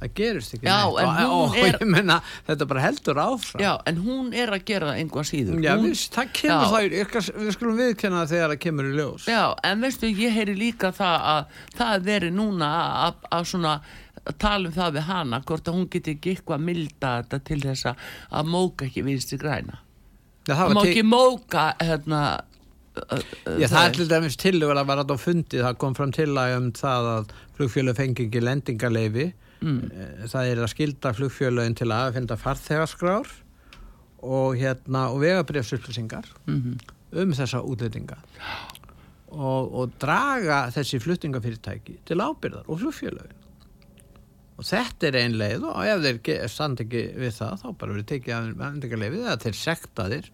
það 0.00 0.12
gerist 0.16 0.54
ekki 0.56 0.68
Já, 0.68 0.76
og, 0.88 0.98
og, 1.04 1.56
er- 1.60 1.78
ég 1.78 1.86
menna, 1.90 2.18
þetta 2.48 2.68
bara 2.70 2.84
heldur 2.86 3.20
áfram. 3.20 3.62
Já, 3.62 3.72
en 3.90 4.02
hún 4.04 4.30
er 4.34 4.52
að 4.56 4.64
gera 4.70 4.94
einhvað 4.96 5.28
síður. 5.30 5.62
Já, 5.64 5.72
hún, 5.76 5.88
við, 5.90 6.04
það 6.16 6.34
kemur 6.40 6.66
Já. 6.66 7.08
það, 7.14 7.30
við 7.44 7.56
skulum 7.56 7.80
viðkenna 7.80 8.26
þegar 8.30 8.54
það 8.54 8.62
kemur 8.66 8.90
í 8.90 8.94
ljós. 8.98 9.26
Já, 9.30 9.42
en 9.70 9.86
veistu, 9.86 10.12
ég 10.12 10.36
heyri 10.38 10.56
líka 10.58 10.92
það 10.96 11.26
að 11.34 11.58
það 11.76 11.96
er 11.98 12.06
verið 12.08 12.38
núna 12.38 12.70
að, 13.08 13.26
að 13.30 13.50
svona 13.52 13.74
að 14.20 14.36
tala 14.40 14.68
um 14.68 14.74
það 14.74 14.96
við 14.98 15.06
hana 15.08 15.40
hvort 15.48 15.68
að 15.68 15.76
hún 15.78 15.88
geti 15.92 16.16
ekki 16.16 16.34
eitthvað 16.34 16.64
milda 16.66 17.12
þetta 17.22 17.40
til 17.48 17.60
þess 17.64 17.88
að, 17.90 18.08
að 18.40 18.50
móka 18.52 18.88
ekki 18.88 19.04
vinstri 19.06 19.40
græna. 19.40 19.80
Já, 20.48 20.54
það 20.56 20.74
má 20.76 20.80
ekki 20.84 21.00
til, 21.00 21.08
móka 21.08 21.66
hérna 21.80 22.22
já, 22.96 23.68
það 23.70 23.84
er 23.84 23.94
til 23.96 24.08
dæmis 24.10 24.38
tillögur 24.40 24.80
að 24.80 24.92
þetta 24.92 25.16
á 25.16 25.24
fundi, 25.24 25.60
það 25.62 25.78
kom 25.82 25.96
fram 25.96 26.12
tillæg 26.14 26.56
um 26.58 26.68
það 26.76 27.08
að 27.14 27.32
flugfjölu 27.58 27.94
fengi 27.96 28.26
ekki 28.26 28.42
lendingarleifi 28.44 29.26
mm, 29.60 30.26
það 30.32 30.52
er 30.52 30.62
að 30.64 30.72
skilda 30.74 31.14
flugfjölögin 31.16 31.76
til 31.78 31.90
að 31.90 32.06
aðfinda 32.06 32.38
farþegarskrár 32.40 33.34
og 34.20 34.56
hérna 34.60 35.08
og 35.14 35.22
vegabrefsupplýsingar 35.22 36.28
mm 36.46 36.96
um 37.10 37.34
þessa 37.34 37.62
útlendinga. 37.66 38.18
Og, 39.30 39.70
og 39.78 39.92
draga 40.02 40.64
þessi 40.74 40.98
fluttingafyrirtæki 41.02 42.00
til 42.08 42.18
ábyrðar 42.18 42.66
og 42.66 42.80
flugfjölögin 42.80 43.36
og 44.60 44.66
þetta 44.66 45.06
er 45.08 45.16
ein 45.20 45.36
leið 45.40 45.62
og 45.70 45.84
ef 45.86 46.02
þeir 46.04 46.48
standa 46.50 46.84
ekki 46.84 47.04
við 47.16 47.36
það 47.36 47.62
þá 47.62 47.68
bara 47.80 47.94
verið 47.94 48.08
tekið 48.10 48.34
af 48.36 48.48
vendingarleifið 48.58 49.22
eða 49.22 49.36
þeir 49.44 49.56
sektaðir 49.56 50.26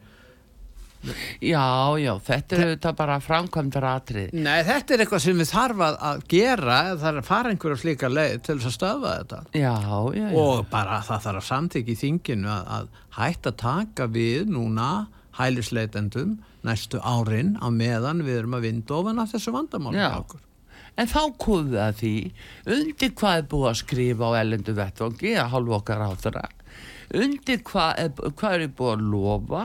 Já, 1.40 1.66
já, 2.00 2.12
þetta 2.26 2.56
er 2.56 2.62
auðvitað 2.64 2.96
bara 3.00 3.18
framkvæmdar 3.24 3.86
atrið 3.90 4.34
Nei, 4.36 4.58
þetta 4.66 4.94
er 4.94 5.04
eitthvað 5.04 5.22
sem 5.26 5.42
við 5.42 5.50
þarf 5.52 5.84
að, 5.86 6.24
gera 6.32 6.78
það 6.94 7.08
er 7.10 7.20
að 7.20 7.28
fara 7.28 7.52
einhverja 7.52 7.80
slíka 7.82 8.10
leið 8.12 8.36
til 8.46 8.56
þess 8.56 8.70
að 8.70 8.76
stöfa 8.76 9.14
þetta. 9.20 9.40
Já, 9.52 9.74
já, 9.86 10.24
já. 10.24 10.26
Og 10.42 10.64
bara 10.72 11.02
það 11.06 11.22
þarf 11.28 11.42
að 11.42 11.48
samþykja 11.50 11.94
í 11.94 12.00
þinginu 12.02 12.50
að, 12.54 12.72
að 12.78 13.04
hætta 13.18 13.52
að 13.52 13.60
taka 13.62 14.08
við 14.16 14.50
núna 14.56 14.90
hælisleitendum 15.36 16.36
næstu 16.66 17.00
árin 17.04 17.54
á 17.62 17.68
meðan 17.70 18.24
við 18.26 18.42
erum 18.42 18.58
að 18.58 18.68
vinda 18.70 18.98
ofan 18.98 19.22
af 19.22 19.32
þessu 19.34 19.54
vandamáli 19.54 20.02
okkur. 20.02 20.42
En 20.96 21.10
þá 21.12 21.22
við 21.36 21.74
að 21.76 21.98
því 22.00 22.14
undir 22.72 23.10
hvað 23.20 23.38
er 23.38 23.48
búið 23.50 23.70
að 23.70 23.80
skrifa 23.82 24.30
á 24.32 24.38
ellendu 24.40 24.74
vettvangi 24.76 25.34
að 25.36 25.50
hálfa 25.52 25.80
okkar 25.82 26.06
á 26.08 26.10
þeirra 26.16 26.46
undir 27.14 27.60
hvað 27.66 28.00
er, 28.02 28.30
hvað 28.38 28.64
er 28.64 28.72
búið 28.76 28.94
að 28.96 29.04
lofa 29.12 29.62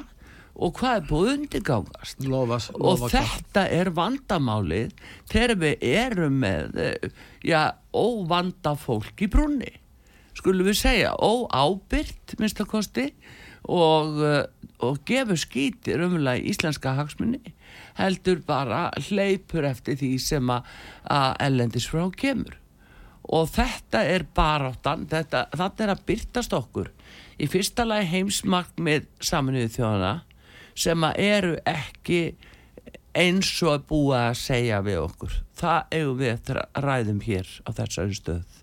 og 0.61 0.73
hvað 0.77 0.97
er 0.99 1.05
búið 1.09 1.31
undirgangast? 1.35 2.23
Lofa, 2.29 2.61
og 2.77 3.05
þetta 3.09 3.65
er 3.73 3.91
vandamálið 3.97 4.93
þegar 5.31 5.55
við 5.63 5.85
erum 5.91 6.41
með 6.43 6.81
eh, 6.85 7.13
já, 7.45 7.73
óvanda 7.91 8.75
fólk 8.77 9.25
í 9.25 9.31
brunni 9.31 9.73
skulum 10.37 10.69
við 10.69 10.79
segja 10.79 11.13
óábyrgt 11.19 12.37
minnstakosti 12.39 13.09
og, 13.69 14.21
eh, 14.25 14.45
og 14.81 15.01
gefur 15.07 15.39
skítir 15.39 16.01
umlega 16.05 16.41
íslenska 16.41 16.95
hagsmunni 16.97 17.53
heldur 17.99 18.41
bara 18.47 18.89
hleypur 19.09 19.67
eftir 19.67 19.99
því 19.99 20.15
sem 20.21 20.49
að, 20.51 20.65
ellendis 21.43 21.87
frá 21.91 22.05
kemur. 22.15 22.55
Og 23.31 23.47
þetta 23.51 24.01
er 24.07 24.25
baráttan 24.35 25.05
þetta, 25.11 25.45
þetta 25.53 25.83
er 25.83 25.93
að 25.93 26.03
byrtast 26.07 26.55
okkur. 26.55 26.89
Í 27.41 27.47
fyrsta 27.51 27.85
lagi 27.87 28.09
heimsmarkmið 28.11 29.07
saminuðu 29.23 29.71
þjóðana 29.75 30.13
sem 30.75 31.03
eru 31.15 31.57
ekki 31.67 32.21
eins 33.17 33.51
og 33.65 33.73
að 33.73 33.85
búa 33.89 34.23
að 34.29 34.39
segja 34.39 34.79
við 34.85 35.01
okkur. 35.03 35.37
Það 35.59 35.95
eigum 35.97 36.19
við 36.21 36.33
eftir 36.33 36.59
að 36.61 36.83
ræðum 36.85 37.21
hér 37.25 37.53
á 37.67 37.69
þessari 37.81 38.17
stöð. 38.17 38.57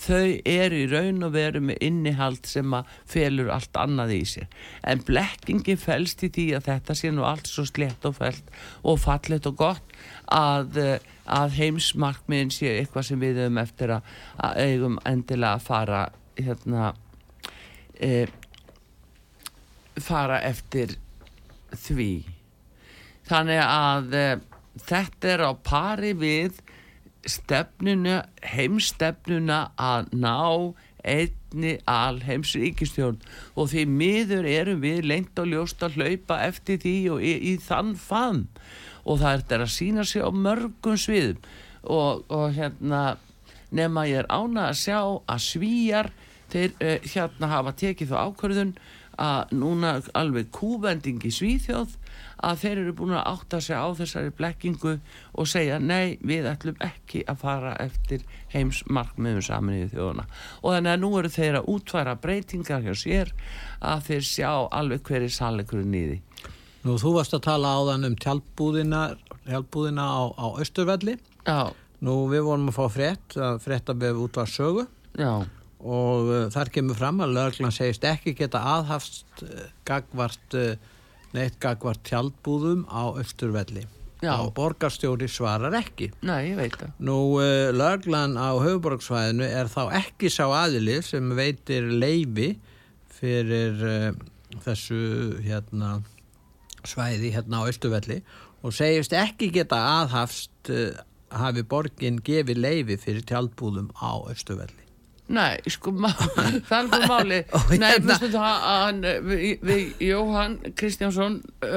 Þau 0.00 0.40
eru 0.48 0.78
í 0.80 0.86
raun 0.88 1.26
og 1.26 1.34
veru 1.34 1.60
með 1.62 1.82
innihald 1.84 2.48
sem 2.48 2.72
að 2.74 2.88
felur 3.12 3.50
allt 3.52 3.76
annað 3.76 4.14
í 4.16 4.20
sér. 4.32 4.48
En 4.88 5.02
blekkingi 5.04 5.76
felst 5.78 6.24
í 6.24 6.30
því 6.32 6.46
að 6.56 6.70
þetta 6.70 6.96
sé 6.96 7.12
nú 7.12 7.26
allt 7.28 7.50
svo 7.50 7.66
slett 7.68 8.08
og 8.08 8.16
felt 8.16 8.48
og 8.80 8.98
fallet 9.02 9.46
og 9.50 9.58
gott 9.60 9.94
að, 10.32 10.80
eh, 10.80 11.10
að 11.28 11.58
heimsmarkmiðin 11.58 12.54
sé 12.54 12.72
eitthvað 12.78 13.10
sem 13.10 13.20
við 13.20 13.42
höfum 13.42 13.60
eftir 13.60 13.94
að, 13.98 14.16
að 14.40 14.62
eigum 14.64 14.98
endilega 15.04 15.58
að 15.58 15.66
fara 15.68 16.02
hérna 16.40 16.94
e, 18.00 18.26
fara 20.00 20.40
eftir 20.46 20.96
því. 21.76 22.12
Þannig 23.30 23.62
að 23.64 24.14
e, 24.16 24.26
þetta 24.88 25.32
er 25.34 25.44
á 25.46 25.52
pari 25.54 26.12
við 26.18 26.60
stefnuna, 27.28 28.22
heimstefnuna 28.42 29.60
að 29.76 30.14
ná 30.16 30.38
einni 31.00 31.78
alheims 31.88 32.52
ríkistjórn 32.58 33.20
og 33.56 33.70
því 33.72 33.86
miður 33.88 34.48
erum 34.48 34.82
við 34.84 35.06
lengt 35.08 35.40
og 35.40 35.48
ljóst 35.52 35.82
að 35.84 36.00
hlaupa 36.00 36.40
eftir 36.44 36.80
því 36.82 36.96
og 37.14 37.24
í, 37.24 37.34
í 37.52 37.56
þann 37.62 37.94
fann. 37.96 38.46
Og 39.08 39.20
það 39.22 39.54
er 39.56 39.64
að 39.64 39.74
sína 39.74 40.04
sig 40.04 40.24
á 40.24 40.30
mörgum 40.32 40.98
sviðum. 41.00 41.40
Og, 41.80 42.26
og 42.28 42.50
hérna 42.52 43.16
nema 43.72 44.04
ég 44.10 44.22
er 44.22 44.28
ána 44.28 44.68
að 44.68 44.80
sjá 44.82 44.98
að 45.00 45.44
svíjar 45.46 46.10
þeir 46.50 46.74
uh, 46.82 46.96
hérna 47.12 47.50
hafa 47.54 47.74
tekið 47.78 48.12
þá 48.12 48.16
ákvörðun 48.26 48.72
að 49.20 49.54
núna 49.60 49.92
alveg 50.16 50.48
kúvending 50.54 51.20
í 51.26 51.32
Svíþjóð 51.34 51.96
að 52.40 52.62
þeir 52.62 52.78
eru 52.80 52.94
búin 52.96 53.16
að 53.18 53.26
átta 53.34 53.60
sig 53.60 53.76
á 53.76 53.88
þessari 53.98 54.32
blekkingu 54.36 54.94
og 55.36 55.50
segja 55.50 55.76
nei, 55.82 56.16
við 56.24 56.48
ætlum 56.48 56.78
ekki 56.84 57.20
að 57.28 57.42
fara 57.42 57.74
eftir 57.84 58.24
heimsmarkmiðum 58.54 59.44
saminuðu 59.44 59.90
þjóðuna 59.92 60.24
og 60.62 60.76
þannig 60.76 60.94
að 60.94 61.02
nú 61.04 61.10
eru 61.20 61.32
þeir 61.36 61.60
að 61.60 61.68
útværa 61.74 62.16
breytingar 62.22 62.86
hjá 62.86 62.94
sér 62.96 63.34
að 63.92 64.08
þeir 64.08 64.26
sjá 64.30 64.50
alveg 64.80 65.04
hverju 65.04 65.34
sannleikurinn 65.36 66.00
í 66.00 66.02
því. 66.06 66.18
Nú, 66.80 66.96
þú 66.96 67.12
varst 67.18 67.36
að 67.36 67.44
tala 67.44 67.76
áðan 67.76 68.08
um 68.08 68.16
tjálpbúðina, 68.16 69.04
tjálpbúðina 69.44 70.06
á, 70.08 70.20
á 70.32 70.46
Östurvelli. 70.64 71.18
Já, 71.44 71.76
Nú, 72.00 72.14
við 72.32 72.46
vorum 72.46 72.70
að 72.70 72.78
fá 72.78 72.84
frétt, 72.94 73.34
að 73.36 73.58
frétta 73.60 73.94
beð 74.00 74.22
út 74.24 74.38
var 74.40 74.48
sögu. 74.48 74.86
Já, 75.20 75.44
og 75.80 76.30
uh, 76.30 76.46
þar 76.52 76.72
kemur 76.74 76.98
fram 76.98 77.22
að 77.24 77.36
löglan 77.38 77.74
segist 77.74 78.04
ekki 78.04 78.34
geta 78.38 78.60
aðhafst 78.76 79.44
uh, 79.46 79.68
gagvart, 79.88 80.56
uh, 80.58 80.74
neitt 81.36 81.56
gagvart 81.62 82.02
tjálpbúðum 82.08 82.84
á 82.90 83.16
Östurvelli. 83.20 83.86
Já. 84.20 84.34
Og 84.36 84.50
borgarstjóri 84.52 85.30
svarar 85.32 85.72
ekki. 85.78 86.10
nei, 86.20 86.50
ég 86.50 86.58
veit 86.58 86.74
það 86.76 86.90
Nú, 87.08 87.14
löglan 87.72 88.34
á 88.36 88.52
höfuborgsvæðinu 88.60 89.46
er 89.48 89.70
þá 89.72 89.94
ekki 89.96 90.28
sá 90.28 90.44
aðili 90.44 90.98
sem 91.00 91.32
veitir 91.38 91.88
leifi 91.88 92.50
fyrir 93.20 93.80
uh, 93.80 94.10
þessu 94.64 95.00
hérna 95.44 96.00
svæði 96.84 97.32
hérna 97.34 97.64
á 97.64 97.68
Östuvelli 97.68 98.20
og 98.64 98.74
segist 98.76 99.14
ekki 99.16 99.50
geta 99.54 99.78
aðhafst 100.00 100.72
uh, 100.72 100.92
hafi 101.30 101.64
borgin 101.64 102.20
gefið 102.24 102.60
leifi 102.60 102.96
fyrir 103.00 103.26
tjaldbúðum 103.28 103.90
á 103.96 104.20
Östuvelli. 104.32 104.89
Nei, 105.30 105.60
sko, 105.70 105.92
það 106.68 106.72
er 106.78 106.88
bara 106.90 107.08
máli 107.10 107.36
Nei, 107.78 107.90
hérna- 107.92 108.16
það 108.22 108.36
að 108.40 108.80
hann, 108.84 109.00
við, 109.28 109.84
Jóhann 110.02 110.56
Kristjánsson, 110.78 111.36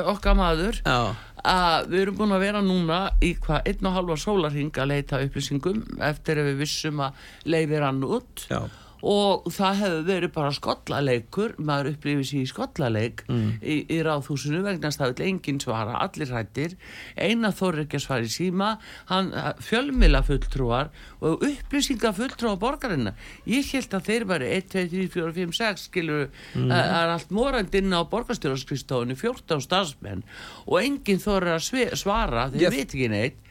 okkar 0.10 0.38
maður 0.40 0.80
Já. 0.82 0.98
að 1.44 1.92
við 1.92 2.02
erum 2.06 2.18
búin 2.22 2.34
að 2.38 2.46
vera 2.48 2.64
núna 2.66 3.00
í 3.22 3.34
hvað, 3.44 3.68
einn 3.70 3.90
og 3.92 3.98
halva 4.00 4.18
sólarhing 4.24 4.72
að 4.74 4.90
leita 4.96 5.22
upplýsingum 5.26 5.84
eftir 6.10 6.42
að 6.42 6.50
við 6.52 6.64
vissum 6.64 7.04
að 7.06 7.28
leiðir 7.54 7.86
hann 7.86 8.02
út 8.08 8.48
Já. 8.50 8.64
Og 9.04 9.50
það 9.52 9.80
hefur 9.82 10.06
verið 10.08 10.32
bara 10.38 10.54
skollaleikur 10.56 11.56
maður 11.60 11.90
upplifið 11.92 12.28
sér 12.30 12.44
í 12.46 12.50
skollaleik 12.50 13.24
mm. 13.28 13.50
í, 13.60 13.76
í 13.92 13.98
ráðhúsinu 14.06 14.62
vegna 14.64 14.92
að 14.92 15.00
það 15.02 15.12
vil 15.12 15.28
enginn 15.28 15.60
svara, 15.60 15.98
allir 16.00 16.32
hættir 16.32 16.78
eina 17.20 17.52
þorri 17.52 17.84
ekki 17.84 18.00
að 18.00 18.06
svara 18.06 18.30
í 18.30 18.32
síma 18.32 18.70
hann 19.12 19.32
fjölmila 19.64 20.24
fulltrúar 20.24 20.94
og 21.20 21.44
upplýsinga 21.50 22.14
fulltrúar 22.16 22.60
borgarina 22.62 23.16
ég 23.50 23.68
held 23.76 23.98
að 24.00 24.08
þeir 24.08 24.28
væri 24.32 24.52
1, 24.62 24.72
2, 24.72 24.86
3, 24.96 25.12
4, 25.18 25.36
5, 25.42 25.56
6 25.60 25.88
skilur, 25.90 26.26
mm. 26.56 26.72
það 26.72 26.98
er 27.02 27.16
allt 27.18 27.36
morandinn 27.36 27.92
á 27.92 28.02
borgarstjórnskristónu 28.08 29.20
14 29.20 29.68
stafsmenn 29.68 30.24
og 30.64 30.80
enginn 30.80 31.24
þorri 31.24 31.58
að 31.58 31.98
svara 32.00 32.48
þeir 32.54 32.72
veit 32.72 32.88
ekki 32.88 33.12
neitt 33.12 33.50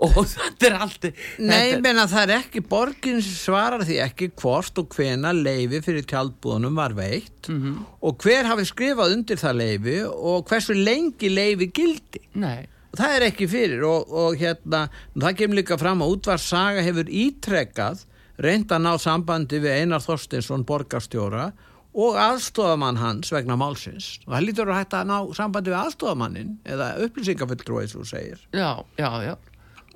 og 0.00 0.18
þetta 0.30 0.68
er 0.68 0.76
allt 0.80 1.06
Nei, 1.42 1.76
menna 1.82 2.06
það 2.10 2.24
er 2.24 2.34
ekki 2.38 2.62
borgin 2.66 3.20
svarar 3.24 3.84
því 3.86 4.00
ekki 4.06 4.30
hvort 4.40 4.80
og 4.80 4.90
hvena 4.96 5.32
leifi 5.36 5.82
fyrir 5.84 6.06
tjálbúðunum 6.08 6.76
var 6.80 6.94
veitt 6.96 7.48
mm 7.48 7.60
-hmm. 7.62 7.78
og 8.00 8.24
hver 8.24 8.48
hafi 8.48 8.64
skrifað 8.68 9.16
undir 9.16 9.40
það 9.40 9.58
leifi 9.62 9.96
og 10.04 10.44
hversu 10.48 10.74
lengi 10.74 11.28
leifi 11.28 11.70
gildi 11.72 12.22
Nei. 12.34 12.68
það 12.96 13.16
er 13.16 13.26
ekki 13.30 13.48
fyrir 13.48 13.84
og, 13.84 14.12
og 14.12 14.36
hérna, 14.36 14.88
það 15.16 15.36
kemur 15.36 15.60
líka 15.60 15.78
fram 15.78 16.02
að 16.02 16.12
útvarsaga 16.16 16.82
hefur 16.82 17.08
ítrekkað 17.08 18.06
reynd 18.38 18.72
að 18.72 18.84
ná 18.86 18.98
sambandi 18.98 19.60
við 19.60 19.82
Einar 19.82 20.00
Þorstinsson 20.00 20.64
borgarstjóra 20.64 21.52
og 21.92 22.16
aðstofamann 22.16 22.96
hans 22.96 23.32
vegna 23.32 23.56
málsins 23.58 24.20
og 24.26 24.32
það 24.32 24.46
lítur 24.46 24.70
að 24.70 24.78
hætta 24.78 25.00
að 25.02 25.10
ná 25.10 25.34
sambandi 25.34 25.70
við 25.70 25.80
aðstofamannin 25.82 26.58
eða 26.64 26.94
upplýsingafulltrú 27.04 27.80
eins 27.82 27.96
og 27.98 28.06
segir 28.06 28.38
Já, 28.54 28.84
já, 28.96 29.10
já 29.26 29.34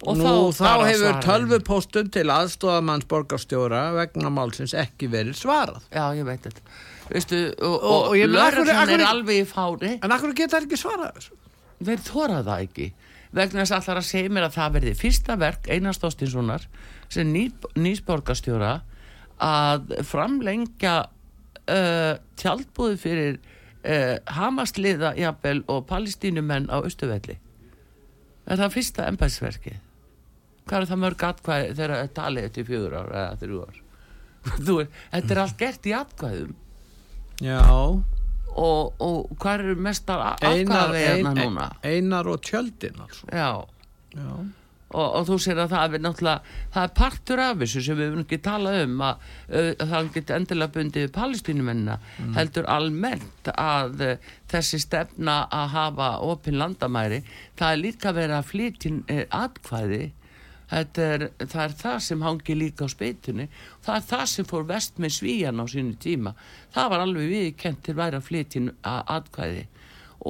og 0.03 0.18
Nú, 0.18 0.24
þá, 0.53 0.59
þá 0.59 0.88
hefur 0.88 1.20
tölvupóstum 1.24 2.11
til 2.12 2.26
aðstofamanns 2.32 3.07
borgarstjóra 3.09 3.84
vegna 3.95 4.32
málsins 4.34 4.74
ekki 4.76 5.09
verið 5.12 5.38
svarað. 5.38 5.86
Já, 5.95 6.09
ég 6.18 6.26
veit 6.26 6.42
þetta. 6.45 6.64
Veistu, 7.12 7.40
og, 7.62 7.76
og, 7.78 8.11
og 8.11 8.34
lörðan 8.34 8.92
er 8.97 9.05
alveg 9.07 9.45
í 9.45 9.47
fári. 9.49 9.95
En 10.03 10.14
akkur 10.14 10.34
geta 10.36 10.57
það 10.57 10.66
ekki 10.66 10.80
svarað 10.80 11.18
þessu? 11.18 11.38
Þeir 11.84 12.05
þóra 12.09 12.40
það 12.42 12.66
ekki. 12.66 12.88
Vegna 13.34 13.62
þess 13.62 13.74
að 13.74 13.80
allar 13.80 14.01
að 14.01 14.09
segja 14.09 14.34
mér 14.34 14.49
að 14.49 14.57
það 14.57 14.76
verði 14.78 14.97
fyrsta 14.99 15.38
verk 15.40 15.70
Einars 15.70 16.03
Þóstinssonar 16.03 16.66
sem 17.12 17.30
ný, 17.30 17.49
nýsborgarstjóra 17.78 18.74
að 19.45 19.97
framlengja 20.07 20.95
uh, 21.05 22.12
tjaldbúði 22.40 23.01
fyrir 23.03 23.40
uh, 23.40 24.20
Hamasliða 24.36 25.14
jafnvel 25.18 25.64
og 25.70 25.82
palestínumenn 25.90 26.70
á 26.70 26.78
Östuvelli 26.82 27.38
er 28.45 28.61
það 28.61 28.74
fyrsta 28.76 29.09
ennbæðsverkið 29.11 29.82
hvað 30.64 30.80
er 30.80 30.90
það 30.90 31.01
mörg 31.05 31.24
atkvæði 31.28 31.70
þegar 31.76 31.95
það 31.95 32.11
talið 32.18 32.49
eftir 32.49 32.66
fjögur 32.68 32.97
ár 32.99 33.14
eða 33.20 33.38
þrjú 33.42 33.62
ár? 33.64 33.80
Er, 34.45 34.88
þetta 35.14 35.32
er 35.32 35.38
allt 35.40 35.57
gert 35.57 35.86
í 35.88 35.92
atkvæðum. 35.97 36.51
Já. 37.40 37.61
Og, 38.55 38.90
og 39.03 39.30
hvað 39.40 39.62
er 39.64 39.78
mestar 39.86 40.20
atkvæði 40.34 41.22
núna? 41.24 41.70
Einar 41.82 42.28
og 42.30 42.45
tjöldin 42.45 43.01
já, 43.32 43.64
já. 44.14 44.28
Og, 44.95 45.07
og 45.18 45.24
þú 45.26 45.36
sér 45.42 45.61
að 45.64 45.72
það 45.74 45.97
er 45.97 46.03
náttúrulega 46.05 46.57
það 46.74 46.84
er 46.84 46.92
partur 46.99 47.40
af 47.42 47.57
þessu 47.62 47.80
sem 47.82 47.97
við 47.99 48.11
hefum 48.11 48.24
ekki 48.24 48.38
talað 48.45 48.80
um 48.84 49.01
að, 49.03 49.24
að 49.59 49.92
það 49.92 50.11
getur 50.14 50.36
endilega 50.36 50.74
bundið 50.76 51.07
palestínumennina 51.16 51.97
mm. 51.99 52.34
heldur 52.36 52.68
almennt 52.70 53.51
að 53.55 54.05
uh, 54.07 54.28
þessi 54.53 54.80
stefna 54.84 55.38
að 55.51 55.72
hafa 55.74 56.11
opinn 56.28 56.61
landamæri 56.61 57.24
það 57.59 57.70
er 57.70 57.80
líka 57.80 58.14
verið 58.14 58.36
að 58.38 58.53
flytja 58.53 58.92
uh, 59.01 59.24
atkvæði. 59.45 60.05
Er, 60.74 61.26
það 61.38 61.61
er 61.61 61.74
það 61.78 61.99
sem 62.03 62.22
hangi 62.24 62.55
líka 62.57 62.86
á 62.88 62.90
speitunni. 62.90 63.45
Það 63.84 63.99
er 63.99 64.07
það 64.09 64.22
sem 64.32 64.47
fór 64.49 64.64
vest 64.66 64.97
með 64.99 65.12
svíjan 65.18 65.61
á 65.61 65.64
sínu 65.70 65.99
tíma. 66.03 66.32
Það 66.74 66.88
var 66.90 67.05
alveg 67.05 67.28
viðkent 67.30 67.82
til 67.84 67.95
væri 67.99 68.18
að 68.18 68.26
flytja 68.30 68.95
atkvæði. 69.14 69.66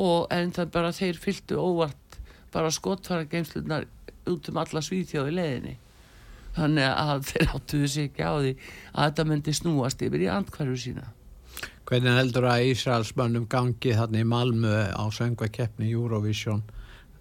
Og 0.03 0.27
en 0.35 0.53
það 0.53 0.73
bara 0.75 0.93
þeir 0.93 1.21
fylgtu 1.23 1.61
óvart 1.63 2.19
bara 2.55 2.71
skotfara 2.75 3.27
geimslunar 3.31 3.87
út 4.31 4.51
um 4.51 4.61
alla 4.63 4.83
svíþjóði 4.85 5.35
leðinni 5.39 5.75
þannig 6.55 6.87
að 6.87 7.27
þeir 7.31 7.53
áttuðu 7.57 7.91
sig 7.91 8.11
ekki 8.11 8.25
á 8.25 8.35
því 8.39 8.53
að 8.55 9.05
þetta 9.05 9.27
myndi 9.31 9.55
snúast 9.59 10.05
yfir 10.07 10.25
í 10.25 10.31
andkværu 10.31 10.77
sína. 10.79 11.09
Hvernig 11.85 12.17
heldur 12.17 12.47
að 12.49 12.69
Ísraelsmönnum 12.71 13.49
gangi 13.51 13.97
þarna 13.97 14.23
í 14.23 14.29
Malmö 14.29 14.77
á 14.95 15.05
söngvakeppni 15.13 15.91
Eurovision? 15.93 16.63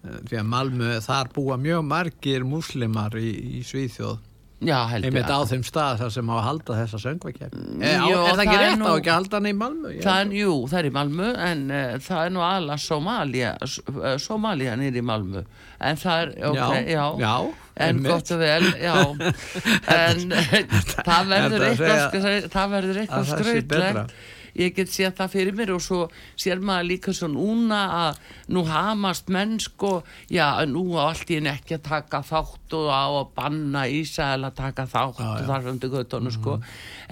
Eh, 0.03 0.19
því 0.29 0.39
að 0.39 0.51
Malmö 0.53 0.91
þar 1.03 1.31
búa 1.35 1.57
mjög 1.59 1.81
margir 1.87 2.45
muslimar 2.47 3.17
í, 3.19 3.31
í 3.59 3.63
Svíþjóð 3.67 4.21
Já, 4.63 4.77
einmitt 4.97 5.31
á 5.31 5.39
þeim 5.49 5.65
stað 5.67 6.03
þar 6.03 6.13
sem 6.15 6.31
á 6.31 6.35
að 6.35 6.45
halda 6.47 6.77
þessa 6.81 7.01
söngvækjum 7.03 7.55
mm, 7.57 7.83
er, 7.87 8.05
það 8.09 8.43
ekki 8.45 8.59
rétt? 8.61 8.85
Á 8.85 8.91
ekki 8.93 9.11
að 9.11 9.17
halda 9.19 9.39
hann 9.39 9.49
í 9.49 9.55
Malmö? 9.59 9.95
Jú, 10.37 10.53
það 10.71 10.79
er 10.79 10.89
í 10.89 10.93
Malmö 10.99 11.33
en 11.47 11.65
uh, 11.69 11.81
það 12.03 12.21
er 12.27 12.33
nú 12.37 12.45
alla 12.47 12.79
Somalia 12.81 13.55
uh, 13.59 14.13
Somalia 14.21 14.77
nýr 14.79 15.01
í 15.01 15.05
Malmö. 15.05 15.43
En 15.83 15.99
það 15.99 16.25
er, 16.25 16.33
ok, 16.51 16.57
já, 16.57 16.95
já, 16.95 17.05
já 17.23 17.35
en 17.83 18.03
gott 18.05 18.31
og 18.31 18.39
vel, 18.39 18.67
já. 18.77 18.95
En 19.97 20.29
það 20.29 21.31
verður 21.31 21.65
eitthvað 21.71 22.47
það 22.53 22.75
verður 22.75 23.01
eitthvað 23.03 23.31
skrautlegt 23.31 24.15
ég 24.59 24.75
get 24.77 24.91
séð 24.93 25.15
það 25.17 25.33
fyrir 25.33 25.57
mér 25.57 25.71
og 25.75 25.81
svo 25.83 25.99
sér 26.39 26.61
maður 26.63 26.89
líka 26.91 27.13
svo 27.15 27.29
núna 27.31 27.79
að 27.97 28.19
nú 28.53 28.65
hamast 28.69 29.31
mennsk 29.33 29.85
og 29.87 30.11
já, 30.31 30.45
nú 30.69 30.85
á 30.99 31.09
allt 31.09 31.31
í 31.31 31.39
henni 31.39 31.51
ekki 31.53 31.77
að 31.79 31.87
taka 31.89 32.21
þátt 32.27 32.77
og 32.77 32.91
á 32.93 33.05
að 33.07 33.33
banna 33.37 33.87
Ísæl 33.89 34.43
að 34.43 34.55
taka 34.59 34.85
þátt 34.89 35.23
já, 35.23 35.31
og 35.31 35.49
þar 35.49 35.67
hundi 35.71 35.91
göttunum 35.93 36.29
mm 36.29 36.37
sko 36.37 36.59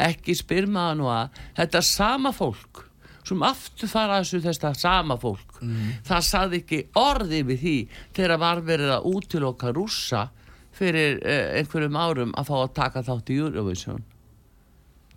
ekki 0.01 0.33
spyr 0.37 0.65
maður 0.71 0.97
nú 1.01 1.09
að 1.11 1.41
þetta 1.59 1.81
sama 1.85 2.31
fólk 2.33 2.85
sem 3.27 3.43
aftur 3.45 3.89
fara 3.91 4.21
þessu 4.21 4.41
þess 4.41 4.81
sama 4.81 5.17
fólk 5.21 5.61
mm 5.61 5.97
það 6.07 6.27
saði 6.27 6.61
ekki 6.61 6.83
orði 6.99 7.41
við 7.49 7.65
því 7.65 7.75
þegar 8.17 8.37
var 8.41 8.63
verið 8.65 8.95
að 8.97 9.09
útiloka 9.11 9.73
rúsa 9.75 10.29
fyrir 10.71 11.19
eh, 11.27 11.59
einhverjum 11.59 11.97
árum 11.99 12.33
að 12.37 12.49
fá 12.49 12.55
að 12.61 12.73
taka 12.79 13.03
þátt 13.05 13.29
í 13.33 13.37
Eurovision 13.41 14.01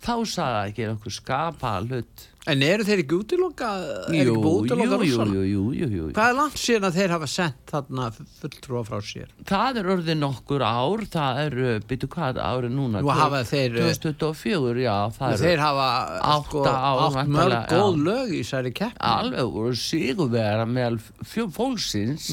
þá 0.03 0.13
sagði 0.25 0.55
það 0.55 0.69
ekki 0.69 0.87
einhver 0.89 1.15
skapa 1.15 1.75
hlut 1.85 2.27
En 2.45 2.61
eru 2.61 2.85
þeir 2.85 3.01
ekki 3.01 3.17
útiloka? 3.17 3.67
Jú, 4.13 4.35
jú, 4.37 5.41
jú, 5.49 5.61
jú, 5.73 5.87
jú 5.89 6.09
Hvað 6.13 6.27
er 6.29 6.35
langt 6.37 6.59
síðan 6.61 6.87
að 6.91 6.97
þeir 6.99 7.13
hafa 7.15 7.29
sendt 7.31 7.71
þarna 7.71 8.09
fulltrúa 8.13 8.83
frá 8.85 8.99
sér? 9.01 9.31
Það 9.49 9.79
er 9.81 9.89
orðið 9.95 10.19
nokkur 10.19 10.65
ár 10.65 11.05
það 11.15 11.39
er, 11.41 11.55
byrju 11.89 12.09
hvað 12.13 12.41
árið 12.45 12.75
núna? 12.75 13.01
Nú 13.01 13.09
hafa 13.17 13.39
þeir 13.49 13.79
2024, 13.81 14.83
já 14.85 14.97
Þeir 15.41 15.63
hafa 15.63 15.87
sko, 16.45 16.61
átt 16.69 17.31
mörg 17.33 17.57
góð 17.71 17.97
lög 18.05 18.35
í 18.37 18.43
særi 18.45 18.73
keppni. 18.77 19.01
Alveg, 19.09 19.57
og 19.65 19.79
sígur 19.81 20.29
vera 20.35 20.67
með 20.69 20.99
fólksins 21.55 22.29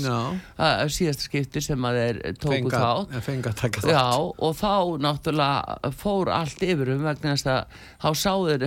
síðasta 0.92 1.24
skipti 1.24 1.64
sem 1.64 1.88
að 1.88 2.00
þeir 2.02 2.20
tóku 2.42 2.72
þá 2.72 3.16
Fenga 3.22 3.54
taka 3.56 3.80
þátt. 3.80 3.92
Já, 3.94 4.04
og 4.20 4.52
þá 4.60 4.74
náttúrulega 5.08 5.92
fór 5.96 6.32
allt 6.36 6.60
yfir 6.66 6.92
um 6.98 7.04
vegna 7.06 7.32
þess 7.32 7.48
að 7.48 7.80
þá 8.02 8.08
sáðu 8.26 8.58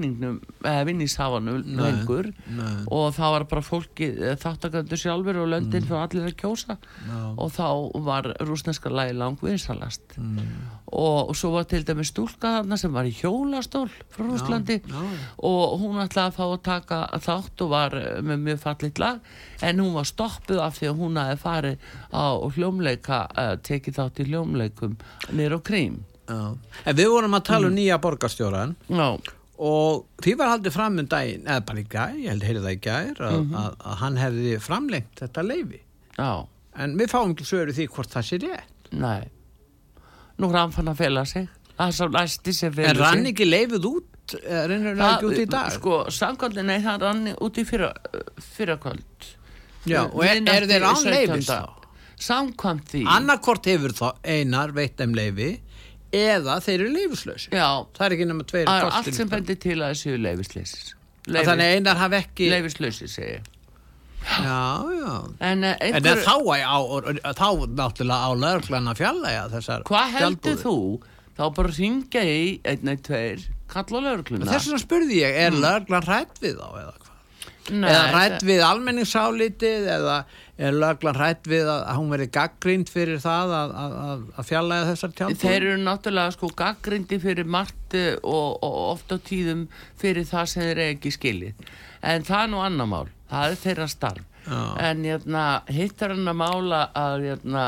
vinningnum 0.00 0.40
eða 0.64 0.84
vinningshafanum 0.88 1.60
lengur 1.78 2.30
nei. 2.48 2.84
og 2.88 3.12
það 3.16 3.34
var 3.34 3.44
bara 3.50 3.64
fólki 3.64 4.08
eh, 4.14 4.36
þáttakandur 4.40 5.00
sjálfur 5.00 5.40
og 5.42 5.50
löndin 5.52 5.82
mm. 5.82 5.88
fyrir 5.88 6.04
allir 6.04 6.28
að 6.30 6.36
kjósa 6.40 6.76
no. 7.08 7.20
og 7.36 7.52
þá 7.54 7.66
var 8.06 8.30
rúsneska 8.48 8.92
lægi 8.92 9.16
langt 9.18 9.44
vinsalast 9.44 10.16
mm. 10.16 10.38
og, 10.86 11.30
og 11.30 11.34
svo 11.38 11.52
var 11.56 11.68
til 11.70 11.84
dæmi 11.86 12.06
stúlka 12.08 12.56
þarna 12.58 12.80
sem 12.80 12.94
var 12.94 13.08
í 13.08 13.14
hjólastól 13.14 13.88
frá 14.12 14.24
Rúslandi 14.26 14.80
no. 14.88 15.04
No. 15.04 15.22
og 15.50 15.80
hún 15.82 16.02
ætlaði 16.04 16.32
að 16.32 16.38
fá 16.38 16.44
að 16.48 16.62
taka 16.70 17.00
þátt 17.26 17.66
og 17.66 17.72
var 17.74 17.98
eh, 18.00 18.20
með 18.24 18.46
mjög 18.48 18.62
fallit 18.66 19.02
lag 19.02 19.32
en 19.66 19.82
hún 19.84 19.96
var 19.98 20.08
stoppuð 20.08 20.62
af 20.64 20.78
því 20.78 20.92
að 20.92 21.02
hún 21.02 21.20
aðeins 21.20 21.44
farið 21.44 21.90
á 22.12 22.24
hljómleika 22.54 23.24
uh, 23.32 23.56
tekið 23.64 23.98
þátt 23.98 24.22
í 24.22 24.30
hljómleikum 24.30 24.96
nýra 25.32 25.60
og 25.60 25.66
krím 25.66 26.00
Já. 26.30 26.54
En 26.86 26.94
við 26.94 27.08
vorum 27.10 27.34
að 27.34 27.46
tala 27.48 27.66
um 27.66 27.72
mm. 27.72 27.78
nýja 27.80 27.96
borgarstjóran 28.02 28.76
Já 28.86 29.18
og 29.60 30.06
því 30.24 30.34
var 30.40 30.54
haldið 30.54 30.72
fram 30.72 30.98
um 31.02 31.08
daginn, 31.10 31.44
eða 31.44 31.64
bara 31.68 31.82
í 31.82 31.86
gær, 31.92 32.16
ég 32.16 32.32
held 32.32 32.44
að 32.44 32.48
heyrða 32.48 32.64
það 32.64 32.76
í 32.76 32.80
gær 32.86 33.10
að, 33.20 33.34
mm 33.36 33.46
-hmm. 33.46 33.56
að, 33.60 33.74
að 33.90 33.96
hann 34.02 34.20
hefði 34.20 34.54
framlengt 34.64 35.20
þetta 35.20 35.44
leifi 35.44 35.80
Já. 36.16 36.30
en 36.84 36.94
við 37.00 37.10
fáum 37.12 37.34
ekki 37.34 37.48
svöru 37.48 37.74
því 37.76 37.88
hvort 37.94 38.14
það 38.14 38.28
sé 38.28 38.40
rétt 38.44 38.92
Nei, 39.00 39.28
nú 40.40 40.50
rann 40.50 40.72
fann 40.72 40.88
að 40.88 41.02
fela 41.04 41.24
sig 41.28 41.48
það 41.76 41.92
svo 41.98 42.08
næsti 42.14 42.54
sem 42.56 42.72
fela 42.72 42.88
sig 42.88 42.96
En 42.96 43.02
rann 43.04 43.30
ekki 43.30 43.48
leifið 43.48 43.90
út, 43.90 44.36
reynir 44.40 44.96
það 44.96 45.12
ekki 45.12 45.28
út 45.28 45.42
í 45.42 45.50
dag? 45.50 45.74
Sko, 45.76 45.98
samkvæmlega, 46.08 46.66
nei, 46.70 46.80
það 46.86 47.04
rann 47.04 47.34
út 47.36 47.60
í 47.60 47.66
fyrra, 47.68 47.92
fyrra 48.40 48.78
kvöld 48.80 49.28
Já, 49.88 50.02
og 50.08 50.24
er, 50.24 50.40
er 50.44 50.66
þeir 50.68 50.88
án 50.88 51.04
leifis 51.04 51.48
þá? 51.52 51.76
Samkvæmt 52.20 52.90
því 52.92 53.06
Annarkort 53.08 53.68
hefur 53.68 53.94
þá 53.96 54.08
einar 54.28 54.74
veitt 54.76 55.00
um 55.00 55.14
leifi 55.16 55.54
eða 56.16 56.58
þeir 56.64 56.76
eru 56.78 56.90
leifislösi 56.94 57.52
það 57.54 58.04
er 58.06 58.16
ekki 58.16 58.26
nema 58.30 58.46
tveir 58.48 58.66
það 58.68 58.82
er 58.82 58.98
allt 58.98 59.14
sem 59.16 59.30
bendir 59.30 59.60
til 59.62 59.78
að 59.78 59.94
þessu 59.94 60.16
leifislösi 60.18 60.82
Leifis, 61.30 61.46
þannig 61.50 61.74
einar 61.76 62.00
hafa 62.00 62.20
ekki 62.24 62.50
leifislösi 62.50 63.08
segi 63.10 63.38
já 64.20 64.62
já. 64.96 65.12
En, 65.40 65.64
uh, 65.64 65.76
einhver... 65.80 66.00
en 66.00 66.24
þá, 66.26 66.34
á, 66.60 66.78
á, 66.80 67.30
þá 67.36 67.48
náttúrulega 67.76 68.26
á 68.26 68.30
löglan 68.36 68.90
að 68.90 69.00
fjalla 69.00 69.80
hvað 69.88 70.18
heldur 70.18 70.60
þú? 70.60 70.76
Þá 71.40 71.44
bara 71.56 71.70
ringja 71.72 72.22
í 72.26 72.40
einn 72.68 72.90
eitt 72.92 73.06
tveir 73.06 73.46
kalla 73.70 74.02
lögluna 74.04 74.48
þess 74.48 74.68
vegna 74.68 74.82
spurði 74.82 75.22
ég, 75.22 75.38
er 75.46 75.54
mm. 75.54 75.62
löglan 75.62 76.06
hrætt 76.08 76.42
við 76.42 76.58
þá 76.58 76.68
eða 76.82 76.92
hvað? 76.98 77.16
Nei, 77.70 77.86
eða 77.86 78.04
hrætt 78.10 78.44
við 78.48 78.62
almenningssálítið 78.66 79.88
eða 79.94 80.16
er 80.60 80.76
löglan 80.76 81.16
hrætt 81.16 81.48
við 81.48 81.68
að 81.72 81.94
hún 81.96 82.10
veri 82.12 82.26
gaggrind 82.32 82.90
fyrir 82.92 83.20
það 83.22 83.54
að, 83.56 83.76
að, 83.82 84.24
að 84.36 84.48
fjallæga 84.50 84.88
þessar 84.90 85.14
tjálfur? 85.18 85.38
Þeir 85.40 85.60
eru 85.60 85.76
náttúrulega 85.84 86.34
sko 86.36 86.50
gaggrindi 86.60 87.20
fyrir 87.22 87.48
margt 87.48 87.96
eh, 87.96 88.16
og, 88.20 88.58
og 88.66 88.80
ofta 88.90 89.20
tíðum 89.30 89.68
fyrir 90.00 90.28
það 90.28 90.50
sem 90.52 90.66
þeir 90.68 90.82
ekki 90.90 91.14
skilið 91.16 91.70
en 92.00 92.26
það 92.28 92.42
er 92.42 92.52
nú 92.52 92.60
annar 92.64 92.90
mál, 92.90 93.06
það 93.30 93.54
er 93.54 93.62
þeirra 93.64 93.88
starf 93.90 94.26
Já. 94.46 94.60
en 94.88 95.02
hérna, 95.04 95.46
hittar 95.68 96.14
hann 96.14 96.30
að 96.30 96.38
mála 96.40 96.84
að 96.96 97.26
hérna, 97.28 97.64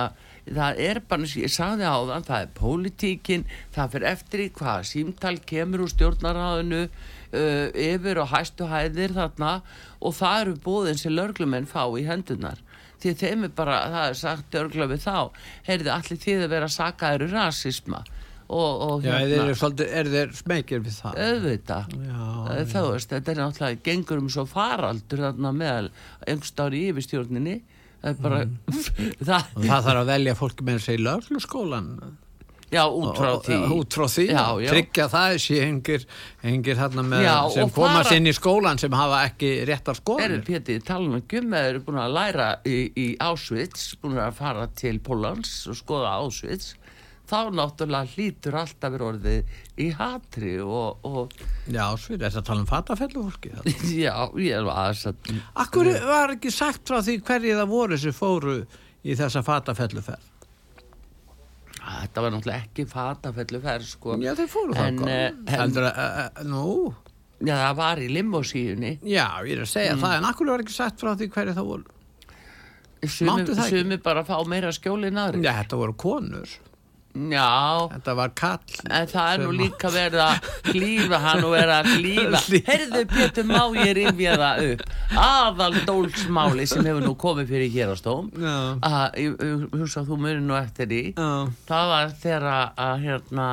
það 0.49 0.85
er 0.87 1.01
bara, 1.09 1.29
ég 1.43 1.53
sagði 1.53 1.89
á 1.89 1.97
þann 2.09 2.29
það 2.29 2.45
er 2.45 2.55
pólitíkin, 2.57 3.45
það 3.75 3.97
fyrir 3.97 4.09
eftir 4.13 4.45
í 4.45 4.49
hvað 4.57 4.87
símtal 4.89 5.35
kemur 5.53 5.85
úr 5.85 5.93
stjórnaráðinu 5.93 6.87
uh, 7.33 7.69
yfir 7.73 8.21
og 8.23 8.31
hæstu 8.33 8.69
hæðir 8.71 9.17
þarna 9.17 9.55
og 10.01 10.17
það 10.19 10.41
eru 10.45 10.59
bóðin 10.65 11.01
sem 11.01 11.15
lörglumenn 11.17 11.71
fá 11.71 11.85
í 11.99 12.07
hendunar 12.09 12.63
því 13.03 13.15
þeim 13.19 13.47
er 13.49 13.55
bara, 13.57 13.79
það 13.93 14.09
er 14.09 14.19
sagt 14.19 14.59
örgla 14.59 14.89
við 14.91 15.07
þá, 15.07 15.17
heyrði 15.67 15.95
allir 15.97 16.21
því 16.23 16.37
að 16.39 16.53
vera 16.55 16.69
sakaður 16.71 17.33
rasisma? 17.33 18.03
Og, 18.53 18.83
og 18.85 19.07
Já, 19.07 19.15
hérna, 19.17 19.47
er, 19.49 19.57
svolítið, 19.57 19.93
er 19.97 20.09
þeir 20.13 20.33
smekir 20.37 20.83
við 20.85 20.97
það? 20.99 21.21
Öðvita, 21.27 21.79
þá 22.69 22.81
veist, 22.91 23.13
þetta 23.15 23.33
er 23.33 23.39
náttúrulega 23.41 23.85
gengur 23.87 24.21
um 24.21 24.29
svo 24.33 24.45
faraldur 24.51 25.23
þarna 25.25 25.53
meðal 25.57 25.87
einhverstaður 26.27 26.77
í 26.77 26.83
yfirstjórninni. 26.91 27.55
Það 28.03 28.11
er 28.11 28.19
bara 28.27 28.43
mm. 28.45 28.83
það, 29.29 29.49
það 29.57 29.87
þarf 29.87 30.03
að 30.03 30.11
velja 30.11 30.37
fólki 30.37 30.67
með 30.67 30.81
þessi 30.81 30.99
lögluskólan 31.07 31.89
Já, 32.73 32.87
út 32.89 33.19
frá 33.19 33.33
því. 33.45 33.57
Út 33.77 33.93
frá 33.93 34.07
því, 34.09 34.25
já, 34.31 34.45
já. 34.65 34.69
tryggja 34.73 35.07
það 35.13 35.35
sé 35.45 35.57
hengir, 35.61 36.05
hengir 36.41 36.79
með 37.03 37.25
já, 37.27 37.35
sem 37.53 37.73
komast 37.75 38.09
fara... 38.09 38.17
inn 38.17 38.31
í 38.31 38.33
skólan 38.33 38.81
sem 38.81 38.95
hafa 38.97 39.19
ekki 39.29 39.51
réttar 39.69 39.99
skólanir. 39.99 40.39
Erður 40.39 40.47
Péti, 40.47 40.79
tala 40.87 41.11
um 41.11 41.27
gumma, 41.29 41.61
þeir 41.61 41.75
eru 41.75 41.83
búin 41.85 42.01
að 42.01 42.15
læra 42.17 42.47
í, 42.65 42.79
í 42.97 43.07
Auschwitz, 43.21 43.91
búin 44.01 44.17
að 44.25 44.39
fara 44.41 44.65
til 44.79 44.95
Pólans 45.05 45.53
og 45.69 45.77
skoða 45.83 46.15
Auschwitz, 46.23 46.73
þá 47.29 47.39
náttúrulega 47.53 48.17
hlýtur 48.17 48.59
alltaf 48.63 48.97
verið 48.97 49.09
orðið 49.11 49.55
í 49.85 49.93
hatri 50.01 50.57
og... 50.65 51.05
og... 51.05 51.39
Já, 51.69 51.85
er 51.93 52.25
það 52.25 52.41
að 52.41 52.49
tala 52.49 52.65
um 52.65 52.73
fatafellu 52.73 53.29
fólki? 53.29 53.53
já, 54.07 54.17
ég 54.41 54.65
var 54.65 54.87
aðeins 54.87 55.07
að... 55.13 55.33
Akkur 55.61 55.93
var 56.09 56.39
ekki 56.39 56.57
sagt 56.57 56.89
frá 56.89 57.03
því 57.05 57.21
hverju 57.21 57.61
það 57.61 57.73
voru 57.77 58.01
sem 58.01 58.17
fóru 58.17 58.61
í 59.05 59.17
þessa 59.19 59.45
fatafelluferð? 59.45 60.32
Þetta 62.01 62.25
var 62.25 62.35
náttúrulega 62.35 62.65
ekki 62.67 62.85
fatafellu 62.91 63.63
ferð 63.63 63.89
sko. 63.89 64.19
Já 64.23 64.33
þeir 64.39 64.51
fóru 64.53 64.77
það 64.77 64.91
en, 65.13 65.41
Heldur 65.53 65.89
að, 65.89 66.03
uh, 66.03 66.45
nú? 66.49 66.67
Já 67.43 67.57
það 67.59 67.79
var 67.81 68.03
í 68.03 68.09
limosíunni 68.13 68.93
Já 69.03 69.27
ég 69.47 69.57
er 69.57 69.65
að 69.65 69.73
segja 69.73 69.97
mm. 69.97 70.05
það 70.05 70.19
en 70.19 70.29
akkur 70.29 70.53
var 70.53 70.63
ekki 70.63 70.77
sett 70.77 71.01
frá 71.03 71.15
því 71.19 71.29
hverju 71.35 71.57
það 71.57 71.71
voru? 71.71 71.97
Sumi, 73.03 73.55
sumi 73.67 73.99
bara 74.03 74.23
fá 74.23 74.37
meira 74.47 74.71
skjólin 74.75 75.19
aðri 75.19 75.43
Já 75.43 75.57
þetta 75.59 75.81
voru 75.81 75.97
konur 75.99 76.53
Já. 77.13 77.89
Þetta 77.93 78.15
var 78.17 78.31
kall 78.39 78.77
En 78.89 79.09
það 79.11 79.33
er 79.33 79.43
nú 79.43 79.51
líka 79.57 79.91
verið 79.93 80.23
að 80.25 80.47
klífa 80.71 81.21
hann 81.21 81.45
og 81.45 81.53
verið 81.53 81.75
að 81.77 81.91
klífa. 81.91 82.41
Herðu 82.71 83.03
Pétur 83.11 83.49
má 83.51 83.61
ég 83.77 83.93
rifja 83.99 84.39
það 84.41 84.65
upp? 84.71 84.87
Aðal 85.23 85.77
dólsmáli 85.89 86.67
sem 86.71 86.89
hefur 86.89 87.05
nú 87.05 87.13
komið 87.21 87.53
fyrir 87.53 87.75
hér 87.75 87.93
á 87.93 87.97
stóm 88.01 88.33
að 88.41 89.21
þú 89.93 90.19
mörður 90.19 90.43
nú 90.47 90.57
eftir 90.57 90.89
því. 90.89 91.05
Já. 91.13 91.31
Það 91.69 91.93
var 91.93 92.17
þegar 92.23 92.49
að 92.53 93.07
hérna 93.07 93.49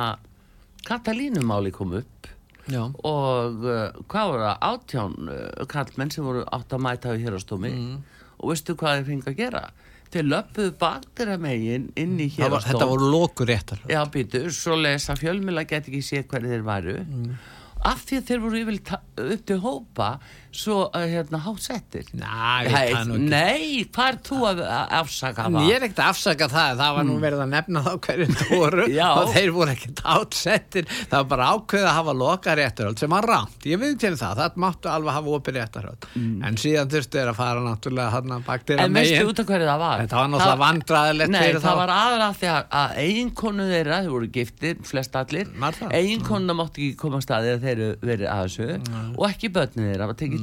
Katalínumáli 0.86 1.70
kom 1.74 1.92
upp 1.98 2.30
Já. 2.70 2.86
og 2.88 3.64
uh, 3.66 3.90
hvað 4.08 4.30
voru 4.30 4.46
það? 4.46 4.64
Átján 4.70 5.14
uh, 5.28 5.66
kallmenn 5.70 6.12
sem 6.14 6.24
voru 6.24 6.44
átt 6.54 6.72
að 6.72 6.84
mæta 6.86 7.14
hér 7.18 7.36
á 7.36 7.40
stómi 7.42 7.72
mm. 7.72 7.94
og 8.38 8.52
veistu 8.52 8.76
hvað 8.78 9.00
þeir 9.00 9.08
fengið 9.10 9.30
að 9.32 9.40
gera 9.40 9.62
þeir 10.10 10.26
löpuðu 10.30 10.74
baktir 10.80 11.30
að 11.32 11.44
megin 11.44 11.88
inn 12.00 12.18
í 12.20 12.28
hér 12.34 12.52
var, 12.52 12.66
þetta 12.66 12.90
voru 12.90 13.10
lókur 13.12 13.50
réttar 13.50 13.82
já 13.90 14.00
býtu, 14.10 14.44
svo 14.54 14.78
lesa 14.80 15.16
fjölmjöla 15.18 15.66
get 15.70 15.88
ekki 15.88 16.02
sé 16.04 16.22
hvernig 16.24 16.56
þeir 16.56 16.66
varu. 16.66 16.96
Mm. 17.04 17.34
af 17.90 18.04
því 18.08 18.20
að 18.20 18.30
þeir 18.30 18.44
voru 18.44 18.62
yfir 18.64 18.80
upp 19.26 19.44
til 19.48 19.60
hópa 19.64 20.10
svo 20.54 20.78
uh, 20.88 21.04
hérna 21.06 21.38
hátsettir 21.44 22.08
Nei, 22.14 23.84
hvað 23.92 24.08
er 24.10 24.18
þú 24.26 24.38
að 24.48 24.62
afsaka 25.00 25.46
það? 25.46 25.68
Ég 25.68 25.76
er 25.76 25.86
ekkert 25.86 26.02
að 26.02 26.10
afsaka 26.10 26.48
það. 26.50 26.72
Það 26.80 26.96
var 26.96 27.04
nú 27.06 27.14
mm. 27.14 27.22
verið 27.24 27.40
að 27.44 27.50
nefna 27.54 27.82
þá 27.86 27.90
hverjum 28.06 28.34
þú 28.40 28.48
voru 28.50 28.86
og 29.06 29.30
þeir 29.34 29.50
voru 29.54 29.74
ekkert 29.74 30.02
hátsettir 30.06 30.84
það 30.90 31.16
var 31.16 31.28
bara 31.32 31.48
ákveð 31.54 31.86
að 31.86 31.96
hafa 32.00 32.14
loka 32.20 32.56
réttarhald 32.58 32.98
sem 33.02 33.14
var 33.14 33.28
rámt, 33.30 33.60
ég 33.70 33.80
veit 33.80 33.98
til 34.00 34.14
það. 34.18 34.34
Það 34.40 34.58
máttu 34.64 34.90
alveg 34.90 35.16
hafa 35.18 35.28
opið 35.38 35.58
réttarhald 35.60 36.08
mm. 36.10 36.36
en 36.48 36.60
síðan 36.60 36.92
þurftu 36.94 37.20
þeir 37.20 37.30
að 37.32 37.38
fara 37.40 37.64
náttúrulega 37.64 38.10
hann 38.16 38.36
að 38.36 38.42
baktir 38.50 38.82
En 38.84 38.96
veistu 38.96 39.24
út 39.30 39.42
af 39.42 39.50
hverju 39.50 39.70
það 39.70 39.80
var? 39.84 39.96
Þetta 40.04 40.16
var 40.20 40.28
náttúrulega 40.34 40.62
vandraðilegt 40.64 41.34
Nei, 41.34 41.40
það 41.54 41.64
þá. 41.66 41.72
var 41.80 41.94
aðra 41.94 42.28
því 42.40 42.48
að, 42.54 42.62
að 42.80 42.88
eiginkonu 43.04 43.68
þeirra, 43.70 44.00
þeir 44.00 44.12
voru 44.16 44.30
giftir, 44.34 44.74
flest 44.90 45.18
allir 45.20 45.46
eiginkonu 45.90 46.56
mátti 46.56 46.88
ekki 46.88 46.98
koma 47.00 47.20
staði 47.24 47.54
að 47.54 47.60
þeir 47.66 47.80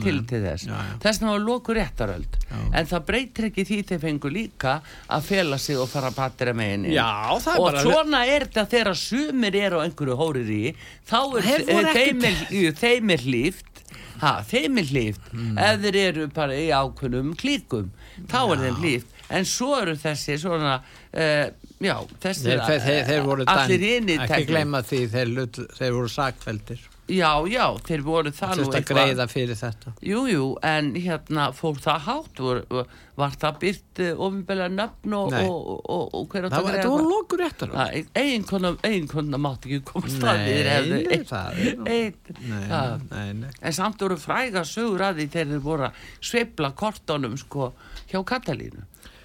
tekið 0.03 0.19
til 0.21 0.25
til 0.31 0.41
þess. 0.45 0.67
Þess 1.03 1.21
að 1.21 1.23
það 1.23 1.33
var 1.33 1.45
lokur 1.45 1.79
réttaröld. 1.79 2.37
En 2.71 2.89
það 2.89 3.05
breytir 3.11 3.49
ekki 3.49 3.67
því 3.67 3.79
þeir 3.91 4.03
fengu 4.03 4.33
líka 4.33 4.75
að 5.13 5.29
fela 5.29 5.61
sig 5.61 5.79
og 5.79 5.89
fara 5.91 6.11
að 6.11 6.19
patira 6.19 6.55
með 6.57 6.73
henni. 6.73 6.97
Og 6.97 7.47
bara... 7.47 7.85
svona 7.85 8.25
er 8.29 8.47
þetta 8.47 8.67
þegar 8.73 9.01
sumir 9.01 9.57
er 9.57 9.77
á 9.77 9.79
einhverju 9.85 10.19
hórir 10.19 10.51
í 10.51 10.63
þá 11.07 11.19
er 11.39 12.73
þeim 12.77 13.15
er 13.15 13.25
líft 13.27 13.77
ha, 14.21 14.39
þeim 14.47 14.81
er 14.81 14.91
líft 14.93 15.29
mm. 15.33 15.57
ef 15.61 15.79
þeir 15.83 15.99
eru 16.01 16.27
bara 16.33 16.57
í 16.57 16.67
ákunum 16.73 17.33
klíkum 17.37 17.91
þá 18.29 18.39
er 18.43 18.65
þeim 18.65 18.81
líft 18.83 19.23
en 19.33 19.47
svo 19.47 19.73
eru 19.81 19.95
þessi 19.99 20.37
svona 20.41 20.77
uh, 20.79 21.45
já, 21.83 21.95
þessi 22.23 22.47
þeir, 22.47 22.63
þeir, 22.85 23.01
þeir 23.11 23.43
allir 23.53 23.87
inn 23.91 24.13
í 24.13 24.19
ekki 24.25 24.47
gleyma 24.49 24.83
því 24.87 25.01
þeir 25.13 25.97
voru 25.97 26.11
sakveldir 26.11 26.85
Já, 27.07 27.29
já, 27.47 27.63
þeir 27.87 28.01
voru 28.03 28.31
það 28.35 28.49
nú 28.49 28.63
eitthvað. 28.65 28.73
Þetta 28.75 28.95
greiða 28.97 29.25
fyrir 29.31 29.55
þetta. 29.55 29.91
Jú, 30.03 30.23
jú, 30.27 30.47
en 30.67 30.89
hérna 30.99 31.45
fór 31.55 31.77
það 31.79 32.01
hátt, 32.03 32.41
var, 32.43 32.89
var 33.15 33.37
það 33.39 33.59
byrt 33.61 34.01
uh, 34.03 34.09
ofinbeglega 34.27 34.73
nöfn 34.73 35.15
og, 35.15 35.37
og, 35.39 35.69
og, 35.77 36.03
og 36.19 36.25
hver 36.33 36.49
að 36.49 36.55
það 36.57 36.67
greiða? 36.67 36.81
Það 36.81 36.95
voru 36.95 37.07
lokur 37.13 37.43
eftir 37.47 37.71
það. 37.71 38.11
Eiginkonna 38.19 39.39
mátti 39.39 39.71
ekki 39.71 39.87
koma 39.87 40.11
staðir. 40.11 40.67
Nei, 40.67 41.05
nei, 41.07 41.23
það 41.31 41.63
er 41.63 41.79
nú. 41.79 41.87
Nei, 41.87 43.25
nei. 43.39 43.55
En 43.61 43.79
samt 43.79 44.03
voru 44.03 44.19
fræga 44.19 44.65
sögur 44.67 45.07
að 45.07 45.21
því 45.21 45.29
þeir 45.37 45.55
voru 45.63 45.87
að 45.87 46.03
sveibla 46.19 46.73
kortónum 46.75 47.39
sko 47.39 47.71
hjá 48.11 48.19
Katalínu 48.27 48.83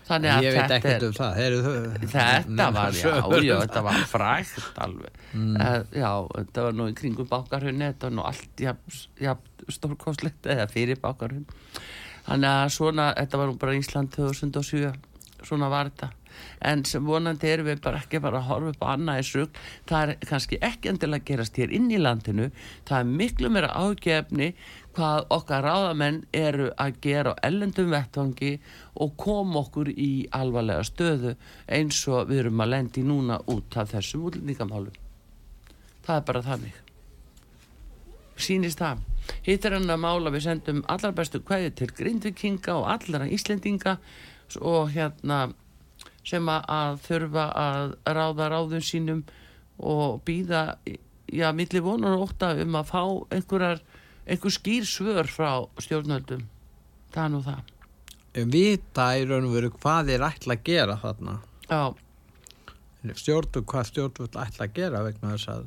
þannig 0.09 0.33
að 0.33 0.47
þetta 0.59 1.09
um 1.09 1.37
Heru, 1.37 1.59
þetta 2.13 2.69
var, 2.75 2.97
já, 2.97 3.13
já, 3.43 3.55
þetta 3.63 3.83
var 3.87 4.01
frækt 4.11 4.81
alveg. 4.83 5.21
Mm. 5.33 5.57
uh, 5.57 5.79
já, 5.95 6.11
þetta 6.39 6.67
var 6.67 6.79
nú 6.79 6.89
í 6.91 6.97
kringum 6.99 7.29
bákarhunni 7.31 7.91
þetta 7.93 8.09
var 8.09 8.17
nú 8.19 8.27
allt 8.29 8.65
jafn 8.67 9.73
stórkoslegt 9.73 10.51
eða 10.51 10.67
fyrir 10.73 11.01
bákarhunn 11.03 11.47
þannig 12.27 12.51
að 12.51 12.75
svona, 12.77 13.13
þetta 13.19 13.41
var 13.41 13.51
nú 13.51 13.61
bara 13.63 13.79
Ísland 13.79 14.13
2007, 14.15 14.93
svona 15.47 15.71
var 15.73 15.93
þetta 15.93 16.13
en 16.61 16.85
sem 16.89 17.07
vonandi 17.07 17.51
erum 17.51 17.69
við 17.71 17.83
bara 17.85 18.03
ekki 18.03 18.21
bara 18.23 18.41
að 18.41 18.49
horfa 18.51 18.73
upp 18.75 18.85
á 18.85 18.93
annað 18.93 19.23
í 19.23 19.27
srugg 19.31 19.61
það 19.91 20.03
er 20.15 20.29
kannski 20.31 20.61
ekki 20.69 20.93
endilega 20.93 21.23
að 21.23 21.29
gerast 21.31 21.59
hér 21.61 21.75
inn 21.79 21.91
í 21.91 22.01
landinu. 22.01 22.51
Það 22.89 22.99
er 22.99 23.13
miklu 23.23 23.51
meira 23.53 23.73
ágefni 23.73 24.53
hvað 24.97 25.27
okkar 25.33 25.65
ráðamenn 25.67 26.23
eru 26.37 26.71
að 26.81 26.99
gera 27.05 27.33
á 27.33 27.41
ellendum 27.49 27.93
vettvangi 27.93 28.53
og 29.01 29.15
kom 29.21 29.57
okkur 29.61 29.93
í 29.93 30.27
alvarlega 30.37 30.85
stöðu 30.87 31.37
eins 31.69 32.03
og 32.09 32.29
við 32.31 32.45
erum 32.45 32.65
að 32.65 32.75
lendi 32.75 33.07
núna 33.07 33.41
út 33.53 33.79
af 33.81 33.95
þessum 33.95 34.29
útlendingamálum. 34.29 34.99
Það 36.03 36.19
er 36.19 36.29
bara 36.29 36.45
þannig. 36.47 36.77
Sínist 38.43 38.81
það. 38.83 39.03
Hitt 39.47 39.67
er 39.67 39.77
hann 39.77 39.91
að 39.93 40.03
mála 40.03 40.33
við 40.35 40.47
sendum 40.49 40.85
allar 40.91 41.15
bestu 41.17 41.41
kvæði 41.47 41.73
til 41.79 41.91
grindvikinga 41.95 42.75
og 42.75 42.89
allara 42.97 43.29
íslendinga 43.31 43.97
og 44.61 44.91
hérna 44.97 45.45
sem 46.27 46.49
að 46.53 47.01
þurfa 47.07 47.47
að 47.59 47.97
ráða 48.07 48.49
ráðun 48.53 48.85
sínum 48.87 49.25
og 49.83 50.21
býða 50.27 50.79
já, 51.33 51.49
millir 51.57 51.83
vonar 51.83 52.17
og 52.17 52.31
óta 52.31 52.53
um 52.63 52.79
að 52.79 52.91
fá 52.93 53.03
einhverjar 53.35 53.83
einhver 54.27 54.55
skýr 54.55 54.87
svör 54.87 55.27
frá 55.31 55.67
stjórnöldum 55.83 56.45
það 57.13 57.25
er 57.25 57.33
nú 57.33 57.43
það. 57.47 57.73
Vita 58.53 59.09
í 59.19 59.27
raun 59.29 59.49
og 59.49 59.57
veru 59.57 59.73
hvað 59.75 60.13
þeir 60.13 60.25
ætla 60.29 60.57
að 60.57 60.65
gera 60.69 60.97
þarna? 61.03 61.35
Já. 61.69 61.83
Stjórnum 63.19 63.67
hvað 63.69 63.91
stjórnvöld 63.91 64.39
ætla 64.45 64.69
að 64.69 64.79
gera 64.79 65.03
vegna 65.05 65.35
þess 65.35 65.51
að 65.53 65.67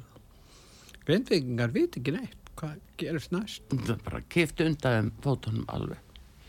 grindvikingar 1.05 1.75
viti 1.75 2.01
ekki 2.01 2.15
neitt. 2.15 2.41
Hvað 2.55 2.79
gerist 3.01 3.33
næst? 3.35 3.63
Það 3.73 3.93
er 3.97 4.03
bara 4.05 4.23
kift 4.31 4.61
undan 4.63 5.11
fótunum 5.23 5.67
alveg. 5.75 5.99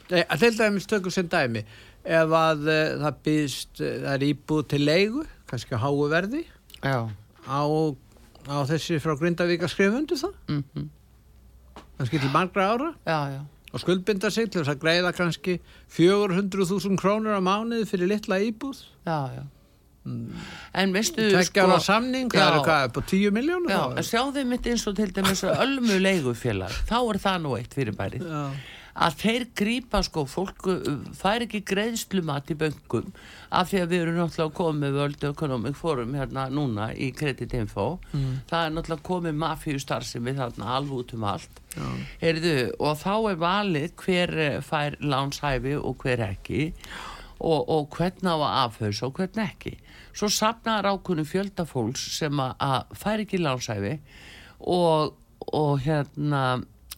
Nei, 0.07 0.21
að 0.23 0.45
til 0.45 0.53
dæmis 0.55 0.87
tökum 0.87 1.11
sem 1.11 1.27
dæmi 1.27 1.65
ef 2.07 2.35
að 2.39 2.67
uh, 2.71 2.81
það 3.03 3.23
býðst 3.29 3.83
uh, 3.83 3.95
það 4.05 4.13
er 4.15 4.27
íbúð 4.31 4.67
til 4.73 4.83
leigu 4.87 5.25
kannski 5.51 5.81
háuverði 5.83 6.45
á 6.87 7.63
á 8.47 8.57
þessi 8.69 9.01
frá 9.03 9.17
Grindavík 9.19 9.65
að 9.67 9.73
skrifa 9.75 9.99
undir 9.99 10.21
það? 10.21 10.39
Mm 10.49 10.63
-hmm. 10.63 10.87
kannski 11.99 12.19
til 12.19 12.31
margra 12.31 12.71
ára? 12.73 12.95
Já, 13.07 13.19
já. 13.35 13.41
og 13.73 13.81
skuldbinda 13.81 14.31
sig 14.31 14.51
til 14.51 14.61
þess 14.61 14.75
að 14.75 14.81
greiða 14.81 15.13
kannski 15.13 15.61
400.000 15.91 16.97
krónur 16.97 17.35
á 17.35 17.41
mánuði 17.41 17.87
fyrir 17.87 18.09
litla 18.09 18.39
íbúð? 18.39 18.85
Já, 19.07 19.31
já. 19.35 19.43
En 20.75 20.93
veistu 20.95 21.23
ára 21.59 21.81
samning, 21.81 22.31
það 22.31 22.53
eru 22.53 22.63
hvað, 22.63 22.85
upp 22.87 22.97
á 22.97 23.03
10 23.11 23.31
miljónur? 23.31 23.71
Já, 23.71 23.97
en 23.99 24.05
sjáðu 24.05 24.45
mitt 24.47 24.67
eins 24.67 24.87
og 24.87 24.97
til 24.97 25.11
dæmis 25.15 25.43
ölmu 25.43 25.99
leigufélag, 25.99 26.71
þá 26.87 26.99
er 27.11 27.19
það 27.19 27.39
nú 27.43 27.57
eitt 27.59 27.75
fyrir 27.75 27.93
bærið 27.93 28.23
að 28.97 29.17
þeir 29.21 29.45
grýpa 29.59 30.01
sko, 30.07 30.25
fólk 30.29 30.69
fær 31.17 31.45
ekki 31.45 31.63
greiðslumat 31.69 32.53
í 32.53 32.57
böngum 32.61 33.11
af 33.55 33.71
því 33.71 33.81
að 33.83 33.91
við 33.93 34.05
erum 34.05 34.21
náttúrulega 34.21 34.57
komið 34.57 34.99
World 35.01 35.27
Economic 35.31 35.77
Forum 35.79 36.15
hérna 36.17 36.47
núna 36.53 36.89
í 36.93 37.11
Credit 37.17 37.57
Info. 37.59 37.89
Mm. 38.13 38.39
það 38.49 38.63
er 38.63 38.77
náttúrulega 38.77 39.09
komið 39.11 39.41
mafjústar 39.43 40.07
sem 40.07 40.25
við 40.25 40.41
þarna 40.41 40.71
alveg 40.79 41.03
út 41.03 41.17
um 41.17 41.27
allt. 41.33 41.61
Heyrðu, 42.23 42.55
og 42.81 42.97
þá 43.03 43.13
er 43.33 43.43
valið 43.43 43.91
hver 44.01 44.35
fær 44.65 44.97
lánshæfi 45.05 45.77
og 45.77 46.01
hver 46.01 46.25
ekki 46.31 46.71
og, 47.37 47.69
og 47.69 47.91
hvern 47.93 48.33
á 48.33 48.37
að 48.37 48.47
afhaus 48.65 49.03
og 49.05 49.19
hvern 49.19 49.43
ekki. 49.45 49.75
Svo 50.17 50.31
sapnaður 50.33 50.95
ákunni 50.95 51.27
fjöldafólks 51.29 52.07
sem 52.17 52.41
að 52.41 52.97
fær 52.97 53.21
ekki 53.27 53.43
lánshæfi 53.43 53.99
og, 54.65 55.13
og 55.53 55.85
hérna 55.85 56.47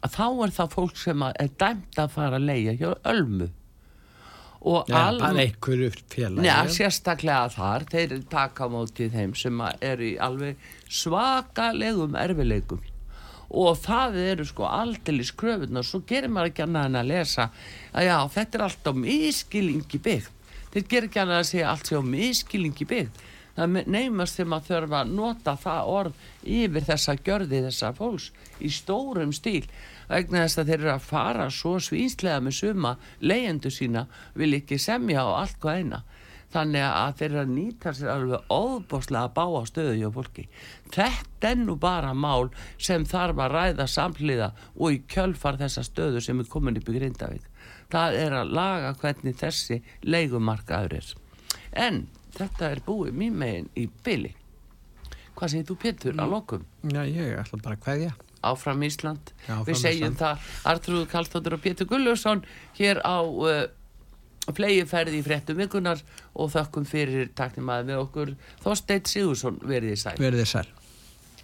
þá 0.07 0.27
er 0.45 0.53
það 0.59 0.75
fólk 0.75 0.99
sem 1.01 1.25
er 1.29 1.55
dæmt 1.61 1.99
að 1.99 2.13
fara 2.15 2.39
að 2.39 2.51
leia 2.51 2.75
hjá 2.79 2.91
ölmu. 3.09 3.49
Og 4.69 4.89
ja, 4.91 5.05
alveg 5.07 5.55
ja, 6.43 6.57
sérstaklega 6.67 7.49
þar, 7.55 7.85
þeir 7.93 8.15
taka 8.31 8.67
mótið 8.73 9.13
þeim 9.15 9.35
sem 9.39 9.61
er 9.63 10.03
í 10.03 10.17
alveg 10.19 10.59
svakalegum 10.91 12.19
erfileikum 12.19 12.83
og 13.49 13.79
það 13.81 14.19
eru 14.21 14.45
sko 14.45 14.67
aldrei 14.69 15.25
skröfun 15.25 15.81
og 15.81 15.87
svo 15.87 16.03
gerir 16.09 16.29
maður 16.33 16.51
ekki 16.51 16.65
annað 16.67 16.89
en 16.91 16.99
að 17.01 17.11
lesa 17.13 17.47
að 17.97 18.09
já, 18.09 18.17
þetta 18.35 18.59
er 18.59 18.65
allt 18.67 18.91
á 18.91 18.93
miskilingi 18.93 20.01
byggt 20.05 20.53
þeir 20.75 20.85
gerir 20.91 21.09
ekki 21.09 21.23
annað 21.23 21.41
að 21.41 21.49
segja 21.49 21.71
allt 21.73 21.93
á 21.97 22.03
miskilingi 22.05 22.89
byggt 22.89 23.23
það 23.59 23.79
neymast 23.91 24.39
þegar 24.39 24.51
maður 24.53 24.69
þurfa 24.69 25.01
að 25.01 25.15
nota 25.19 25.55
það 25.59 25.93
orð 25.95 26.27
yfir 26.59 26.87
þessa 26.89 27.17
gjörði 27.27 27.63
þessa 27.67 27.93
fólks 27.99 28.29
í 28.63 28.71
stórum 28.73 29.35
stíl. 29.35 29.65
Vegna 30.09 30.45
þess 30.45 30.63
að 30.63 30.71
þeir 30.71 30.79
eru 30.79 30.93
að 30.95 31.09
fara 31.09 31.49
svo 31.53 31.75
svínslega 31.83 32.41
með 32.45 32.57
suma 32.63 32.95
leyendu 33.21 33.73
sína 33.75 34.07
vil 34.39 34.55
ekki 34.57 34.79
semja 34.81 35.27
á 35.27 35.29
allt 35.43 35.59
hvað 35.61 35.83
eina. 35.83 36.03
Þannig 36.49 36.85
að 36.87 37.17
þeir 37.19 37.29
eru 37.29 37.41
að 37.43 37.51
nýta 37.53 37.93
sér 37.93 38.11
alveg 38.15 38.53
óbáslega 38.55 39.27
að 39.27 39.35
bá 39.37 39.45
á 39.45 39.63
stöðu 39.69 39.97
hjá 39.99 40.09
fólki. 40.15 40.45
Þetta 40.95 41.51
er 41.51 41.59
nú 41.61 41.75
bara 41.77 42.15
mál 42.17 42.49
sem 42.81 43.05
þarf 43.05 43.43
að 43.45 43.53
ræða 43.53 43.87
samhliða 43.93 44.49
og 44.79 44.97
í 44.97 45.03
kjölfar 45.13 45.59
þessa 45.61 45.85
stöðu 45.85 46.23
sem 46.25 46.41
er 46.41 46.49
komin 46.49 46.81
upp 46.81 46.89
í 46.89 46.97
Grindavík. 46.97 47.45
Það 47.93 48.17
er 48.23 48.37
að 48.39 48.55
laga 48.57 48.95
hvernig 49.03 49.37
þessi 49.37 49.83
leikumarkaður 50.09 50.97
er. 51.03 51.13
En 51.77 52.07
þetta 52.39 52.70
er 52.72 52.82
búið 52.86 53.16
mým 53.18 53.41
megin 53.43 53.70
í 53.78 53.89
byli 54.05 54.34
hvað 55.39 55.53
segir 55.53 55.68
þú 55.68 55.76
Pétur 55.82 56.16
mm. 56.16 56.22
á 56.22 56.26
lokum? 56.26 56.64
Já, 56.91 57.03
ég 57.07 57.36
ætla 57.39 57.61
bara 57.62 57.78
að 57.78 57.84
hvaðja 57.86 58.14
Áfram 58.49 58.82
Ísland, 58.86 59.32
Já, 59.49 59.57
áfram 59.57 59.66
við 59.66 59.80
segjum 59.80 60.14
Ísland. 60.14 60.20
það 60.22 60.70
Artrúð 60.72 61.07
Kallstóttur 61.11 61.57
og 61.57 61.62
Pétur 61.62 61.89
Gullursson 61.91 62.45
hér 62.78 63.01
á 63.03 63.18
uh, 63.22 63.64
flegiferði 64.55 65.20
í 65.20 65.24
frettum 65.26 65.59
vikunar 65.59 66.03
og 66.39 66.53
þakkum 66.55 66.86
fyrir 66.89 67.32
taknum 67.39 67.70
að 67.74 67.91
við 67.91 68.03
okkur 68.05 68.34
Þorsteit 68.64 69.11
Sigursson 69.11 69.59
verið 69.66 69.97
í 69.97 70.01
sæl 70.01 70.14
Verið 70.22 70.45
í 70.47 70.49
sæl 70.49 70.66